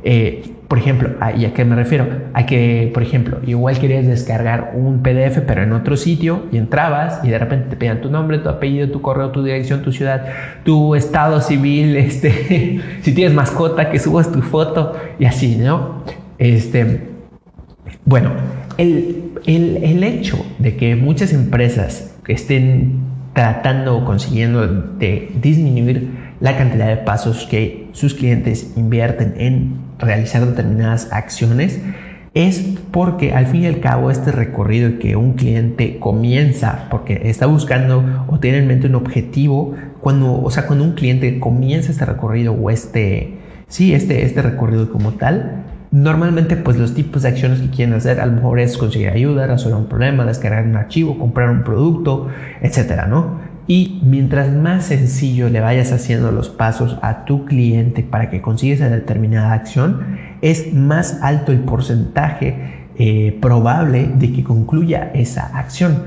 Eh, 0.03 0.52
por 0.67 0.79
ejemplo, 0.79 1.11
¿y 1.37 1.45
a 1.45 1.53
qué 1.53 1.65
me 1.65 1.75
refiero? 1.75 2.07
A 2.33 2.45
que, 2.45 2.89
por 2.93 3.03
ejemplo, 3.03 3.39
igual 3.45 3.77
querías 3.79 4.07
descargar 4.07 4.71
un 4.73 5.03
PDF, 5.03 5.39
pero 5.45 5.61
en 5.61 5.73
otro 5.73 5.97
sitio, 5.97 6.45
y 6.51 6.57
entrabas 6.57 7.23
y 7.23 7.29
de 7.29 7.37
repente 7.37 7.69
te 7.69 7.75
pedían 7.75 8.01
tu 8.01 8.09
nombre, 8.09 8.39
tu 8.39 8.49
apellido, 8.49 8.89
tu 8.89 9.01
correo, 9.01 9.31
tu 9.31 9.43
dirección, 9.43 9.83
tu 9.83 9.91
ciudad, 9.91 10.25
tu 10.63 10.95
estado 10.95 11.41
civil, 11.41 11.95
este, 11.97 12.81
si 13.01 13.13
tienes 13.13 13.33
mascota, 13.33 13.89
que 13.89 13.99
subas 13.99 14.31
tu 14.31 14.41
foto 14.41 14.93
y 15.19 15.25
así, 15.25 15.57
¿no? 15.57 16.03
Este, 16.37 17.09
bueno, 18.05 18.31
el, 18.77 19.31
el, 19.45 19.77
el 19.83 20.03
hecho 20.03 20.43
de 20.59 20.75
que 20.75 20.95
muchas 20.95 21.33
empresas 21.33 22.17
estén 22.27 23.03
tratando 23.33 23.97
o 23.97 24.05
consiguiendo 24.05 24.67
de 24.67 25.31
disminuir 25.41 26.09
la 26.39 26.57
cantidad 26.57 26.87
de 26.87 26.97
pasos 26.97 27.47
que 27.49 27.87
sus 27.93 28.13
clientes 28.13 28.73
invierten 28.75 29.33
en 29.37 29.77
realizar 30.03 30.45
determinadas 30.45 31.11
acciones 31.11 31.79
es 32.33 32.63
porque 32.91 33.33
al 33.33 33.45
fin 33.45 33.63
y 33.63 33.67
al 33.67 33.79
cabo 33.79 34.09
este 34.09 34.31
recorrido 34.31 34.97
que 34.97 35.15
un 35.15 35.33
cliente 35.33 35.99
comienza 35.99 36.87
porque 36.89 37.21
está 37.25 37.45
buscando 37.45 38.25
o 38.27 38.39
tiene 38.39 38.57
en 38.57 38.67
mente 38.67 38.87
un 38.87 38.95
objetivo 38.95 39.75
cuando 40.01 40.41
o 40.41 40.49
sea 40.49 40.65
cuando 40.65 40.83
un 40.83 40.93
cliente 40.93 41.39
comienza 41.39 41.91
este 41.91 42.05
recorrido 42.05 42.53
o 42.53 42.71
este 42.71 43.37
sí 43.67 43.93
este 43.93 44.25
este 44.25 44.41
recorrido 44.41 44.91
como 44.91 45.13
tal 45.13 45.63
normalmente 45.91 46.55
pues 46.57 46.77
los 46.77 46.95
tipos 46.95 47.21
de 47.21 47.29
acciones 47.29 47.59
que 47.59 47.69
quieren 47.69 47.93
hacer 47.93 48.19
a 48.19 48.25
lo 48.25 48.31
mejor 48.31 48.59
es 48.59 48.77
conseguir 48.77 49.09
ayuda 49.09 49.45
resolver 49.45 49.77
un 49.77 49.87
problema 49.87 50.25
descargar 50.25 50.65
un 50.65 50.75
archivo 50.75 51.19
comprar 51.19 51.51
un 51.51 51.63
producto 51.63 52.29
etcétera 52.61 53.05
no 53.05 53.41
y 53.67 54.01
mientras 54.03 54.51
más 54.51 54.85
sencillo 54.85 55.49
le 55.49 55.61
vayas 55.61 55.91
haciendo 55.91 56.31
los 56.31 56.49
pasos 56.49 56.97
a 57.01 57.25
tu 57.25 57.45
cliente 57.45 58.03
para 58.03 58.29
que 58.29 58.41
consiga 58.41 58.75
esa 58.75 58.89
determinada 58.89 59.53
acción, 59.53 60.17
es 60.41 60.73
más 60.73 61.19
alto 61.21 61.51
el 61.51 61.59
porcentaje 61.59 62.87
eh, 62.97 63.37
probable 63.41 64.11
de 64.15 64.33
que 64.33 64.43
concluya 64.43 65.11
esa 65.13 65.57
acción. 65.57 66.03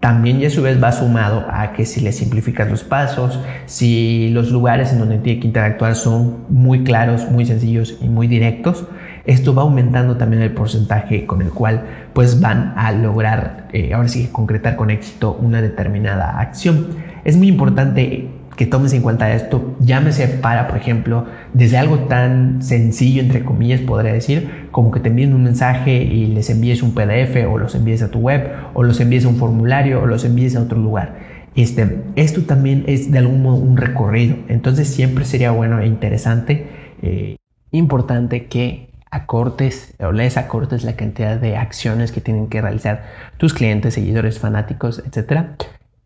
También 0.00 0.40
ya 0.40 0.48
a 0.48 0.50
su 0.50 0.62
vez 0.62 0.82
va 0.82 0.92
sumado 0.92 1.46
a 1.50 1.72
que 1.72 1.86
si 1.86 2.00
le 2.00 2.12
simplificas 2.12 2.68
los 2.68 2.84
pasos, 2.84 3.40
si 3.64 4.28
los 4.30 4.50
lugares 4.50 4.92
en 4.92 4.98
donde 4.98 5.18
tiene 5.18 5.40
que 5.40 5.46
interactuar 5.46 5.94
son 5.94 6.44
muy 6.48 6.84
claros, 6.84 7.30
muy 7.30 7.46
sencillos 7.46 7.98
y 8.02 8.08
muy 8.08 8.26
directos, 8.26 8.84
esto 9.26 9.54
va 9.54 9.62
aumentando 9.62 10.16
también 10.16 10.42
el 10.42 10.52
porcentaje 10.52 11.26
con 11.26 11.42
el 11.42 11.50
cual 11.50 11.84
pues 12.12 12.40
van 12.40 12.72
a 12.76 12.92
lograr, 12.92 13.68
eh, 13.72 13.92
ahora 13.92 14.08
sí, 14.08 14.28
concretar 14.30 14.76
con 14.76 14.90
éxito 14.90 15.36
una 15.40 15.60
determinada 15.60 16.38
acción. 16.38 16.88
Es 17.24 17.36
muy 17.36 17.48
importante 17.48 18.28
que 18.56 18.66
tomes 18.66 18.92
en 18.94 19.02
cuenta 19.02 19.32
esto, 19.34 19.76
llámese 19.80 20.28
para, 20.28 20.66
por 20.66 20.78
ejemplo, 20.78 21.26
desde 21.52 21.76
algo 21.76 21.98
tan 22.00 22.62
sencillo, 22.62 23.20
entre 23.20 23.44
comillas, 23.44 23.80
podría 23.80 24.14
decir, 24.14 24.68
como 24.70 24.90
que 24.90 25.00
te 25.00 25.10
envíen 25.10 25.34
un 25.34 25.44
mensaje 25.44 26.02
y 26.02 26.26
les 26.28 26.48
envíes 26.48 26.82
un 26.82 26.94
PDF 26.94 27.46
o 27.50 27.58
los 27.58 27.74
envíes 27.74 28.02
a 28.02 28.10
tu 28.10 28.20
web 28.20 28.50
o 28.72 28.82
los 28.82 28.98
envíes 29.00 29.26
a 29.26 29.28
un 29.28 29.36
formulario 29.36 30.00
o 30.00 30.06
los 30.06 30.24
envíes 30.24 30.56
a 30.56 30.62
otro 30.62 30.78
lugar. 30.78 31.16
Este, 31.54 32.02
esto 32.16 32.42
también 32.42 32.84
es 32.86 33.10
de 33.10 33.18
algún 33.18 33.42
modo 33.42 33.56
un 33.56 33.76
recorrido, 33.76 34.36
entonces 34.48 34.88
siempre 34.88 35.24
sería 35.24 35.50
bueno 35.50 35.80
e 35.80 35.86
interesante, 35.86 36.66
eh, 37.02 37.36
importante 37.72 38.46
que 38.46 38.85
acortes 39.10 39.94
o 40.00 40.12
les 40.12 40.36
acortes 40.36 40.84
la 40.84 40.96
cantidad 40.96 41.36
de 41.36 41.56
acciones 41.56 42.12
que 42.12 42.20
tienen 42.20 42.48
que 42.48 42.60
realizar 42.60 43.04
tus 43.36 43.54
clientes, 43.54 43.94
seguidores, 43.94 44.38
fanáticos, 44.38 45.02
etcétera, 45.06 45.56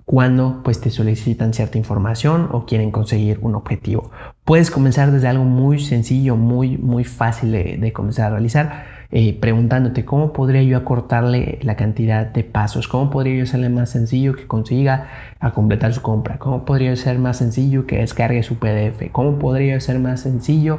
cuando 0.04 0.62
pues 0.64 0.80
te 0.80 0.90
solicitan 0.90 1.54
cierta 1.54 1.78
información 1.78 2.48
o 2.52 2.66
quieren 2.66 2.90
conseguir 2.90 3.38
un 3.42 3.54
objetivo. 3.54 4.10
Puedes 4.44 4.70
comenzar 4.70 5.12
desde 5.12 5.28
algo 5.28 5.44
muy 5.44 5.78
sencillo, 5.78 6.36
muy 6.36 6.78
muy 6.78 7.04
fácil 7.04 7.52
de 7.52 7.92
comenzar 7.92 8.26
a 8.26 8.30
realizar 8.30 8.99
eh, 9.12 9.36
preguntándote 9.40 10.04
cómo 10.04 10.32
podría 10.32 10.62
yo 10.62 10.76
acortarle 10.76 11.58
la 11.62 11.74
cantidad 11.74 12.26
de 12.26 12.44
pasos, 12.44 12.86
cómo 12.86 13.10
podría 13.10 13.36
yo 13.36 13.42
hacerle 13.42 13.68
más 13.68 13.90
sencillo 13.90 14.34
que 14.34 14.46
consiga 14.46 15.08
a 15.40 15.52
completar 15.52 15.92
su 15.92 16.00
compra, 16.00 16.38
cómo 16.38 16.64
podría 16.64 16.94
ser 16.94 17.18
más 17.18 17.38
sencillo 17.38 17.86
que 17.86 17.98
descargue 17.98 18.42
su 18.42 18.58
PDF, 18.58 19.10
cómo 19.10 19.38
podría 19.38 19.80
ser 19.80 19.98
más 19.98 20.20
sencillo 20.20 20.78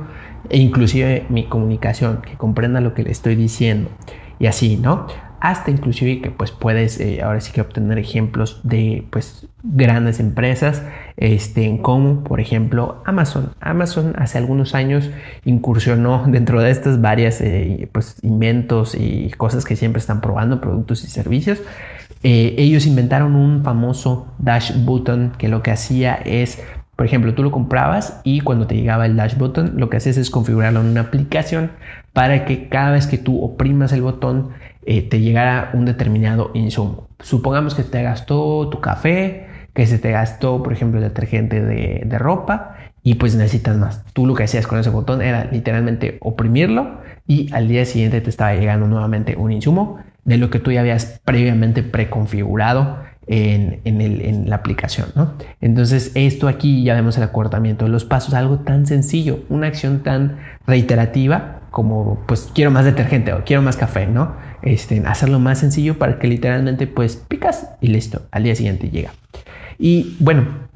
e 0.49 0.59
inclusive 0.59 1.25
mi 1.29 1.45
comunicación, 1.45 2.21
que 2.21 2.35
comprenda 2.37 2.79
lo 2.79 2.93
que 2.93 3.03
le 3.03 3.11
estoy 3.11 3.35
diciendo 3.35 3.89
y 4.39 4.47
así, 4.47 4.77
¿no? 4.77 5.07
Hasta 5.41 5.71
inclusive 5.71 6.21
que 6.21 6.29
pues 6.29 6.51
puedes 6.51 6.99
eh, 6.99 7.21
ahora 7.23 7.41
sí 7.41 7.51
que 7.51 7.61
obtener 7.61 7.97
ejemplos 7.97 8.61
de 8.63 9.05
pues 9.09 9.47
grandes 9.63 10.19
empresas 10.19 10.83
este, 11.17 11.79
como 11.81 12.23
por 12.23 12.39
ejemplo 12.39 13.01
Amazon. 13.05 13.51
Amazon 13.59 14.13
hace 14.17 14.37
algunos 14.37 14.75
años 14.75 15.09
incursionó 15.43 16.23
dentro 16.27 16.61
de 16.61 16.69
estas 16.69 17.01
varias 17.01 17.41
eh, 17.41 17.89
pues 17.91 18.17
inventos 18.21 18.95
y 18.95 19.31
cosas 19.31 19.65
que 19.65 19.75
siempre 19.75 19.99
están 19.99 20.21
probando, 20.21 20.61
productos 20.61 21.03
y 21.03 21.07
servicios. 21.07 21.59
Eh, 22.23 22.53
ellos 22.59 22.85
inventaron 22.85 23.35
un 23.35 23.63
famoso 23.63 24.27
dash 24.37 24.73
button 24.85 25.31
que 25.39 25.47
lo 25.47 25.63
que 25.63 25.71
hacía 25.71 26.13
es 26.23 26.63
por 27.01 27.07
ejemplo, 27.07 27.33
tú 27.33 27.41
lo 27.41 27.49
comprabas 27.49 28.21
y 28.23 28.41
cuando 28.41 28.67
te 28.67 28.75
llegaba 28.75 29.07
el 29.07 29.15
dash 29.15 29.35
button, 29.35 29.73
lo 29.77 29.89
que 29.89 29.97
haces 29.97 30.17
es 30.17 30.29
configurarlo 30.29 30.81
en 30.81 30.85
una 30.85 31.01
aplicación 31.01 31.71
para 32.13 32.45
que 32.45 32.69
cada 32.69 32.91
vez 32.91 33.07
que 33.07 33.17
tú 33.17 33.43
oprimas 33.43 33.91
el 33.91 34.03
botón, 34.03 34.51
eh, 34.85 35.01
te 35.01 35.19
llegara 35.19 35.71
un 35.73 35.85
determinado 35.85 36.51
insumo. 36.53 37.07
Supongamos 37.19 37.75
que 37.75 37.83
te 37.83 38.01
gastó 38.03 38.69
tu 38.69 38.79
café, 38.81 39.47
que 39.73 39.85
se 39.87 39.99
te 39.99 40.11
gastó, 40.11 40.63
por 40.63 40.73
ejemplo, 40.73 40.99
el 40.99 41.05
detergente 41.05 41.61
de, 41.61 42.03
de 42.05 42.17
ropa 42.17 42.75
y 43.03 43.15
pues 43.15 43.35
necesitas 43.35 43.77
más. 43.77 44.03
Tú 44.13 44.25
lo 44.25 44.35
que 44.35 44.43
hacías 44.43 44.67
con 44.67 44.79
ese 44.79 44.89
botón 44.89 45.21
era 45.21 45.45
literalmente 45.45 46.17
oprimirlo 46.21 46.99
y 47.27 47.51
al 47.53 47.67
día 47.67 47.85
siguiente 47.85 48.21
te 48.21 48.29
estaba 48.29 48.53
llegando 48.53 48.87
nuevamente 48.87 49.35
un 49.35 49.51
insumo 49.51 49.99
de 50.25 50.37
lo 50.37 50.49
que 50.49 50.59
tú 50.59 50.71
ya 50.71 50.81
habías 50.81 51.21
previamente 51.25 51.83
preconfigurado 51.83 52.97
en, 53.27 53.81
en, 53.85 54.49
la 54.49 54.57
aplicación. 54.57 55.07
¿no? 55.15 55.33
Entonces 55.61 56.11
esto 56.15 56.47
aquí 56.47 56.83
ya 56.83 56.93
vemos 56.93 57.17
el 57.17 57.23
acortamiento 57.23 57.85
de 57.85 57.91
los 57.91 58.05
pasos, 58.05 58.33
algo 58.33 58.59
tan 58.59 58.85
sencillo, 58.85 59.39
una 59.49 59.67
acción 59.67 60.03
tan 60.03 60.37
reiterativa 60.67 61.60
como 61.71 62.21
pues 62.27 62.51
quiero 62.53 62.69
más 62.69 62.85
detergente 62.85 63.33
o 63.33 63.43
quiero 63.43 63.61
más 63.61 63.77
café, 63.77 64.05
¿no? 64.05 64.35
Este, 64.61 65.01
hacerlo 65.07 65.39
más 65.39 65.59
sencillo 65.59 65.97
para 65.97 66.19
que 66.19 66.27
literalmente 66.27 66.85
pues 66.85 67.15
picas 67.15 67.69
y 67.79 67.87
listo, 67.87 68.21
al 68.31 68.43
día 68.43 68.55
siguiente 68.55 68.89
llega. 68.89 69.11
Y 69.79 70.17
bueno, 70.19 70.69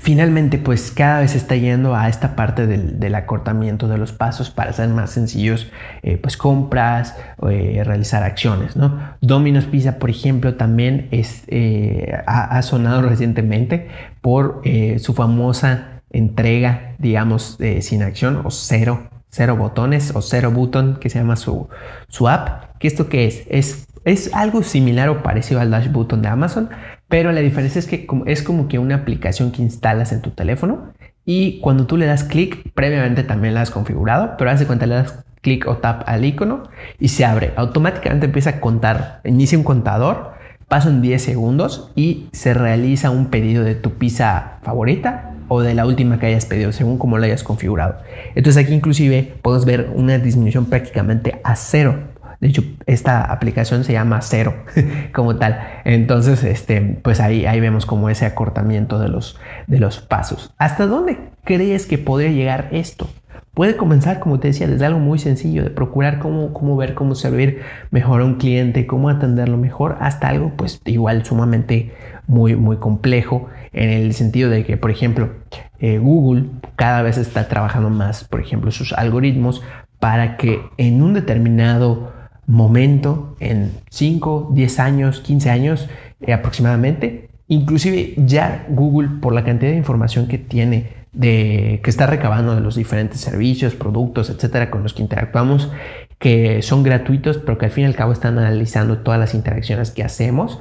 finalmente 0.00 0.58
pues 0.58 0.92
cada 0.92 1.20
vez 1.20 1.34
está 1.34 1.56
yendo 1.56 1.96
a 1.96 2.08
esta 2.08 2.36
parte 2.36 2.66
del, 2.66 3.14
acortamiento 3.14 3.88
de 3.88 3.96
los 3.96 4.12
pasos 4.12 4.50
para 4.50 4.70
hacer 4.70 4.88
más 4.90 5.10
sencillos 5.10 5.72
eh, 6.02 6.18
pues 6.18 6.36
compras, 6.36 7.16
eh, 7.48 7.82
realizar 7.84 8.22
acciones, 8.22 8.76
¿no? 8.76 9.00
Domino's 9.22 9.64
Pizza, 9.64 9.98
por 9.98 10.10
ejemplo, 10.10 10.54
también 10.56 11.08
es, 11.10 11.44
eh, 11.48 12.12
ha, 12.26 12.60
sonado 12.62 13.00
recientemente 13.00 13.88
por 14.20 14.62
su 14.98 15.14
famosa 15.14 16.02
entrega, 16.10 16.94
digamos, 16.98 17.58
sin 17.80 18.02
acción 18.02 18.42
o 18.44 18.50
cero 18.50 19.08
cero 19.30 19.56
botones 19.56 20.14
o 20.14 20.22
cero 20.22 20.50
button 20.50 20.96
que 21.00 21.10
se 21.10 21.18
llama 21.18 21.36
su, 21.36 21.68
su 22.08 22.28
app. 22.28 22.76
¿Qué 22.78 22.88
esto 22.88 23.08
qué 23.08 23.26
es? 23.26 23.46
es? 23.48 23.88
Es 24.04 24.32
algo 24.32 24.62
similar 24.62 25.10
o 25.10 25.22
parecido 25.22 25.60
al 25.60 25.70
Dash 25.70 25.90
Button 25.90 26.22
de 26.22 26.28
Amazon, 26.28 26.70
pero 27.08 27.30
la 27.30 27.40
diferencia 27.40 27.78
es 27.78 27.86
que 27.86 28.06
es 28.26 28.42
como 28.42 28.66
que 28.66 28.78
una 28.78 28.94
aplicación 28.94 29.50
que 29.50 29.60
instalas 29.60 30.12
en 30.12 30.22
tu 30.22 30.30
teléfono 30.30 30.92
y 31.26 31.60
cuando 31.60 31.86
tú 31.86 31.98
le 31.98 32.06
das 32.06 32.24
clic, 32.24 32.72
previamente 32.72 33.22
también 33.22 33.52
la 33.52 33.60
has 33.60 33.70
configurado, 33.70 34.36
pero 34.38 34.50
hace 34.50 34.66
cuenta 34.66 34.86
le 34.86 34.94
das 34.94 35.24
clic 35.42 35.66
o 35.66 35.76
tap 35.76 36.04
al 36.06 36.24
icono 36.24 36.70
y 36.98 37.08
se 37.08 37.26
abre. 37.26 37.52
Automáticamente 37.56 38.26
empieza 38.26 38.50
a 38.50 38.60
contar, 38.60 39.20
inicia 39.24 39.58
un 39.58 39.64
contador 39.64 40.38
pasan 40.68 41.00
10 41.00 41.20
segundos 41.22 41.90
y 41.96 42.28
se 42.32 42.54
realiza 42.54 43.10
un 43.10 43.26
pedido 43.26 43.64
de 43.64 43.74
tu 43.74 43.92
pizza 43.94 44.58
favorita 44.62 45.32
o 45.48 45.62
de 45.62 45.74
la 45.74 45.86
última 45.86 46.18
que 46.18 46.26
hayas 46.26 46.46
pedido, 46.46 46.72
según 46.72 46.98
como 46.98 47.18
lo 47.18 47.24
hayas 47.24 47.42
configurado. 47.42 47.96
Entonces 48.34 48.62
aquí 48.62 48.74
inclusive 48.74 49.34
podemos 49.42 49.64
ver 49.64 49.90
una 49.94 50.18
disminución 50.18 50.66
prácticamente 50.66 51.40
a 51.42 51.56
cero. 51.56 51.98
De 52.40 52.48
hecho, 52.48 52.62
esta 52.86 53.24
aplicación 53.24 53.82
se 53.82 53.94
llama 53.94 54.22
cero 54.22 54.54
como 55.12 55.36
tal. 55.36 55.58
Entonces, 55.84 56.44
este, 56.44 56.80
pues 57.02 57.18
ahí, 57.18 57.46
ahí 57.46 57.58
vemos 57.58 57.84
como 57.84 58.10
ese 58.10 58.26
acortamiento 58.26 59.00
de 59.00 59.08
los, 59.08 59.38
de 59.66 59.80
los 59.80 59.98
pasos. 60.00 60.54
¿Hasta 60.56 60.86
dónde 60.86 61.18
crees 61.42 61.86
que 61.86 61.98
podría 61.98 62.30
llegar 62.30 62.68
esto? 62.70 63.08
Puede 63.54 63.76
comenzar, 63.76 64.20
como 64.20 64.38
te 64.38 64.48
decía, 64.48 64.68
desde 64.68 64.86
algo 64.86 65.00
muy 65.00 65.18
sencillo, 65.18 65.64
de 65.64 65.70
procurar 65.70 66.20
cómo, 66.20 66.52
cómo 66.52 66.76
ver, 66.76 66.94
cómo 66.94 67.16
servir 67.16 67.62
mejor 67.90 68.20
a 68.20 68.24
un 68.24 68.36
cliente, 68.36 68.86
cómo 68.86 69.08
atenderlo 69.08 69.56
mejor, 69.56 69.96
hasta 69.98 70.28
algo 70.28 70.52
pues 70.56 70.80
igual 70.84 71.24
sumamente 71.24 71.92
muy, 72.28 72.54
muy 72.54 72.76
complejo 72.76 73.48
en 73.72 73.90
el 73.90 74.14
sentido 74.14 74.50
de 74.50 74.64
que, 74.64 74.76
por 74.76 74.90
ejemplo, 74.90 75.30
eh, 75.78 75.98
Google 75.98 76.46
cada 76.76 77.02
vez 77.02 77.18
está 77.18 77.48
trabajando 77.48 77.90
más, 77.90 78.24
por 78.24 78.40
ejemplo, 78.40 78.70
sus 78.70 78.92
algoritmos 78.92 79.62
para 80.00 80.36
que 80.36 80.60
en 80.76 81.02
un 81.02 81.14
determinado 81.14 82.12
momento, 82.46 83.36
en 83.40 83.72
5, 83.90 84.50
10 84.54 84.80
años, 84.80 85.20
15 85.20 85.50
años 85.50 85.88
eh, 86.20 86.32
aproximadamente, 86.32 87.30
inclusive 87.46 88.14
ya 88.16 88.66
Google, 88.68 89.20
por 89.20 89.34
la 89.34 89.44
cantidad 89.44 89.70
de 89.70 89.76
información 89.76 90.28
que 90.28 90.38
tiene, 90.38 91.06
de, 91.12 91.80
que 91.82 91.90
está 91.90 92.06
recabando 92.06 92.54
de 92.54 92.60
los 92.60 92.74
diferentes 92.74 93.20
servicios, 93.20 93.74
productos, 93.74 94.30
etcétera, 94.30 94.70
con 94.70 94.82
los 94.82 94.94
que 94.94 95.02
interactuamos, 95.02 95.70
que 96.18 96.62
son 96.62 96.82
gratuitos, 96.82 97.38
pero 97.38 97.58
que 97.58 97.66
al 97.66 97.70
fin 97.70 97.84
y 97.84 97.86
al 97.86 97.94
cabo 97.94 98.12
están 98.12 98.38
analizando 98.38 98.98
todas 98.98 99.20
las 99.20 99.34
interacciones 99.34 99.90
que 99.90 100.02
hacemos. 100.02 100.60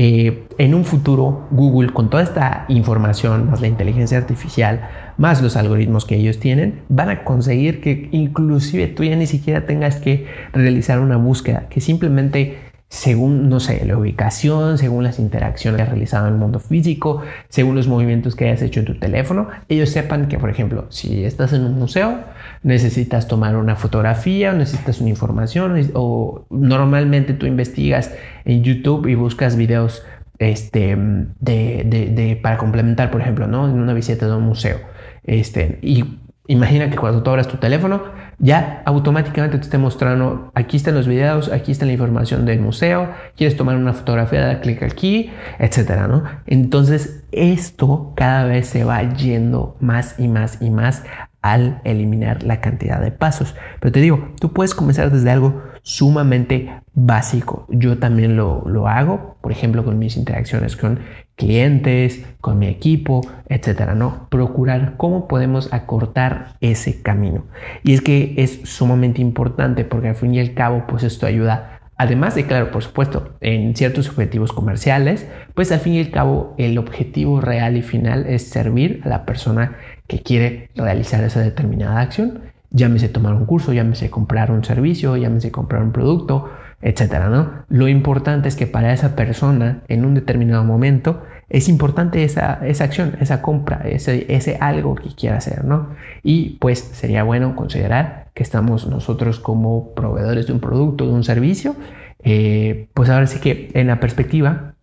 Eh, 0.00 0.44
en 0.58 0.74
un 0.74 0.84
futuro, 0.84 1.48
Google, 1.50 1.92
con 1.92 2.08
toda 2.08 2.22
esta 2.22 2.66
información, 2.68 3.50
más 3.50 3.60
la 3.60 3.66
inteligencia 3.66 4.16
artificial, 4.16 4.88
más 5.16 5.42
los 5.42 5.56
algoritmos 5.56 6.04
que 6.04 6.14
ellos 6.14 6.38
tienen, 6.38 6.82
van 6.88 7.10
a 7.10 7.24
conseguir 7.24 7.80
que 7.80 8.08
inclusive 8.12 8.86
tú 8.86 9.02
ya 9.02 9.16
ni 9.16 9.26
siquiera 9.26 9.66
tengas 9.66 9.96
que 9.96 10.26
realizar 10.52 11.00
una 11.00 11.16
búsqueda, 11.16 11.68
que 11.68 11.80
simplemente 11.80 12.67
según, 12.88 13.50
no 13.50 13.60
sé, 13.60 13.84
la 13.84 13.98
ubicación, 13.98 14.78
según 14.78 15.04
las 15.04 15.18
interacciones 15.18 15.76
que 15.76 15.82
has 15.82 15.88
realizado 15.90 16.26
en 16.26 16.34
el 16.34 16.38
mundo 16.38 16.58
físico, 16.58 17.22
según 17.50 17.76
los 17.76 17.86
movimientos 17.86 18.34
que 18.34 18.46
hayas 18.46 18.62
hecho 18.62 18.80
en 18.80 18.86
tu 18.86 18.98
teléfono, 18.98 19.48
ellos 19.68 19.90
sepan 19.90 20.28
que, 20.28 20.38
por 20.38 20.48
ejemplo, 20.48 20.86
si 20.88 21.24
estás 21.24 21.52
en 21.52 21.64
un 21.64 21.78
museo, 21.78 22.18
necesitas 22.62 23.28
tomar 23.28 23.56
una 23.56 23.76
fotografía, 23.76 24.54
necesitas 24.54 25.00
una 25.00 25.10
información, 25.10 25.90
o 25.92 26.46
normalmente 26.48 27.34
tú 27.34 27.44
investigas 27.44 28.14
en 28.46 28.64
YouTube 28.64 29.06
y 29.06 29.14
buscas 29.14 29.56
videos 29.56 30.02
este, 30.38 30.96
de, 31.40 31.84
de, 32.14 32.40
para 32.42 32.56
complementar, 32.56 33.10
por 33.10 33.20
ejemplo, 33.20 33.46
¿no? 33.46 33.68
en 33.68 33.78
una 33.78 33.92
visita 33.92 34.26
de 34.26 34.34
un 34.34 34.44
museo. 34.44 34.78
Este, 35.24 35.78
y 35.82 36.20
imagina 36.46 36.88
que 36.88 36.96
cuando 36.96 37.22
tú 37.22 37.28
abras 37.28 37.48
tu 37.48 37.58
teléfono, 37.58 38.02
ya 38.38 38.82
automáticamente 38.84 39.58
te 39.58 39.64
esté 39.64 39.78
mostrando, 39.78 40.50
aquí 40.54 40.76
están 40.76 40.94
los 40.94 41.08
videos, 41.08 41.50
aquí 41.50 41.72
está 41.72 41.86
la 41.86 41.92
información 41.92 42.46
del 42.46 42.60
museo, 42.60 43.10
quieres 43.36 43.56
tomar 43.56 43.76
una 43.76 43.92
fotografía, 43.92 44.46
da 44.46 44.60
clic 44.60 44.82
aquí, 44.82 45.30
etcétera, 45.58 46.06
¿no? 46.06 46.24
Entonces, 46.46 47.24
esto 47.32 48.12
cada 48.14 48.44
vez 48.44 48.68
se 48.68 48.84
va 48.84 49.02
yendo 49.02 49.76
más 49.80 50.18
y 50.18 50.28
más 50.28 50.62
y 50.62 50.70
más 50.70 51.02
al 51.42 51.80
eliminar 51.84 52.42
la 52.42 52.60
cantidad 52.60 53.00
de 53.00 53.10
pasos. 53.10 53.54
Pero 53.80 53.92
te 53.92 54.00
digo, 54.00 54.28
tú 54.40 54.52
puedes 54.52 54.74
comenzar 54.74 55.10
desde 55.10 55.30
algo 55.30 55.62
sumamente 55.88 56.70
básico. 56.92 57.66
Yo 57.70 57.96
también 57.96 58.36
lo, 58.36 58.62
lo 58.66 58.88
hago, 58.88 59.38
por 59.40 59.52
ejemplo, 59.52 59.86
con 59.86 59.98
mis 59.98 60.18
interacciones 60.18 60.76
con 60.76 61.00
clientes, 61.34 62.26
con 62.42 62.58
mi 62.58 62.66
equipo, 62.66 63.22
etcétera, 63.48 63.94
¿no? 63.94 64.28
Procurar 64.28 64.98
cómo 64.98 65.28
podemos 65.28 65.72
acortar 65.72 66.56
ese 66.60 67.00
camino. 67.00 67.46
Y 67.84 67.94
es 67.94 68.02
que 68.02 68.34
es 68.36 68.60
sumamente 68.64 69.22
importante 69.22 69.86
porque 69.86 70.08
al 70.08 70.16
fin 70.16 70.34
y 70.34 70.40
al 70.40 70.52
cabo, 70.52 70.84
pues 70.86 71.04
esto 71.04 71.24
ayuda 71.24 71.78
Además 72.00 72.36
de, 72.36 72.46
claro, 72.46 72.70
por 72.70 72.84
supuesto, 72.84 73.36
en 73.40 73.74
ciertos 73.74 74.08
objetivos 74.08 74.52
comerciales, 74.52 75.26
pues 75.54 75.72
al 75.72 75.80
fin 75.80 75.94
y 75.94 75.98
al 75.98 76.12
cabo 76.12 76.54
el 76.56 76.78
objetivo 76.78 77.40
real 77.40 77.76
y 77.76 77.82
final 77.82 78.24
es 78.26 78.44
servir 78.44 79.00
a 79.02 79.08
la 79.08 79.26
persona 79.26 79.76
que 80.06 80.22
quiere 80.22 80.70
realizar 80.76 81.24
esa 81.24 81.40
determinada 81.40 82.00
acción. 82.00 82.52
Llámese 82.70 83.08
tomar 83.08 83.34
un 83.34 83.46
curso, 83.46 83.72
llámese 83.72 84.10
comprar 84.10 84.50
un 84.50 84.64
servicio, 84.64 85.16
llámese 85.16 85.50
comprar 85.50 85.82
un 85.82 85.92
producto, 85.92 86.50
etcétera, 86.80 87.28
¿no? 87.28 87.64
Lo 87.68 87.88
importante 87.88 88.48
es 88.48 88.56
que 88.56 88.66
para 88.66 88.92
esa 88.92 89.16
persona 89.16 89.82
en 89.88 90.04
un 90.04 90.14
determinado 90.14 90.64
momento 90.64 91.22
es 91.48 91.68
importante 91.68 92.24
esa, 92.24 92.60
esa 92.66 92.84
acción, 92.84 93.16
esa 93.20 93.40
compra, 93.42 93.82
ese, 93.88 94.26
ese 94.32 94.58
algo 94.60 94.94
que 94.94 95.14
quiera 95.14 95.38
hacer, 95.38 95.64
¿no? 95.64 95.88
Y 96.22 96.58
pues 96.60 96.78
sería 96.78 97.22
bueno 97.22 97.56
considerar 97.56 98.28
que 98.34 98.42
estamos 98.42 98.86
nosotros 98.86 99.40
como 99.40 99.94
proveedores 99.94 100.46
de 100.46 100.52
un 100.52 100.60
producto, 100.60 101.06
de 101.06 101.12
un 101.12 101.24
servicio, 101.24 101.74
eh, 102.22 102.88
pues 102.94 103.08
ahora 103.08 103.26
sí 103.26 103.40
que 103.40 103.70
en 103.74 103.86
la 103.86 103.98
perspectiva 103.98 104.74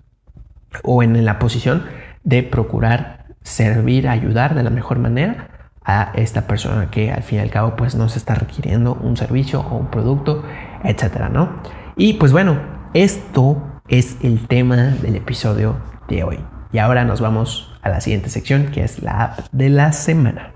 o 0.83 1.03
en 1.03 1.23
la 1.23 1.39
posición 1.39 1.83
de 2.23 2.43
procurar 2.43 3.25
servir, 3.43 4.07
ayudar 4.09 4.55
de 4.55 4.63
la 4.63 4.71
mejor 4.71 4.99
manera 4.99 5.54
a 5.85 6.11
esta 6.15 6.47
persona 6.47 6.89
que 6.89 7.11
al 7.11 7.23
fin 7.23 7.39
y 7.39 7.41
al 7.41 7.51
cabo 7.51 7.75
pues 7.75 7.95
nos 7.95 8.17
está 8.17 8.35
requiriendo 8.35 8.95
un 8.95 9.15
servicio 9.15 9.61
o 9.61 9.77
un 9.77 9.87
producto, 9.87 10.43
etcétera, 10.83 11.29
¿no? 11.29 11.61
Y 11.95 12.13
pues 12.13 12.31
bueno, 12.31 12.59
esto 12.93 13.61
es 13.87 14.17
el 14.21 14.47
tema 14.47 14.75
del 14.75 15.15
episodio 15.15 15.77
de 16.07 16.23
hoy. 16.23 16.39
Y 16.71 16.79
ahora 16.79 17.05
nos 17.05 17.21
vamos 17.21 17.71
a 17.81 17.89
la 17.89 18.01
siguiente 18.01 18.29
sección 18.29 18.67
que 18.67 18.83
es 18.83 19.01
la 19.01 19.23
app 19.23 19.39
de 19.51 19.69
la 19.69 19.93
semana. 19.93 20.51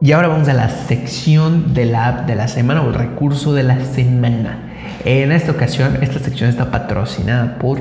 Y 0.00 0.12
ahora 0.12 0.28
vamos 0.28 0.46
a 0.48 0.52
la 0.52 0.68
sección 0.68 1.72
de 1.72 1.86
la 1.86 2.08
app 2.08 2.26
de 2.26 2.34
la 2.34 2.48
semana 2.48 2.82
o 2.82 2.88
el 2.88 2.94
recurso 2.94 3.54
de 3.54 3.62
la 3.62 3.82
semana. 3.84 4.58
En 5.04 5.32
esta 5.32 5.52
ocasión, 5.52 5.98
esta 6.02 6.18
sección 6.18 6.50
está 6.50 6.70
patrocinada 6.70 7.58
por 7.58 7.78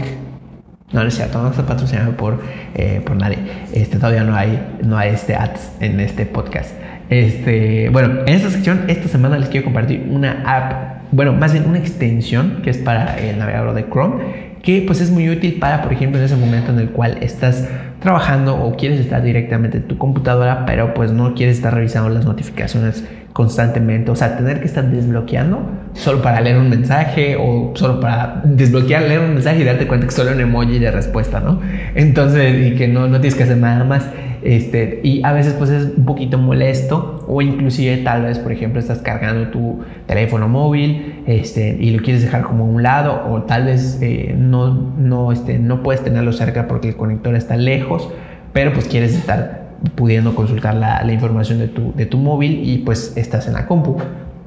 no, 0.91 1.01
no 1.01 1.07
es 1.07 1.15
cierto, 1.15 1.41
no 1.41 1.49
está 1.49 1.65
patrocinada 1.65 2.15
por, 2.15 2.41
eh, 2.75 3.01
por 3.05 3.15
nadie. 3.15 3.39
Este, 3.73 3.97
todavía 3.97 4.23
no 4.23 4.35
hay, 4.35 4.77
no 4.83 4.97
hay 4.97 5.13
este 5.13 5.35
ads 5.35 5.71
en 5.79 5.99
este 5.99 6.25
podcast. 6.25 6.71
Este, 7.09 7.89
bueno, 7.89 8.21
en 8.25 8.35
esta 8.35 8.49
sección, 8.49 8.85
esta 8.87 9.07
semana 9.07 9.37
les 9.37 9.49
quiero 9.49 9.65
compartir 9.65 10.07
una 10.09 10.43
app, 10.45 11.01
bueno, 11.11 11.33
más 11.33 11.53
bien 11.53 11.67
una 11.67 11.79
extensión 11.79 12.61
que 12.63 12.69
es 12.69 12.77
para 12.77 13.17
el 13.19 13.37
navegador 13.37 13.73
de 13.73 13.85
Chrome, 13.89 14.54
que 14.65 14.83
pues 14.85 14.99
es 14.99 15.11
muy 15.11 15.29
útil 15.29 15.59
para, 15.59 15.83
por 15.83 15.93
ejemplo, 15.93 16.19
en 16.19 16.25
ese 16.25 16.35
momento 16.35 16.71
en 16.71 16.79
el 16.79 16.89
cual 16.89 17.19
estás 17.21 17.69
trabajando 17.99 18.55
o 18.55 18.75
quieres 18.75 18.99
estar 18.99 19.21
directamente 19.21 19.77
en 19.77 19.83
tu 19.83 19.97
computadora, 19.97 20.65
pero 20.65 20.93
pues 20.95 21.11
no 21.11 21.35
quieres 21.35 21.57
estar 21.57 21.73
revisando 21.73 22.09
las 22.09 22.25
notificaciones 22.25 23.03
constantemente, 23.31 24.09
o 24.09 24.15
sea, 24.15 24.37
tener 24.37 24.59
que 24.59 24.65
estar 24.65 24.89
desbloqueando 24.89 25.69
solo 25.93 26.21
para 26.21 26.41
leer 26.41 26.57
un 26.57 26.69
mensaje 26.69 27.35
o 27.39 27.73
solo 27.75 27.99
para 27.99 28.41
desbloquear, 28.43 29.03
leer 29.03 29.19
un 29.19 29.35
mensaje 29.35 29.61
y 29.61 29.65
darte 29.65 29.87
cuenta 29.87 30.07
que 30.07 30.13
solo 30.13 30.31
un 30.31 30.39
emoji 30.39 30.79
de 30.79 30.89
respuesta, 30.89 31.39
¿no? 31.39 31.61
Entonces, 31.93 32.71
y 32.71 32.75
que 32.75 32.87
no, 32.87 33.07
no 33.07 33.21
tienes 33.21 33.35
que 33.35 33.43
hacer 33.43 33.57
nada 33.57 33.83
más. 33.83 34.05
Este, 34.45 34.99
y 35.01 35.23
a 35.23 35.33
veces 35.33 35.55
pues 35.55 35.71
es 35.71 35.97
un 35.97 36.05
poquito 36.05 36.37
molesto 36.37 37.25
o 37.27 37.41
inclusive 37.41 37.97
tal 37.97 38.21
vez 38.21 38.37
por 38.37 38.51
ejemplo 38.51 38.79
estás 38.79 38.99
cargando 38.99 39.49
tu 39.49 39.79
teléfono 40.05 40.47
móvil 40.47 41.23
este, 41.25 41.75
y 41.79 41.89
lo 41.89 42.03
quieres 42.03 42.21
dejar 42.21 42.43
como 42.43 42.65
a 42.65 42.67
un 42.67 42.83
lado 42.83 43.23
o 43.27 43.41
tal 43.41 43.65
vez 43.65 43.97
eh, 44.03 44.35
no, 44.37 44.71
no, 44.99 45.31
este, 45.31 45.57
no 45.57 45.81
puedes 45.81 46.03
tenerlo 46.03 46.31
cerca 46.31 46.67
porque 46.67 46.89
el 46.89 46.95
conector 46.95 47.33
está 47.35 47.57
lejos 47.57 48.07
pero 48.53 48.71
pues 48.71 48.87
quieres 48.87 49.15
estar 49.15 49.65
pudiendo 49.95 50.35
consultar 50.35 50.75
la, 50.75 51.03
la 51.03 51.11
información 51.11 51.57
de 51.57 51.67
tu, 51.67 51.91
de 51.95 52.05
tu 52.05 52.19
móvil 52.19 52.69
y 52.69 52.77
pues 52.85 53.17
estás 53.17 53.47
en 53.47 53.53
la 53.53 53.65
compu 53.65 53.97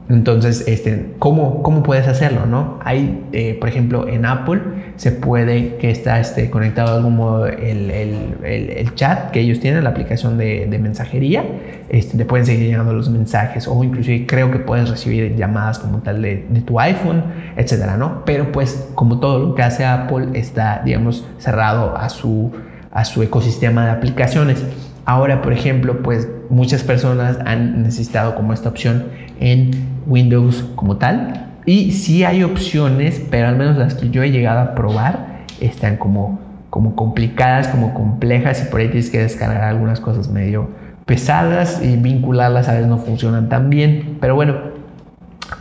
entonces, 0.08 0.64
este, 0.66 1.14
¿cómo, 1.18 1.62
¿cómo 1.62 1.82
puedes 1.82 2.08
hacerlo? 2.08 2.46
¿no? 2.46 2.78
Hay, 2.82 3.26
eh, 3.32 3.58
por 3.60 3.68
ejemplo, 3.68 4.08
en 4.08 4.24
Apple 4.24 4.60
se 4.96 5.12
puede 5.12 5.76
que 5.76 5.90
está 5.90 6.18
este, 6.18 6.48
conectado 6.48 6.92
de 6.92 6.96
algún 6.96 7.16
modo 7.16 7.46
el, 7.46 7.90
el, 7.90 8.36
el, 8.42 8.94
chat 8.94 9.30
que 9.30 9.40
ellos 9.40 9.60
tienen, 9.60 9.84
la 9.84 9.90
aplicación 9.90 10.38
de, 10.38 10.66
de 10.66 10.78
mensajería. 10.78 11.44
Este, 11.90 12.16
te 12.16 12.24
pueden 12.24 12.46
seguir 12.46 12.68
llegando 12.68 12.94
los 12.94 13.10
mensajes 13.10 13.68
o 13.68 13.84
inclusive 13.84 14.26
creo 14.26 14.50
que 14.50 14.58
puedes 14.58 14.88
recibir 14.88 15.36
llamadas 15.36 15.78
como 15.78 15.98
tal 15.98 16.22
de, 16.22 16.46
de, 16.48 16.60
tu 16.62 16.80
iPhone, 16.80 17.22
etcétera, 17.56 17.98
¿no? 17.98 18.24
Pero 18.24 18.50
pues 18.50 18.90
como 18.94 19.20
todo 19.20 19.38
lo 19.38 19.54
que 19.54 19.62
hace 19.62 19.84
Apple 19.84 20.28
está, 20.32 20.80
digamos, 20.84 21.26
cerrado 21.36 21.96
a 21.96 22.08
su, 22.08 22.50
a 22.90 23.04
su 23.04 23.22
ecosistema 23.22 23.84
de 23.84 23.90
aplicaciones. 23.90 24.64
Ahora, 25.08 25.40
por 25.40 25.54
ejemplo, 25.54 26.02
pues 26.02 26.28
muchas 26.50 26.82
personas 26.82 27.38
han 27.46 27.82
necesitado 27.82 28.34
como 28.34 28.52
esta 28.52 28.68
opción 28.68 29.06
en 29.40 29.70
Windows 30.06 30.66
como 30.74 30.98
tal. 30.98 31.46
Y 31.64 31.92
sí 31.92 32.24
hay 32.24 32.44
opciones, 32.44 33.18
pero 33.30 33.48
al 33.48 33.56
menos 33.56 33.78
las 33.78 33.94
que 33.94 34.10
yo 34.10 34.22
he 34.22 34.30
llegado 34.30 34.60
a 34.60 34.74
probar 34.74 35.46
están 35.62 35.96
como, 35.96 36.38
como 36.68 36.94
complicadas, 36.94 37.68
como 37.68 37.94
complejas 37.94 38.62
y 38.62 38.70
por 38.70 38.80
ahí 38.80 38.88
tienes 38.88 39.08
que 39.08 39.20
descargar 39.20 39.62
algunas 39.62 39.98
cosas 39.98 40.28
medio 40.28 40.68
pesadas 41.06 41.82
y 41.82 41.96
vincularlas 41.96 42.68
a 42.68 42.74
veces 42.74 42.88
no 42.88 42.98
funcionan 42.98 43.48
tan 43.48 43.70
bien. 43.70 44.18
Pero 44.20 44.34
bueno, 44.34 44.56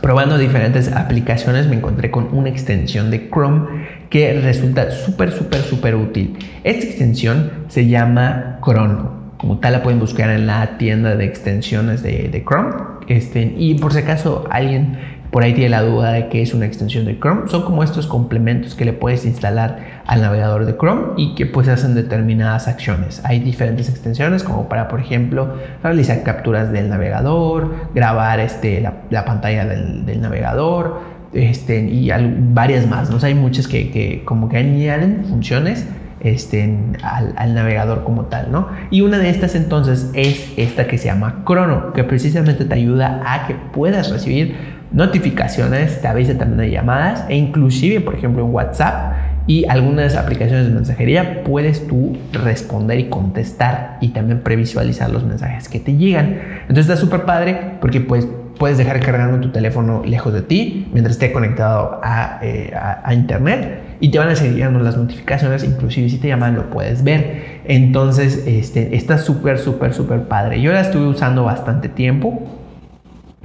probando 0.02 0.36
diferentes 0.36 0.92
aplicaciones 0.92 1.68
me 1.68 1.76
encontré 1.76 2.10
con 2.10 2.28
una 2.32 2.50
extensión 2.50 3.10
de 3.10 3.30
Chrome 3.30 3.86
que 4.10 4.38
resulta 4.42 4.90
súper, 4.90 5.32
súper, 5.32 5.62
súper 5.62 5.94
útil. 5.94 6.36
Esta 6.64 6.84
extensión 6.84 7.50
se 7.68 7.86
llama 7.86 8.58
Chrono. 8.62 9.17
Como 9.38 9.58
tal 9.58 9.72
la 9.72 9.82
pueden 9.82 10.00
buscar 10.00 10.30
en 10.30 10.46
la 10.46 10.78
tienda 10.78 11.14
de 11.16 11.24
extensiones 11.24 12.02
de, 12.02 12.44
Chrome. 12.46 12.74
Este, 13.06 13.54
y 13.56 13.74
por 13.74 13.92
si 13.92 14.00
acaso 14.00 14.44
alguien 14.50 14.98
por 15.30 15.44
ahí 15.44 15.52
tiene 15.52 15.68
la 15.70 15.82
duda 15.82 16.12
de 16.12 16.28
que 16.28 16.40
es 16.40 16.54
una 16.54 16.64
extensión 16.66 17.04
de 17.04 17.18
Chrome. 17.18 17.48
Son 17.48 17.62
como 17.62 17.82
estos 17.82 18.06
complementos 18.06 18.74
que 18.74 18.84
le 18.84 18.94
puedes 18.94 19.26
instalar 19.26 20.02
al 20.06 20.22
navegador 20.22 20.64
de 20.64 20.76
Chrome 20.76 21.12
y 21.16 21.34
que 21.34 21.44
pues 21.44 21.68
hacen 21.68 21.94
determinadas 21.94 22.66
acciones. 22.66 23.20
Hay 23.24 23.40
diferentes 23.40 23.90
extensiones 23.90 24.42
como 24.42 24.68
para, 24.68 24.88
por 24.88 25.00
ejemplo, 25.00 25.54
realizar 25.82 26.22
capturas 26.22 26.72
del 26.72 26.88
navegador, 26.88 27.74
grabar 27.94 28.40
este, 28.40 28.80
la, 28.80 29.24
pantalla 29.26 29.66
del, 29.66 30.20
navegador 30.20 31.00
este, 31.34 31.80
y 31.80 32.10
varias 32.54 32.86
más. 32.86 33.10
¿no? 33.10 33.18
hay 33.22 33.34
muchas 33.34 33.68
que, 33.68 34.22
como 34.24 34.48
que 34.48 34.56
añaden 34.56 35.26
funciones 35.28 35.86
este, 36.20 36.76
al, 37.02 37.54
navegador 37.54 38.04
como 38.04 38.24
tal, 38.24 38.50
¿no? 38.50 38.68
Y 38.90 39.02
una 39.02 39.18
de 39.18 39.30
estas 39.30 39.54
entonces 39.54 40.10
es 40.14 40.52
esta 40.56 40.86
que 40.86 40.98
se 40.98 41.06
llama 41.06 41.42
Chrono, 41.46 41.92
que 41.92 42.04
precisamente 42.04 42.64
te 42.64 42.74
ayuda 42.74 43.22
a 43.26 43.46
que 43.46 43.54
puedas 43.54 44.10
recibir 44.10 44.56
notificaciones, 44.92 46.00
te 46.00 46.08
avisa 46.08 46.36
también 46.38 46.58
de 46.58 46.70
llamadas 46.70 47.24
e 47.28 47.36
inclusive, 47.36 48.00
por 48.00 48.14
ejemplo, 48.14 48.44
en 48.44 48.52
WhatsApp 48.52 49.12
y 49.46 49.64
algunas 49.66 50.14
aplicaciones 50.14 50.66
de 50.66 50.74
mensajería 50.74 51.42
puedes 51.42 51.86
tú 51.86 52.16
responder 52.32 53.00
y 53.00 53.04
contestar 53.08 53.96
y 54.00 54.08
también 54.08 54.40
previsualizar 54.40 55.10
los 55.10 55.24
mensajes 55.24 55.68
que 55.70 55.80
te 55.80 55.96
llegan. 55.96 56.38
Entonces 56.62 56.86
está 56.88 56.96
súper 56.96 57.24
padre 57.24 57.76
porque 57.80 58.00
pues 58.00 58.28
puedes 58.58 58.76
dejar 58.78 59.00
cargando 59.00 59.40
tu 59.40 59.50
teléfono 59.50 60.02
lejos 60.04 60.32
de 60.32 60.42
ti 60.42 60.88
mientras 60.92 61.16
esté 61.16 61.32
conectado 61.32 62.00
a, 62.02 62.40
eh, 62.42 62.72
internet 63.12 63.82
y 64.00 64.10
te 64.10 64.18
van 64.18 64.28
a 64.28 64.36
seguir 64.36 64.54
llegando 64.56 64.80
las 64.80 64.96
notificaciones, 64.96 65.64
inclusive 65.64 66.08
si 66.08 66.18
te 66.18 66.28
llaman 66.28 66.54
lo 66.54 66.70
puedes 66.70 67.02
ver. 67.02 67.60
Entonces 67.64 68.44
este, 68.46 68.96
está 68.96 69.18
súper, 69.18 69.58
súper, 69.58 69.94
súper 69.94 70.22
padre. 70.24 70.60
Yo 70.60 70.72
la 70.72 70.80
estuve 70.80 71.06
usando 71.06 71.44
bastante 71.44 71.88
tiempo 71.88 72.57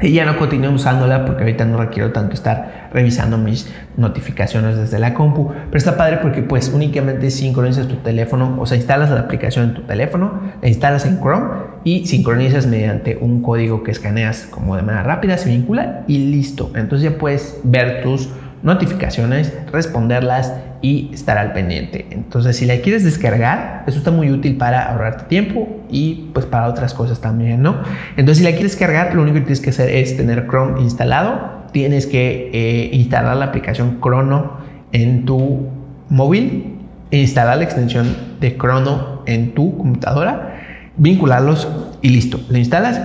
y 0.01 0.11
ya 0.11 0.25
no 0.25 0.37
continué 0.37 0.69
usándola 0.69 1.23
porque 1.23 1.43
ahorita 1.43 1.65
no 1.65 1.77
requiero 1.77 2.11
tanto 2.11 2.33
estar 2.33 2.89
revisando 2.91 3.37
mis 3.37 3.71
notificaciones 3.95 4.75
desde 4.75 4.99
la 4.99 5.13
compu. 5.13 5.51
Pero 5.65 5.77
está 5.77 5.95
padre 5.95 6.17
porque 6.17 6.41
pues 6.41 6.69
únicamente 6.73 7.29
sincronizas 7.29 7.87
tu 7.87 7.97
teléfono, 7.97 8.57
o 8.59 8.65
sea, 8.65 8.75
instalas 8.75 9.11
la 9.11 9.21
aplicación 9.21 9.69
en 9.69 9.73
tu 9.75 9.81
teléfono, 9.83 10.41
la 10.61 10.67
instalas 10.67 11.05
en 11.05 11.19
Chrome 11.19 11.47
y 11.83 12.07
sincronizas 12.07 12.65
mediante 12.65 13.17
un 13.21 13.41
código 13.41 13.83
que 13.83 13.91
escaneas 13.91 14.47
como 14.49 14.75
de 14.75 14.81
manera 14.81 15.03
rápida, 15.03 15.37
se 15.37 15.49
vincula 15.49 16.03
y 16.07 16.17
listo. 16.31 16.71
Entonces 16.75 17.11
ya 17.11 17.17
puedes 17.17 17.61
ver 17.63 18.01
tus 18.01 18.29
notificaciones, 18.63 19.53
responderlas 19.71 20.53
y 20.83 21.09
estar 21.13 21.37
al 21.37 21.53
pendiente. 21.53 22.07
Entonces, 22.11 22.57
si 22.57 22.65
la 22.65 22.75
quieres 22.81 23.05
descargar, 23.05 23.85
eso 23.87 23.97
está 23.97 24.11
muy 24.11 24.29
útil 24.29 24.57
para 24.57 24.91
ahorrarte 24.91 25.23
tiempo 25.23 25.81
y 25.89 26.29
pues 26.33 26.45
para 26.45 26.67
otras 26.67 26.93
cosas 26.93 27.21
también, 27.21 27.63
¿no? 27.63 27.77
Entonces, 28.17 28.39
si 28.39 28.43
la 28.43 28.51
quieres 28.51 28.75
cargar, 28.75 29.15
lo 29.15 29.21
único 29.21 29.35
que 29.35 29.41
tienes 29.41 29.61
que 29.61 29.69
hacer 29.69 29.89
es 29.89 30.17
tener 30.17 30.45
Chrome 30.45 30.81
instalado. 30.81 31.63
Tienes 31.71 32.05
que 32.05 32.51
eh, 32.53 32.89
instalar 32.91 33.37
la 33.37 33.45
aplicación 33.45 34.01
Chrono 34.01 34.57
en 34.91 35.23
tu 35.23 35.69
móvil, 36.09 36.75
instalar 37.11 37.57
la 37.57 37.63
extensión 37.63 38.17
de 38.41 38.57
Chrono 38.57 39.23
en 39.25 39.53
tu 39.53 39.77
computadora, 39.77 40.89
vincularlos 40.97 41.65
y 42.01 42.09
listo. 42.09 42.41
Lo 42.49 42.57
instalas 42.57 43.01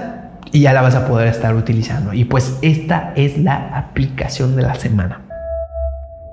y 0.50 0.62
ya 0.62 0.72
la 0.72 0.82
vas 0.82 0.96
a 0.96 1.06
poder 1.06 1.28
estar 1.28 1.54
utilizando. 1.54 2.12
Y 2.12 2.24
pues 2.24 2.58
esta 2.60 3.12
es 3.14 3.38
la 3.38 3.68
aplicación 3.78 4.56
de 4.56 4.62
la 4.62 4.74
semana. 4.74 5.27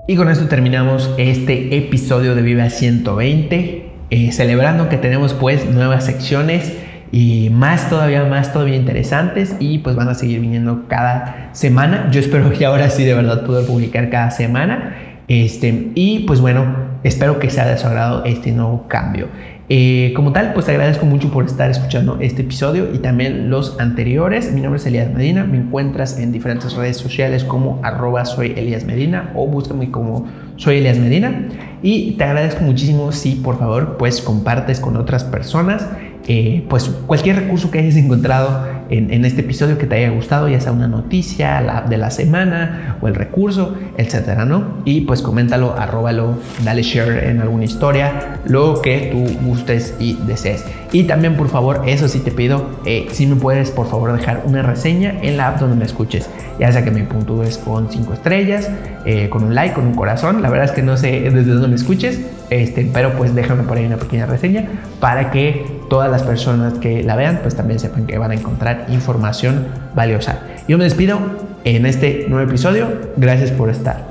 Y 0.08 0.14
con 0.14 0.30
esto 0.30 0.46
terminamos 0.46 1.10
este 1.18 1.76
episodio 1.76 2.36
de 2.36 2.42
Viva 2.42 2.70
120, 2.70 3.90
eh, 4.10 4.30
celebrando 4.30 4.88
que 4.88 4.98
tenemos 4.98 5.34
pues 5.34 5.68
nuevas 5.68 6.04
secciones 6.04 6.74
y 7.10 7.50
más 7.50 7.90
todavía, 7.90 8.24
más 8.24 8.52
todavía 8.52 8.76
interesantes 8.76 9.56
y 9.58 9.78
pues 9.78 9.96
van 9.96 10.08
a 10.08 10.14
seguir 10.14 10.38
viniendo 10.38 10.84
cada 10.86 11.48
semana. 11.50 12.08
Yo 12.12 12.20
espero 12.20 12.52
que 12.52 12.64
ahora 12.64 12.88
sí 12.88 13.04
de 13.04 13.14
verdad 13.14 13.44
poder 13.44 13.66
publicar 13.66 14.08
cada 14.08 14.30
semana. 14.30 14.94
Este, 15.26 15.90
y 15.96 16.20
pues 16.20 16.40
bueno, 16.40 16.76
espero 17.02 17.40
que 17.40 17.50
sea 17.50 17.66
de 17.66 17.76
su 17.76 17.88
agrado 17.88 18.24
este 18.24 18.52
nuevo 18.52 18.86
cambio. 18.86 19.26
Eh, 19.68 20.12
como 20.14 20.32
tal, 20.32 20.52
pues 20.52 20.66
te 20.66 20.72
agradezco 20.72 21.06
mucho 21.06 21.30
por 21.30 21.44
estar 21.44 21.68
escuchando 21.70 22.18
este 22.20 22.42
episodio 22.42 22.94
y 22.94 22.98
también 22.98 23.50
los 23.50 23.80
anteriores. 23.80 24.52
Mi 24.52 24.60
nombre 24.60 24.78
es 24.78 24.86
Elías 24.86 25.12
Medina, 25.12 25.44
me 25.44 25.58
encuentras 25.58 26.18
en 26.18 26.30
diferentes 26.30 26.74
redes 26.74 26.96
sociales 26.96 27.42
como 27.42 27.80
arroba 27.82 28.22
Elías 28.38 28.84
Medina 28.84 29.32
o 29.34 29.46
búscame 29.46 29.90
como 29.90 30.26
soy 30.56 30.78
Elías 30.78 30.98
Medina. 30.98 31.48
Y 31.82 32.12
te 32.12 32.24
agradezco 32.24 32.62
muchísimo 32.62 33.10
si 33.10 33.34
por 33.34 33.58
favor 33.58 33.96
pues 33.98 34.20
compartes 34.20 34.78
con 34.78 34.96
otras 34.96 35.24
personas 35.24 35.88
eh, 36.28 36.64
pues 36.68 36.88
cualquier 37.06 37.36
recurso 37.36 37.70
que 37.70 37.78
hayas 37.78 37.94
encontrado 37.94 38.75
en, 38.90 39.24
este 39.24 39.40
episodio 39.40 39.78
que 39.78 39.86
te 39.86 39.96
haya 39.96 40.10
gustado, 40.10 40.48
ya 40.48 40.60
sea 40.60 40.72
una 40.72 40.88
noticia 40.88 41.60
la, 41.60 41.82
de 41.82 41.96
la 41.96 42.10
semana 42.10 42.96
o 43.00 43.08
el 43.08 43.14
recurso, 43.14 43.74
etcétera, 43.96 44.44
¿no? 44.44 44.78
Y 44.84 45.02
pues 45.02 45.22
coméntalo, 45.22 45.74
arróbalo, 45.76 46.34
dale 46.64 46.82
share 46.82 47.24
en 47.28 47.40
alguna 47.40 47.64
historia, 47.64 48.38
lo 48.44 48.80
que 48.82 49.10
tú 49.12 49.46
gustes 49.46 49.94
y 49.98 50.14
desees. 50.26 50.64
Y 50.92 51.04
también, 51.04 51.36
por 51.36 51.48
favor, 51.48 51.82
eso 51.86 52.08
sí 52.08 52.20
te 52.20 52.30
pido, 52.30 52.70
eh, 52.84 53.08
si 53.10 53.26
me 53.26 53.36
puedes, 53.36 53.70
por 53.70 53.88
favor, 53.88 54.12
dejar 54.12 54.42
una 54.46 54.62
reseña 54.62 55.14
en 55.22 55.36
la 55.36 55.48
app 55.48 55.60
donde 55.60 55.76
me 55.76 55.84
escuches, 55.84 56.30
ya 56.58 56.70
sea 56.72 56.84
que 56.84 56.90
me 56.90 57.02
puntúes 57.04 57.58
con 57.58 57.90
5 57.90 58.12
estrellas, 58.12 58.70
eh, 59.04 59.28
con 59.28 59.44
un 59.44 59.54
like, 59.54 59.74
con 59.74 59.86
un 59.86 59.94
corazón, 59.94 60.42
la 60.42 60.50
verdad 60.50 60.66
es 60.66 60.72
que 60.72 60.82
no 60.82 60.96
sé 60.96 61.30
desde 61.30 61.52
dónde 61.52 61.68
me 61.68 61.74
escuches, 61.74 62.20
este, 62.50 62.88
pero 62.92 63.12
pues 63.12 63.34
déjame 63.34 63.64
por 63.64 63.76
ahí 63.76 63.86
una 63.86 63.96
pequeña 63.96 64.26
reseña 64.26 64.66
para 65.00 65.30
que 65.30 65.66
todas 65.88 66.10
las 66.10 66.22
personas 66.22 66.74
que 66.74 67.02
la 67.02 67.16
vean 67.16 67.40
pues 67.42 67.54
también 67.54 67.78
sepan 67.80 68.06
que 68.06 68.18
van 68.18 68.30
a 68.30 68.34
encontrar 68.34 68.86
información 68.88 69.66
valiosa. 69.94 70.40
Yo 70.68 70.78
me 70.78 70.84
despido 70.84 71.18
en 71.64 71.86
este 71.86 72.26
nuevo 72.28 72.48
episodio. 72.48 72.88
Gracias 73.16 73.50
por 73.50 73.70
estar. 73.70 74.05